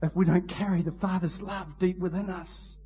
if 0.00 0.14
we 0.14 0.24
don't 0.24 0.46
carry 0.46 0.82
the 0.82 0.92
Father's 0.92 1.42
love 1.42 1.76
deep 1.80 1.98
within 1.98 2.30
us? 2.30 2.76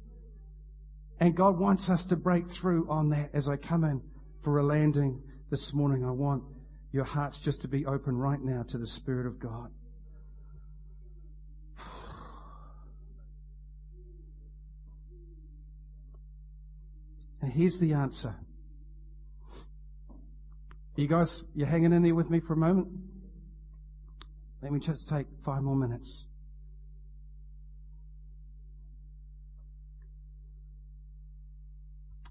And 1.19 1.37
God 1.37 1.59
wants 1.59 1.91
us 1.91 2.07
to 2.07 2.17
break 2.17 2.49
through 2.49 2.89
on 2.89 3.11
that 3.11 3.29
as 3.35 3.51
I 3.51 3.57
come 3.57 3.85
in 3.85 4.01
for 4.41 4.59
a 4.59 4.63
landing 4.63 5.23
this 5.51 5.75
morning. 5.75 6.07
I 6.07 6.11
want 6.11 6.43
your 6.93 7.05
hearts 7.05 7.39
just 7.39 7.63
to 7.63 7.69
be 7.69 7.87
open 7.87 8.17
right 8.17 8.41
now 8.41 8.63
to 8.65 8.79
the 8.79 8.87
Spirit 8.87 9.27
of 9.27 9.39
God. 9.39 9.71
And 17.43 17.53
here's 17.53 17.79
the 17.79 17.95
answer. 17.95 18.35
You 20.97 21.07
guys, 21.07 21.43
you're 21.55 21.67
hanging 21.67 21.95
in 21.95 22.03
there 22.03 22.15
with 22.15 22.29
me 22.29 22.41
for 22.41 22.53
a 22.53 22.57
moment? 22.57 22.89
Let 24.61 24.73
me 24.73 24.81
just 24.81 25.09
take 25.09 25.27
five 25.43 25.63
more 25.63 25.77
minutes. 25.77 26.27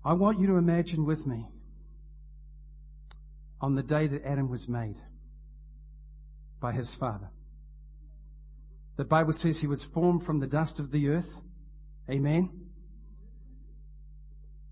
I 0.05 0.13
want 0.13 0.39
you 0.39 0.47
to 0.47 0.57
imagine 0.57 1.05
with 1.05 1.25
me 1.25 1.47
on 3.61 3.75
the 3.75 3.83
day 3.83 4.07
that 4.07 4.25
Adam 4.25 4.49
was 4.49 4.67
made 4.67 4.97
by 6.59 6.71
his 6.71 6.95
father. 6.95 7.29
The 8.97 9.05
Bible 9.05 9.33
says 9.33 9.59
he 9.59 9.67
was 9.67 9.83
formed 9.83 10.23
from 10.23 10.39
the 10.39 10.47
dust 10.47 10.79
of 10.79 10.91
the 10.91 11.09
earth. 11.09 11.41
Amen. 12.09 12.49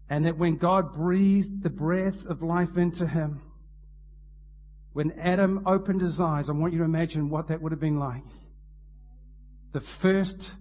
And 0.09 0.25
that 0.25 0.37
when 0.37 0.57
God 0.57 0.93
breathed 0.93 1.63
the 1.63 1.69
breath 1.69 2.25
of 2.25 2.41
life 2.41 2.77
into 2.77 3.07
him, 3.07 3.41
When 4.97 5.11
Adam 5.19 5.61
opened 5.67 6.01
his 6.01 6.19
eyes, 6.19 6.49
I 6.49 6.53
want 6.53 6.73
you 6.73 6.79
to 6.79 6.85
imagine 6.85 7.29
what 7.29 7.49
that 7.49 7.61
would 7.61 7.71
have 7.71 7.79
been 7.79 7.99
like. 7.99 8.23
The 9.71 9.79
first 9.79 10.55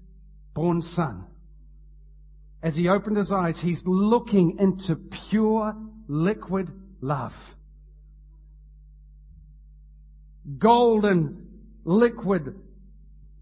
born 0.52 0.82
son. 0.82 1.24
As 2.62 2.76
he 2.76 2.86
opened 2.86 3.16
his 3.16 3.32
eyes, 3.32 3.60
he's 3.60 3.86
looking 3.86 4.58
into 4.58 4.94
pure 4.94 5.74
liquid 6.06 6.70
love. 7.00 7.56
Golden 10.58 11.46
liquid 11.84 12.60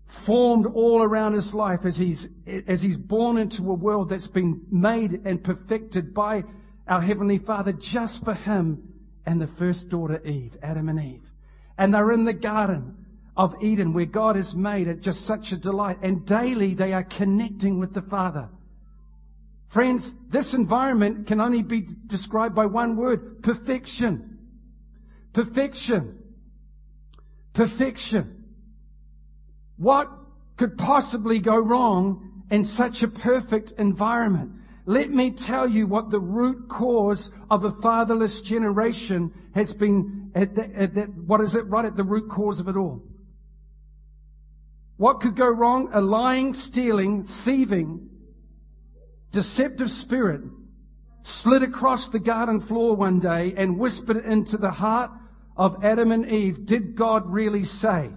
formed 0.07 0.67
all 0.67 1.03
around 1.03 1.35
his 1.35 1.55
life 1.55 1.85
as 1.85 1.99
he's, 1.99 2.29
as 2.67 2.83
he's 2.83 2.97
born 2.97 3.37
into 3.37 3.71
a 3.71 3.75
world 3.75 4.09
that's 4.09 4.27
been 4.27 4.63
made 4.71 5.21
and 5.25 5.43
perfected 5.43 6.15
by 6.15 6.45
our 6.87 7.01
Heavenly 7.01 7.39
Father 7.39 7.73
just 7.73 8.25
for 8.25 8.35
him 8.35 8.95
and 9.27 9.41
the 9.41 9.47
first 9.47 9.89
daughter 9.89 10.21
Eve, 10.25 10.57
Adam 10.63 10.89
and 10.89 11.01
Eve. 11.01 11.31
And 11.77 11.93
they're 11.93 12.13
in 12.13 12.25
the 12.25 12.33
garden 12.35 13.05
of 13.37 13.55
Eden 13.63 13.93
where 13.93 14.05
God 14.05 14.37
has 14.37 14.55
made 14.55 14.87
it 14.87 15.03
just 15.03 15.25
such 15.25 15.53
a 15.53 15.57
delight. 15.57 15.99
And 16.03 16.25
daily 16.25 16.75
they 16.75 16.93
are 16.93 17.03
connecting 17.03 17.81
with 17.81 17.95
the 17.95 18.03
Father. 18.03 18.49
Friends, 19.67 20.15
this 20.29 20.55
environment 20.55 21.27
can 21.27 21.41
only 21.41 21.63
be 21.63 21.89
described 22.07 22.55
by 22.55 22.67
one 22.67 22.97
word, 22.97 23.43
perfection. 23.43 24.39
Perfection. 25.33 26.21
Perfection. 27.55 28.45
What 29.77 30.11
could 30.57 30.77
possibly 30.77 31.39
go 31.39 31.57
wrong 31.57 32.45
in 32.51 32.65
such 32.65 33.03
a 33.03 33.09
perfect 33.09 33.73
environment? 33.79 34.53
Let 34.87 35.11
me 35.11 35.31
tell 35.31 35.67
you 35.67 35.87
what 35.87 36.11
the 36.11 36.21
root 36.21 36.69
cause 36.69 37.31
of 37.51 37.65
a 37.65 37.71
fatherless 37.71 38.43
generation 38.43 39.33
has 39.55 39.73
been, 39.73 40.31
at 40.35 40.55
the, 40.55 40.77
at 40.77 40.95
the, 40.95 41.03
what 41.05 41.41
is 41.41 41.55
it, 41.55 41.67
right 41.67 41.85
at 41.85 41.97
the 41.97 42.05
root 42.05 42.29
cause 42.29 42.61
of 42.61 42.69
it 42.69 42.77
all. 42.77 43.03
What 44.97 45.21
could 45.21 45.37
go 45.37 45.49
wrong? 45.49 45.89
A 45.93 46.01
lying, 46.01 46.55
stealing, 46.55 47.25
thieving, 47.25 48.11
deceptive 49.33 49.91
spirit 49.91 50.43
slid 51.23 51.63
across 51.63 52.09
the 52.09 52.19
garden 52.19 52.61
floor 52.61 52.95
one 52.95 53.19
day 53.19 53.55
and 53.57 53.79
whispered 53.79 54.25
into 54.25 54.59
the 54.59 54.71
heart 54.71 55.11
of 55.57 55.85
Adam 55.85 56.13
and 56.13 56.27
Eve, 56.29 56.67
did 56.67 56.97
God 56.97 57.31
really 57.31 57.65
say? 57.65 58.11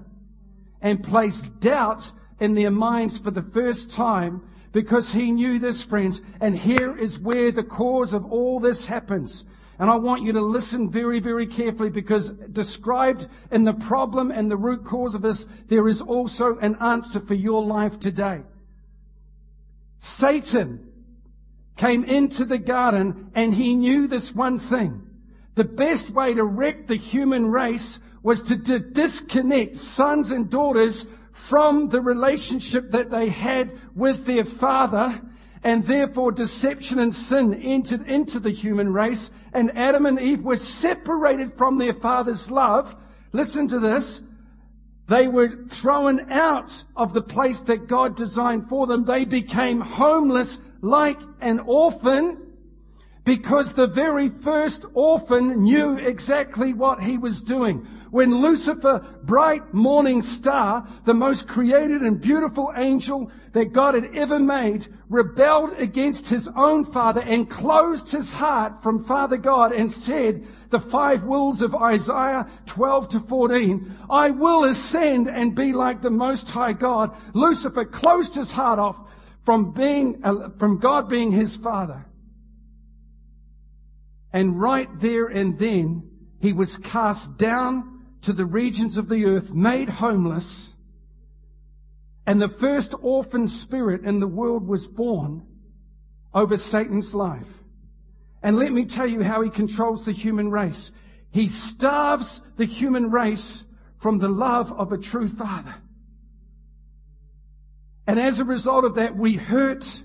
And 0.81 1.03
placed 1.03 1.59
doubt 1.59 2.11
in 2.39 2.53
their 2.53 2.71
minds 2.71 3.17
for 3.17 3.31
the 3.31 3.41
first 3.41 3.91
time 3.91 4.41
because 4.71 5.11
he 5.11 5.31
knew 5.31 5.59
this, 5.59 5.83
friends. 5.83 6.21
And 6.39 6.57
here 6.57 6.95
is 6.97 7.19
where 7.19 7.51
the 7.51 7.63
cause 7.63 8.13
of 8.13 8.25
all 8.25 8.59
this 8.59 8.85
happens. 8.85 9.45
And 9.79 9.89
I 9.89 9.95
want 9.95 10.23
you 10.23 10.33
to 10.33 10.41
listen 10.41 10.89
very, 10.89 11.19
very 11.19 11.45
carefully 11.45 11.89
because 11.89 12.29
described 12.29 13.27
in 13.51 13.63
the 13.63 13.73
problem 13.73 14.31
and 14.31 14.49
the 14.49 14.57
root 14.57 14.83
cause 14.83 15.13
of 15.13 15.21
this, 15.21 15.45
there 15.67 15.87
is 15.87 16.01
also 16.01 16.57
an 16.57 16.75
answer 16.81 17.19
for 17.19 17.35
your 17.35 17.63
life 17.63 17.99
today. 17.99 18.41
Satan 19.99 20.91
came 21.75 22.03
into 22.03 22.43
the 22.43 22.57
garden 22.57 23.31
and 23.35 23.53
he 23.53 23.75
knew 23.75 24.07
this 24.07 24.33
one 24.33 24.57
thing. 24.57 25.06
The 25.57 25.63
best 25.63 26.11
way 26.11 26.35
to 26.35 26.43
wreck 26.43 26.85
the 26.85 26.97
human 26.97 27.49
race 27.49 27.99
was 28.21 28.43
to 28.43 28.55
disconnect 28.55 29.75
sons 29.75 30.29
and 30.29 30.51
daughters 30.51 31.07
from 31.31 31.89
the 31.89 31.99
relationship 31.99 32.91
that 32.91 33.09
they 33.09 33.29
had 33.29 33.71
with 33.95 34.27
their 34.27 34.45
father 34.45 35.19
and 35.63 35.87
therefore 35.87 36.31
deception 36.31 36.99
and 36.99 37.11
sin 37.11 37.55
entered 37.55 38.05
into 38.05 38.39
the 38.39 38.51
human 38.51 38.93
race 38.93 39.31
and 39.51 39.75
Adam 39.75 40.05
and 40.05 40.21
Eve 40.21 40.43
were 40.43 40.57
separated 40.57 41.57
from 41.57 41.79
their 41.79 41.95
father's 41.95 42.51
love. 42.51 43.03
Listen 43.31 43.67
to 43.69 43.79
this. 43.79 44.21
They 45.07 45.27
were 45.27 45.65
thrown 45.65 46.31
out 46.31 46.83
of 46.95 47.15
the 47.15 47.23
place 47.23 47.61
that 47.61 47.87
God 47.87 48.15
designed 48.15 48.69
for 48.69 48.85
them. 48.85 49.05
They 49.05 49.25
became 49.25 49.81
homeless 49.81 50.59
like 50.81 51.19
an 51.41 51.61
orphan 51.61 52.46
because 53.27 53.73
the 53.73 53.87
very 53.87 54.29
first 54.29 54.85
orphan 54.93 55.61
knew 55.61 55.97
exactly 55.97 56.71
what 56.71 57.03
he 57.03 57.17
was 57.17 57.43
doing. 57.43 57.85
When 58.09 58.39
Lucifer, 58.39 59.05
bright 59.21 59.73
morning 59.73 60.21
star, 60.21 60.87
the 61.03 61.13
most 61.13 61.45
created 61.45 62.03
and 62.03 62.21
beautiful 62.21 62.71
angel 62.73 63.29
that 63.51 63.73
God 63.73 63.95
had 63.95 64.15
ever 64.15 64.39
made, 64.39 64.87
rebelled 65.09 65.73
against 65.77 66.29
his 66.29 66.47
own 66.55 66.85
father 66.85 67.19
and 67.19 67.49
closed 67.49 68.13
his 68.13 68.31
heart 68.31 68.81
from 68.81 69.03
Father 69.03 69.35
God 69.35 69.73
and 69.73 69.91
said, 69.91 70.47
the 70.69 70.79
five 70.79 71.25
wills 71.25 71.61
of 71.61 71.75
Isaiah 71.75 72.47
12 72.65 73.09
to 73.09 73.19
14, 73.19 73.93
I 74.09 74.29
will 74.29 74.63
ascend 74.63 75.27
and 75.27 75.53
be 75.53 75.73
like 75.73 76.01
the 76.01 76.09
most 76.09 76.49
high 76.49 76.71
God. 76.71 77.13
Lucifer 77.33 77.83
closed 77.83 78.35
his 78.35 78.53
heart 78.53 78.79
off 78.79 79.03
from 79.43 79.73
being, 79.73 80.21
uh, 80.23 80.51
from 80.57 80.77
God 80.77 81.09
being 81.09 81.33
his 81.33 81.57
father. 81.57 82.06
And 84.37 84.61
right 84.61 84.87
there 84.99 85.25
and 85.25 85.57
then, 85.57 86.11
he 86.39 86.53
was 86.53 86.77
cast 86.77 87.39
down 87.39 88.05
to 88.21 88.33
the 88.33 88.45
regions 88.45 88.95
of 88.95 89.09
the 89.09 89.25
earth, 89.25 89.51
made 89.51 89.89
homeless, 89.89 90.75
and 92.27 92.39
the 92.39 92.47
first 92.47 92.93
orphan 93.01 93.47
spirit 93.47 94.03
in 94.03 94.19
the 94.19 94.27
world 94.27 94.67
was 94.67 94.85
born 94.85 95.43
over 96.35 96.55
Satan's 96.55 97.15
life. 97.15 97.47
And 98.43 98.57
let 98.57 98.71
me 98.71 98.85
tell 98.85 99.07
you 99.07 99.23
how 99.23 99.41
he 99.41 99.49
controls 99.49 100.05
the 100.05 100.11
human 100.11 100.51
race. 100.51 100.91
He 101.31 101.47
starves 101.47 102.39
the 102.57 102.65
human 102.65 103.09
race 103.09 103.63
from 103.97 104.19
the 104.19 104.29
love 104.29 104.71
of 104.71 104.91
a 104.91 104.99
true 104.99 105.29
father. 105.29 105.73
And 108.05 108.19
as 108.19 108.39
a 108.39 108.45
result 108.45 108.85
of 108.85 108.93
that, 108.93 109.15
we 109.15 109.33
hurt. 109.33 110.03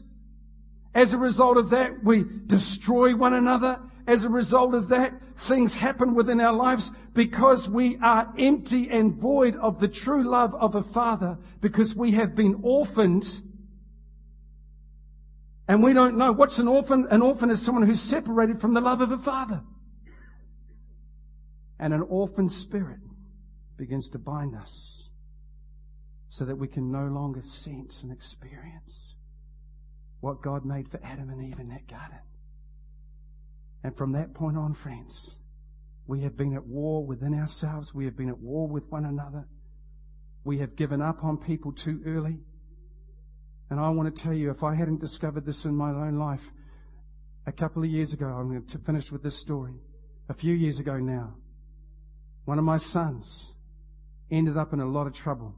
As 0.95 1.13
a 1.13 1.19
result 1.19 1.59
of 1.59 1.69
that, 1.69 2.03
we 2.03 2.25
destroy 2.47 3.15
one 3.15 3.35
another. 3.35 3.79
As 4.07 4.25
a 4.25 4.29
result 4.29 4.75
of 4.75 4.89
that, 4.89 5.15
things 5.37 5.75
happen 5.75 6.15
within 6.15 6.41
our 6.41 6.53
lives 6.53 6.91
because 7.15 7.69
we 7.69 7.97
are 7.99 8.33
empty 8.37 8.91
and 8.91 9.15
void 9.15 9.57
of 9.57 9.79
the 9.79 9.89
true 9.89 10.29
love 10.29 10.55
of 10.55 10.75
a 10.75 10.83
father 10.83 11.39
because 11.61 11.95
we 11.95 12.13
have 12.13 12.35
been 12.35 12.61
orphaned 12.63 13.43
and 15.69 15.83
we 15.83 15.93
don't 15.93 16.19
know. 16.19 16.33
What's 16.33 16.59
an 16.59 16.69
orphan? 16.69 17.07
An 17.11 17.23
orphan 17.23 17.51
is 17.51 17.63
someone 17.63 17.87
who's 17.87 18.03
separated 18.03 18.61
from 18.61 18.75
the 18.75 18.81
love 18.81 19.01
of 19.01 19.13
a 19.13 19.19
father. 19.19 19.63
And 21.79 21.95
an 21.95 22.03
orphan 22.03 22.49
spirit 22.49 23.01
begins 23.77 24.09
to 24.11 24.19
bind 24.19 24.55
us 24.55 25.11
so 26.29 26.45
that 26.45 26.57
we 26.57 26.69
can 26.69 26.91
no 26.91 27.07
longer 27.07 27.43
sense 27.43 28.03
and 28.03 28.13
experience 28.13 29.17
what 30.21 30.43
God 30.43 30.65
made 30.65 30.89
for 30.89 31.01
Adam 31.03 31.31
and 31.31 31.43
Eve 31.43 31.59
in 31.59 31.69
that 31.69 31.87
garden. 31.87 32.19
And 33.85 33.97
from 33.97 34.13
that 34.13 34.35
point 34.35 34.57
on, 34.57 34.75
friends, 34.75 35.37
we 36.07 36.23
have 36.23 36.37
been 36.37 36.55
at 36.55 36.67
war 36.67 37.05
within 37.05 37.35
ourselves. 37.35 37.95
We 37.95 38.05
have 38.05 38.17
been 38.17 38.29
at 38.29 38.39
war 38.39 38.69
with 38.69 38.91
one 38.91 39.05
another. 39.05 39.47
We 40.45 40.59
have 40.59 40.77
given 40.77 41.01
up 41.01 41.25
on 41.25 41.39
people 41.39 41.73
too 41.73 42.03
early. 42.07 42.39
And 43.71 43.81
I 43.81 43.89
want 43.91 44.15
to 44.15 44.23
tell 44.23 44.35
you, 44.35 44.51
if 44.51 44.63
I 44.63 44.75
hadn't 44.75 45.01
discovered 45.01 45.47
this 45.47 45.65
in 45.65 45.75
my 45.75 45.91
own 45.91 46.19
life 46.19 46.53
a 47.47 47.53
couple 47.53 47.83
of 47.83 47.89
years 47.89 48.13
ago, 48.13 48.27
I'm 48.27 48.49
going 48.49 48.67
to 48.67 48.79
finish 48.79 49.11
with 49.11 49.23
this 49.23 49.37
story. 49.37 49.75
A 50.29 50.35
few 50.35 50.55
years 50.55 50.79
ago 50.79 50.99
now, 50.99 51.35
one 52.45 52.59
of 52.59 52.65
my 52.65 52.77
sons 52.77 53.53
ended 54.31 54.57
up 54.57 54.73
in 54.73 54.81
a 54.81 54.87
lot 54.87 55.07
of 55.07 55.13
trouble. 55.13 55.55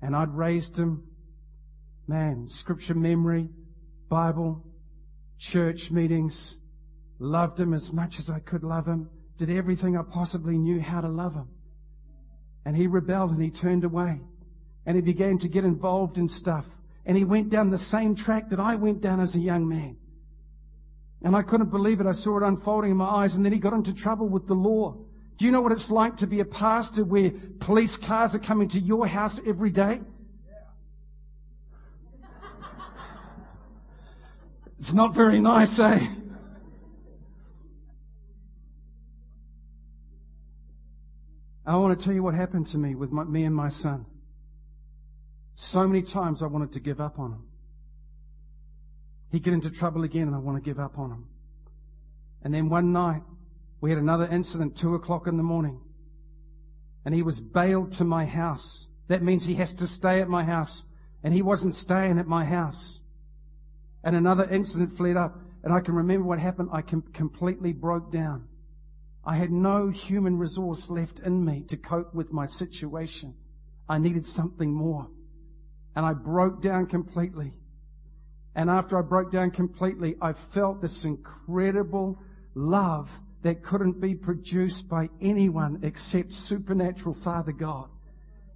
And 0.00 0.16
I'd 0.16 0.34
raised 0.34 0.78
him, 0.78 1.04
man, 2.08 2.48
scripture 2.48 2.94
memory, 2.94 3.48
Bible, 4.08 4.64
church 5.42 5.90
meetings, 5.90 6.56
loved 7.18 7.58
him 7.58 7.74
as 7.74 7.92
much 7.92 8.20
as 8.20 8.30
I 8.30 8.38
could 8.38 8.62
love 8.62 8.86
him, 8.86 9.10
did 9.36 9.50
everything 9.50 9.96
I 9.96 10.02
possibly 10.02 10.56
knew 10.56 10.80
how 10.80 11.00
to 11.00 11.08
love 11.08 11.34
him. 11.34 11.48
And 12.64 12.76
he 12.76 12.86
rebelled 12.86 13.32
and 13.32 13.42
he 13.42 13.50
turned 13.50 13.82
away 13.82 14.20
and 14.86 14.94
he 14.94 15.02
began 15.02 15.38
to 15.38 15.48
get 15.48 15.64
involved 15.64 16.16
in 16.16 16.28
stuff. 16.28 16.70
And 17.04 17.16
he 17.16 17.24
went 17.24 17.48
down 17.50 17.70
the 17.70 17.78
same 17.78 18.14
track 18.14 18.50
that 18.50 18.60
I 18.60 18.76
went 18.76 19.00
down 19.00 19.18
as 19.18 19.34
a 19.34 19.40
young 19.40 19.68
man. 19.68 19.96
And 21.22 21.34
I 21.34 21.42
couldn't 21.42 21.70
believe 21.70 22.00
it. 22.00 22.06
I 22.06 22.12
saw 22.12 22.38
it 22.38 22.44
unfolding 22.44 22.92
in 22.92 22.96
my 22.96 23.08
eyes. 23.08 23.34
And 23.34 23.44
then 23.44 23.52
he 23.52 23.58
got 23.58 23.72
into 23.72 23.92
trouble 23.92 24.28
with 24.28 24.46
the 24.46 24.54
law. 24.54 24.96
Do 25.38 25.46
you 25.46 25.50
know 25.50 25.60
what 25.60 25.72
it's 25.72 25.90
like 25.90 26.16
to 26.18 26.26
be 26.28 26.38
a 26.38 26.44
pastor 26.44 27.04
where 27.04 27.32
police 27.58 27.96
cars 27.96 28.36
are 28.36 28.40
coming 28.40 28.68
to 28.68 28.78
your 28.78 29.08
house 29.08 29.40
every 29.44 29.70
day? 29.70 30.02
It's 34.82 34.92
not 34.92 35.14
very 35.14 35.38
nice, 35.38 35.78
eh? 35.78 36.08
I 41.64 41.76
want 41.76 41.96
to 41.96 42.04
tell 42.04 42.12
you 42.12 42.24
what 42.24 42.34
happened 42.34 42.66
to 42.66 42.78
me 42.78 42.96
with 42.96 43.12
my, 43.12 43.22
me 43.22 43.44
and 43.44 43.54
my 43.54 43.68
son. 43.68 44.06
So 45.54 45.86
many 45.86 46.02
times 46.02 46.42
I 46.42 46.46
wanted 46.46 46.72
to 46.72 46.80
give 46.80 47.00
up 47.00 47.20
on 47.20 47.30
him. 47.30 47.44
He'd 49.30 49.44
get 49.44 49.54
into 49.54 49.70
trouble 49.70 50.02
again 50.02 50.26
and 50.26 50.34
I 50.34 50.40
want 50.40 50.56
to 50.56 50.68
give 50.68 50.80
up 50.80 50.98
on 50.98 51.12
him. 51.12 51.26
And 52.42 52.52
then 52.52 52.68
one 52.68 52.92
night, 52.92 53.22
We 53.80 53.90
had 53.90 54.00
another 54.00 54.26
incident, 54.26 54.76
two 54.76 54.96
o'clock 54.96 55.28
in 55.28 55.36
the 55.36 55.44
morning. 55.44 55.80
And 57.04 57.14
he 57.14 57.22
was 57.22 57.38
bailed 57.38 57.92
to 57.92 58.04
my 58.04 58.24
house. 58.26 58.88
That 59.06 59.22
means 59.22 59.46
he 59.46 59.54
has 59.54 59.74
to 59.74 59.86
stay 59.86 60.20
at 60.20 60.28
my 60.28 60.42
house. 60.42 60.84
And 61.22 61.32
he 61.32 61.40
wasn't 61.40 61.76
staying 61.76 62.18
at 62.18 62.26
my 62.26 62.44
house. 62.44 63.01
And 64.04 64.16
another 64.16 64.48
incident 64.48 64.92
flared 64.92 65.16
up. 65.16 65.38
And 65.62 65.72
I 65.72 65.80
can 65.80 65.94
remember 65.94 66.26
what 66.26 66.38
happened. 66.38 66.70
I 66.72 66.82
com- 66.82 67.04
completely 67.12 67.72
broke 67.72 68.10
down. 68.10 68.48
I 69.24 69.36
had 69.36 69.52
no 69.52 69.88
human 69.88 70.36
resource 70.38 70.90
left 70.90 71.20
in 71.20 71.44
me 71.44 71.62
to 71.68 71.76
cope 71.76 72.12
with 72.12 72.32
my 72.32 72.46
situation. 72.46 73.34
I 73.88 73.98
needed 73.98 74.26
something 74.26 74.72
more. 74.72 75.08
And 75.94 76.04
I 76.04 76.14
broke 76.14 76.60
down 76.60 76.86
completely. 76.86 77.52
And 78.54 78.68
after 78.68 78.98
I 78.98 79.02
broke 79.02 79.30
down 79.30 79.50
completely, 79.50 80.16
I 80.20 80.32
felt 80.32 80.82
this 80.82 81.04
incredible 81.04 82.18
love 82.54 83.20
that 83.42 83.62
couldn't 83.62 84.00
be 84.00 84.14
produced 84.14 84.88
by 84.88 85.08
anyone 85.20 85.80
except 85.82 86.32
supernatural 86.32 87.14
Father 87.14 87.52
God. 87.52 87.88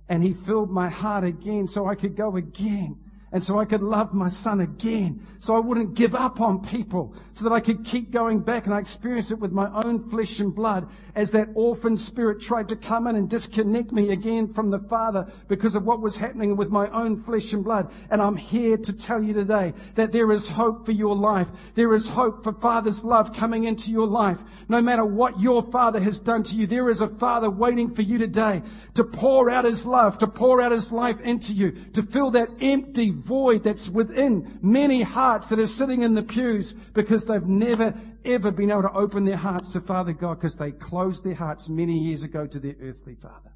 And 0.08 0.22
He 0.22 0.32
filled 0.32 0.70
my 0.70 0.88
heart 0.88 1.24
again 1.24 1.66
so 1.66 1.86
I 1.86 1.94
could 1.94 2.16
go 2.16 2.36
again 2.36 2.98
and 3.32 3.42
so 3.42 3.58
I 3.58 3.64
could 3.64 3.82
love 3.82 4.14
my 4.14 4.28
son 4.28 4.60
again. 4.60 5.26
So 5.40 5.56
I 5.56 5.58
wouldn't 5.58 5.94
give 5.94 6.14
up 6.14 6.40
on 6.40 6.64
people. 6.64 7.14
So 7.34 7.44
that 7.44 7.52
I 7.52 7.60
could 7.60 7.84
keep 7.84 8.10
going 8.12 8.40
back 8.40 8.66
and 8.66 8.74
I 8.74 8.78
experienced 8.78 9.32
it 9.32 9.40
with 9.40 9.52
my 9.52 9.68
own 9.84 10.08
flesh 10.08 10.38
and 10.38 10.54
blood 10.54 10.88
as 11.14 11.32
that 11.32 11.48
orphan 11.54 11.96
spirit 11.96 12.40
tried 12.40 12.68
to 12.68 12.76
come 12.76 13.06
in 13.06 13.16
and 13.16 13.28
disconnect 13.28 13.90
me 13.90 14.10
again 14.10 14.52
from 14.52 14.70
the 14.70 14.78
Father 14.78 15.30
because 15.48 15.74
of 15.74 15.84
what 15.84 16.00
was 16.00 16.16
happening 16.16 16.56
with 16.56 16.70
my 16.70 16.88
own 16.90 17.20
flesh 17.20 17.52
and 17.52 17.64
blood. 17.64 17.90
And 18.10 18.22
I'm 18.22 18.36
here 18.36 18.76
to 18.76 18.92
tell 18.92 19.22
you 19.22 19.34
today 19.34 19.74
that 19.96 20.12
there 20.12 20.30
is 20.30 20.48
hope 20.48 20.86
for 20.86 20.92
your 20.92 21.16
life. 21.16 21.48
There 21.74 21.94
is 21.94 22.08
hope 22.08 22.44
for 22.44 22.52
Father's 22.52 23.04
love 23.04 23.34
coming 23.34 23.64
into 23.64 23.90
your 23.90 24.06
life. 24.06 24.42
No 24.68 24.80
matter 24.80 25.04
what 25.04 25.40
your 25.40 25.62
Father 25.62 26.00
has 26.00 26.20
done 26.20 26.42
to 26.44 26.56
you, 26.56 26.66
there 26.66 26.88
is 26.88 27.00
a 27.00 27.08
Father 27.08 27.50
waiting 27.50 27.92
for 27.92 28.02
you 28.02 28.18
today 28.18 28.62
to 28.94 29.04
pour 29.04 29.50
out 29.50 29.64
His 29.64 29.84
love, 29.84 30.18
to 30.18 30.26
pour 30.26 30.62
out 30.62 30.72
His 30.72 30.92
life 30.92 31.20
into 31.20 31.52
you, 31.52 31.72
to 31.92 32.02
fill 32.02 32.30
that 32.30 32.50
empty 32.60 33.15
void 33.16 33.64
that's 33.64 33.88
within 33.88 34.58
many 34.62 35.02
hearts 35.02 35.48
that 35.48 35.58
are 35.58 35.66
sitting 35.66 36.02
in 36.02 36.14
the 36.14 36.22
pews 36.22 36.74
because 36.92 37.24
they've 37.24 37.46
never 37.46 37.94
ever 38.24 38.50
been 38.50 38.70
able 38.70 38.82
to 38.82 38.92
open 38.92 39.24
their 39.24 39.36
hearts 39.36 39.72
to 39.72 39.80
Father 39.80 40.12
God 40.12 40.34
because 40.34 40.56
they 40.56 40.72
closed 40.72 41.24
their 41.24 41.34
hearts 41.34 41.68
many 41.68 41.98
years 41.98 42.22
ago 42.22 42.46
to 42.46 42.58
their 42.58 42.74
earthly 42.82 43.14
father. 43.14 43.52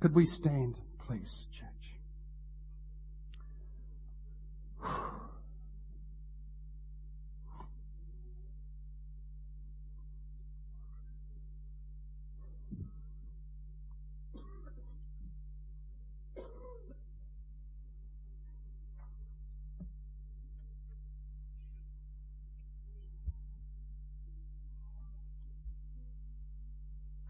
Could 0.00 0.14
we 0.14 0.26
stand, 0.26 0.76
please, 0.98 1.46
church? 1.52 1.66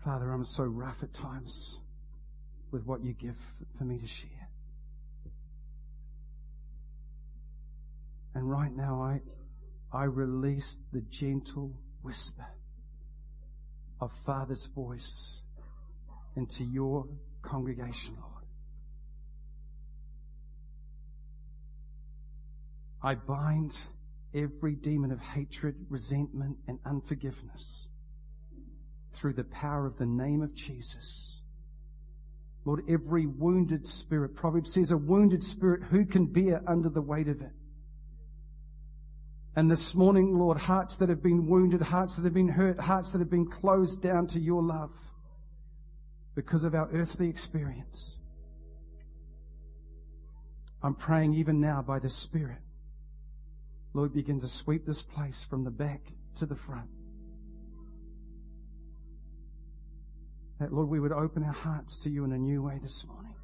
Father, 0.07 0.31
I'm 0.31 0.45
so 0.45 0.63
rough 0.63 1.03
at 1.03 1.13
times 1.13 1.81
with 2.71 2.87
what 2.87 3.03
you 3.05 3.13
give 3.13 3.35
for 3.77 3.83
me 3.83 3.99
to 3.99 4.07
share. 4.07 4.49
And 8.33 8.49
right 8.49 8.71
now 8.73 9.03
I, 9.03 9.21
I 9.93 10.05
release 10.05 10.77
the 10.93 11.01
gentle 11.01 11.73
whisper 12.03 12.47
of 14.01 14.13
Father's 14.25 14.67
voice 14.67 15.41
into 16.37 16.63
your 16.63 17.09
congregation, 17.43 18.15
Lord. 18.21 18.45
I 23.03 23.17
bind 23.17 23.81
every 24.33 24.77
demon 24.77 25.11
of 25.11 25.19
hatred, 25.19 25.75
resentment, 25.91 26.59
and 26.69 26.79
unforgiveness 26.87 27.89
through 29.17 29.35
the 29.35 29.45
power 29.45 29.87
of 29.87 29.97
the 29.97 30.07
name 30.07 30.43
of 30.43 30.55
Jesus. 30.55 31.41
Lord, 32.65 32.83
every 32.89 33.27
wounded 33.27 33.87
spirit, 33.87 34.35
Proverbs 34.35 34.73
says, 34.73 34.91
a 34.91 34.97
wounded 34.97 35.43
spirit, 35.43 35.85
who 35.85 36.05
can 36.05 36.27
bear 36.27 36.63
under 36.67 36.89
the 36.89 37.01
weight 37.01 37.29
of 37.29 37.41
it? 37.41 37.53
And 39.55 39.71
this 39.71 39.95
morning, 39.95 40.37
Lord, 40.37 40.59
hearts 40.59 40.97
that 40.97 41.09
have 41.09 41.23
been 41.23 41.47
wounded, 41.47 41.81
hearts 41.81 42.17
that 42.17 42.25
have 42.25 42.35
been 42.35 42.49
hurt, 42.49 42.79
hearts 42.79 43.11
that 43.11 43.21
have 43.21 43.31
been 43.31 43.51
closed 43.51 44.03
down 44.03 44.27
to 44.29 44.41
your 44.41 44.63
love 44.63 44.91
because 46.35 46.65
of 46.65 46.75
our 46.75 46.91
earthly 46.93 47.29
experience. 47.29 48.17
I'm 50.83 50.95
praying 50.95 51.35
even 51.35 51.61
now 51.61 51.83
by 51.83 51.99
the 51.99 52.11
Spirit. 52.11 52.59
Lord, 53.95 54.13
begin 54.13 54.41
to 54.41 54.47
sweep 54.47 54.85
this 54.85 55.03
place 55.03 55.43
from 55.43 55.65
the 55.65 55.71
back 55.71 56.03
to 56.35 56.45
the 56.45 56.55
front. 56.55 56.91
That, 60.59 60.73
Lord, 60.73 60.89
we 60.89 61.01
would 61.01 61.13
open 61.13 61.45
our 61.45 61.53
hearts 61.53 61.99
to 62.01 62.11
you 62.11 62.25
in 62.25 62.33
a 62.33 62.39
new 62.39 62.63
way 62.63 62.79
this 62.83 63.05
morning. 63.07 63.35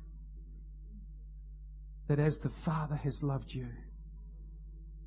That 2.08 2.18
as 2.18 2.38
the 2.38 2.48
Father 2.48 2.96
has 2.96 3.22
loved 3.22 3.52
you, 3.52 3.68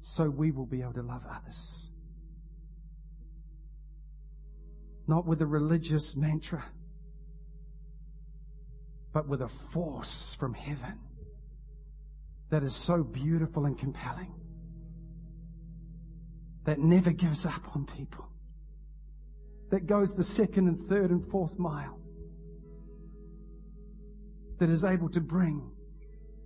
so 0.02 0.30
we 0.30 0.52
will 0.52 0.68
be 0.68 0.82
able 0.82 0.94
to 0.94 1.02
love 1.02 1.26
others. 1.30 1.90
Not 5.08 5.26
with 5.26 5.42
a 5.42 5.48
religious 5.48 6.16
mantra, 6.16 6.64
but 9.14 9.28
with 9.28 9.42
a 9.42 9.48
force 9.48 10.36
from 10.36 10.54
heaven 10.54 11.00
that 12.50 12.64
is 12.64 12.76
so 12.76 13.04
beautiful 13.04 13.66
and 13.66 13.78
compelling, 13.78 14.34
that 16.66 16.80
never 16.80 17.12
gives 17.12 17.46
up 17.46 17.76
on 17.76 17.86
people 17.86 18.30
that 19.72 19.88
goes 19.88 20.14
the 20.16 20.24
second 20.24 20.68
and 20.68 20.80
third 20.88 21.12
and 21.12 21.26
fourth 21.26 21.58
mile, 21.58 22.00
that 24.60 24.70
is 24.70 24.86
able 24.86 25.10
to 25.10 25.20
bring 25.20 25.72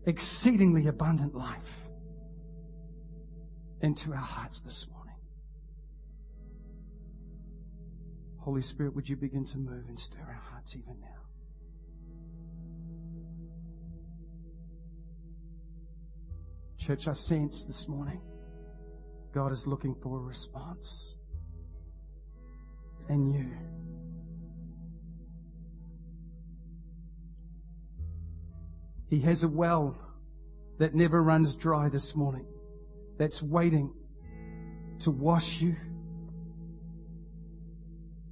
exceedingly 0.05 0.87
abundant 0.87 1.35
life 1.35 1.89
into 3.81 4.11
our 4.11 4.17
hearts 4.17 4.61
this 4.61 4.87
morning. 4.89 5.15
Holy 8.39 8.61
Spirit, 8.61 8.95
would 8.95 9.07
you 9.07 9.15
begin 9.15 9.45
to 9.45 9.57
move 9.57 9.87
and 9.87 9.99
stir 9.99 10.19
our 10.27 10.41
hearts 10.51 10.75
even 10.75 10.99
now? 10.99 11.07
Church, 16.77 17.07
I 17.07 17.13
sense 17.13 17.65
this 17.65 17.87
morning 17.87 18.21
God 19.33 19.51
is 19.51 19.67
looking 19.67 19.93
for 20.01 20.17
a 20.17 20.21
response 20.21 21.18
and 23.09 23.33
you. 23.33 23.49
He 29.09 29.19
has 29.21 29.43
a 29.43 29.47
well 29.47 29.97
that 30.77 30.93
never 30.93 31.21
runs 31.21 31.55
dry 31.55 31.89
this 31.89 32.15
morning, 32.15 32.45
that's 33.17 33.41
waiting 33.41 33.91
to 34.99 35.11
wash 35.11 35.61
you, 35.61 35.75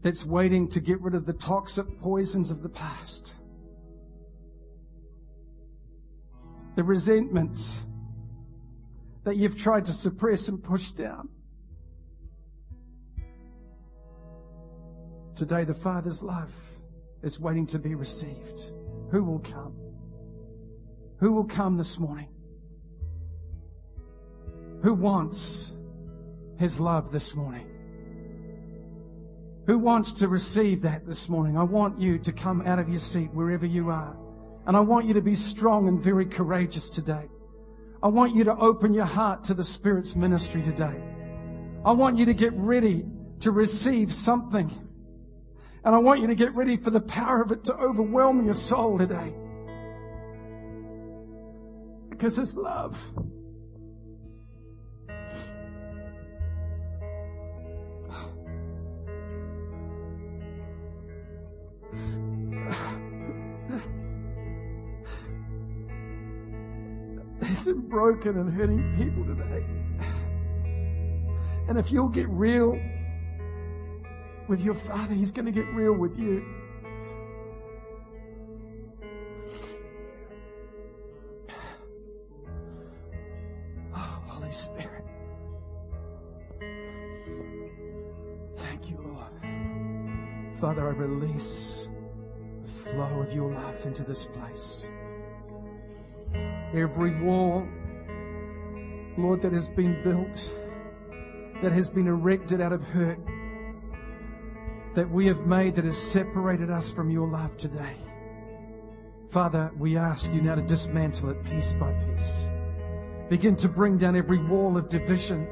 that's 0.03 0.23
waiting 0.23 0.69
to 0.69 0.79
get 0.79 1.01
rid 1.01 1.15
of 1.15 1.25
the 1.25 1.33
toxic 1.33 1.99
poisons 1.99 2.51
of 2.51 2.61
the 2.61 2.69
past, 2.69 3.33
the 6.75 6.83
resentments 6.83 7.83
that 9.23 9.35
you've 9.35 9.57
tried 9.57 9.83
to 9.85 9.91
suppress 9.91 10.47
and 10.47 10.63
push 10.63 10.91
down. 10.91 11.27
Today, 15.37 15.65
the 15.65 15.73
Father's 15.75 16.23
love 16.23 16.51
is 17.21 17.39
waiting 17.39 17.67
to 17.67 17.77
be 17.77 17.93
received. 17.93 18.71
Who 19.11 19.23
will 19.23 19.37
come? 19.37 19.75
Who 21.19 21.31
will 21.31 21.43
come 21.43 21.77
this 21.77 21.99
morning? 21.99 22.29
Who 24.81 24.95
wants 24.95 25.73
His 26.57 26.79
love 26.79 27.11
this 27.11 27.35
morning? 27.35 27.67
Who 29.67 29.77
wants 29.77 30.11
to 30.13 30.27
receive 30.27 30.81
that 30.81 31.05
this 31.05 31.29
morning? 31.29 31.55
I 31.55 31.63
want 31.63 31.99
you 31.99 32.17
to 32.17 32.31
come 32.31 32.65
out 32.65 32.79
of 32.79 32.89
your 32.89 32.97
seat 32.97 33.31
wherever 33.31 33.67
you 33.67 33.91
are. 33.91 34.19
And 34.65 34.75
I 34.75 34.79
want 34.79 35.05
you 35.05 35.13
to 35.13 35.21
be 35.21 35.35
strong 35.35 35.87
and 35.87 36.01
very 36.01 36.25
courageous 36.25 36.89
today. 36.89 37.29
I 38.01 38.07
want 38.07 38.35
you 38.35 38.43
to 38.45 38.55
open 38.55 38.91
your 38.91 39.05
heart 39.05 39.43
to 39.45 39.53
the 39.53 39.63
Spirit's 39.63 40.15
ministry 40.15 40.63
today. 40.63 40.99
I 41.85 41.91
want 41.91 42.17
you 42.17 42.25
to 42.25 42.33
get 42.33 42.53
ready 42.53 43.05
to 43.41 43.51
receive 43.51 44.11
something 44.11 44.86
and 45.83 45.95
I 45.95 45.99
want 45.99 46.19
you 46.21 46.27
to 46.27 46.35
get 46.35 46.53
ready 46.55 46.75
for 46.77 46.89
the 46.89 46.99
power 46.99 47.41
of 47.41 47.51
it 47.51 47.63
to 47.65 47.73
overwhelm 47.75 48.43
your 48.45 48.53
soul 48.53 48.97
today. 48.97 49.33
Because 52.09 52.37
it's 52.39 52.55
love. 52.55 53.01
There's 67.39 67.59
some 67.59 67.81
broken 67.87 68.37
and 68.37 68.51
hurting 68.51 68.95
people 68.97 69.23
today. 69.25 69.65
And 71.69 71.77
if 71.77 71.91
you'll 71.91 72.09
get 72.09 72.27
real 72.29 72.79
with 74.47 74.61
your 74.61 74.73
Father, 74.73 75.13
He's 75.13 75.31
going 75.31 75.45
to 75.45 75.51
get 75.51 75.65
real 75.73 75.93
with 75.93 76.17
you. 76.17 76.43
Oh, 83.95 84.21
Holy 84.27 84.51
Spirit. 84.51 85.03
Thank 88.55 88.89
you, 88.89 88.97
Lord. 88.97 90.59
Father, 90.59 90.87
I 90.87 90.91
release 90.91 91.87
the 92.61 92.67
flow 92.67 93.21
of 93.21 93.33
your 93.33 93.51
love 93.51 93.85
into 93.85 94.03
this 94.03 94.25
place. 94.25 94.89
Every 96.73 97.21
wall, 97.21 97.67
Lord, 99.17 99.41
that 99.41 99.51
has 99.51 99.67
been 99.67 100.01
built, 100.03 100.53
that 101.61 101.71
has 101.71 101.89
been 101.89 102.07
erected 102.07 102.61
out 102.61 102.71
of 102.73 102.83
hurt, 102.83 103.19
that 104.97 105.11
we 105.11 105.27
have 105.27 105.45
made 105.45 105.75
that 105.75 105.85
has 105.85 105.95
separated 105.95 106.71
us 106.71 106.89
from 106.89 107.11
your 107.11 107.27
love 107.27 107.55
today. 107.55 107.95
Father, 109.29 109.71
we 109.77 109.95
ask 109.95 110.33
you 110.33 110.41
now 110.41 110.55
to 110.55 110.61
dismantle 110.63 111.29
it 111.29 111.43
piece 111.43 111.71
by 111.73 111.93
piece. 111.93 112.49
Begin 113.29 113.55
to 113.57 113.69
bring 113.69 113.99
down 113.99 114.15
every 114.15 114.39
wall 114.39 114.75
of 114.75 114.89
division. 114.89 115.47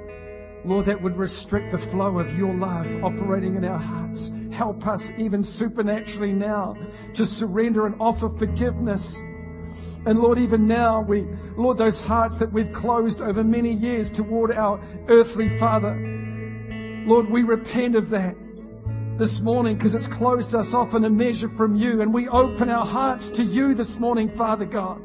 Lord, 0.65 0.87
that 0.87 0.99
would 0.99 1.15
restrict 1.15 1.71
the 1.71 1.77
flow 1.77 2.17
of 2.17 2.35
your 2.35 2.55
love 2.55 2.87
operating 3.03 3.55
in 3.55 3.63
our 3.65 3.77
hearts. 3.77 4.31
Help 4.51 4.87
us 4.87 5.11
even 5.15 5.43
supernaturally 5.43 6.33
now 6.33 6.75
to 7.13 7.23
surrender 7.23 7.85
and 7.85 7.93
offer 7.99 8.29
forgiveness. 8.29 9.15
And 10.07 10.21
Lord, 10.21 10.39
even 10.39 10.65
now 10.65 11.01
we, 11.01 11.27
Lord, 11.55 11.77
those 11.77 12.01
hearts 12.01 12.37
that 12.37 12.51
we've 12.51 12.73
closed 12.73 13.21
over 13.21 13.43
many 13.43 13.73
years 13.73 14.09
toward 14.09 14.51
our 14.53 14.81
earthly 15.07 15.55
father. 15.59 15.95
Lord, 17.05 17.29
we 17.29 17.43
repent 17.43 17.95
of 17.95 18.09
that 18.09 18.35
this 19.17 19.39
morning 19.39 19.77
because 19.77 19.95
it's 19.95 20.07
closed 20.07 20.53
us 20.53 20.73
off 20.73 20.93
in 20.93 21.05
a 21.05 21.09
measure 21.09 21.49
from 21.49 21.75
you. 21.75 22.01
And 22.01 22.13
we 22.13 22.27
open 22.27 22.69
our 22.69 22.85
hearts 22.85 23.29
to 23.31 23.43
you 23.43 23.73
this 23.73 23.97
morning, 23.97 24.29
Father 24.29 24.65
God. 24.65 25.01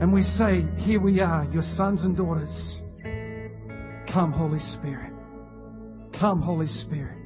And 0.00 0.12
we 0.12 0.22
say, 0.22 0.66
here 0.78 1.00
we 1.00 1.20
are, 1.20 1.46
your 1.52 1.62
sons 1.62 2.04
and 2.04 2.16
daughters. 2.16 2.82
Come, 4.06 4.32
Holy 4.32 4.60
Spirit. 4.60 5.12
Come, 6.12 6.40
Holy 6.40 6.66
Spirit. 6.66 7.16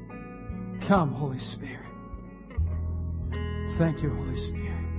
Come, 0.81 1.13
Holy 1.13 1.39
Spirit. 1.39 1.87
Thank 3.77 4.03
you, 4.03 4.11
Holy 4.15 4.37
Spirit. 4.37 4.70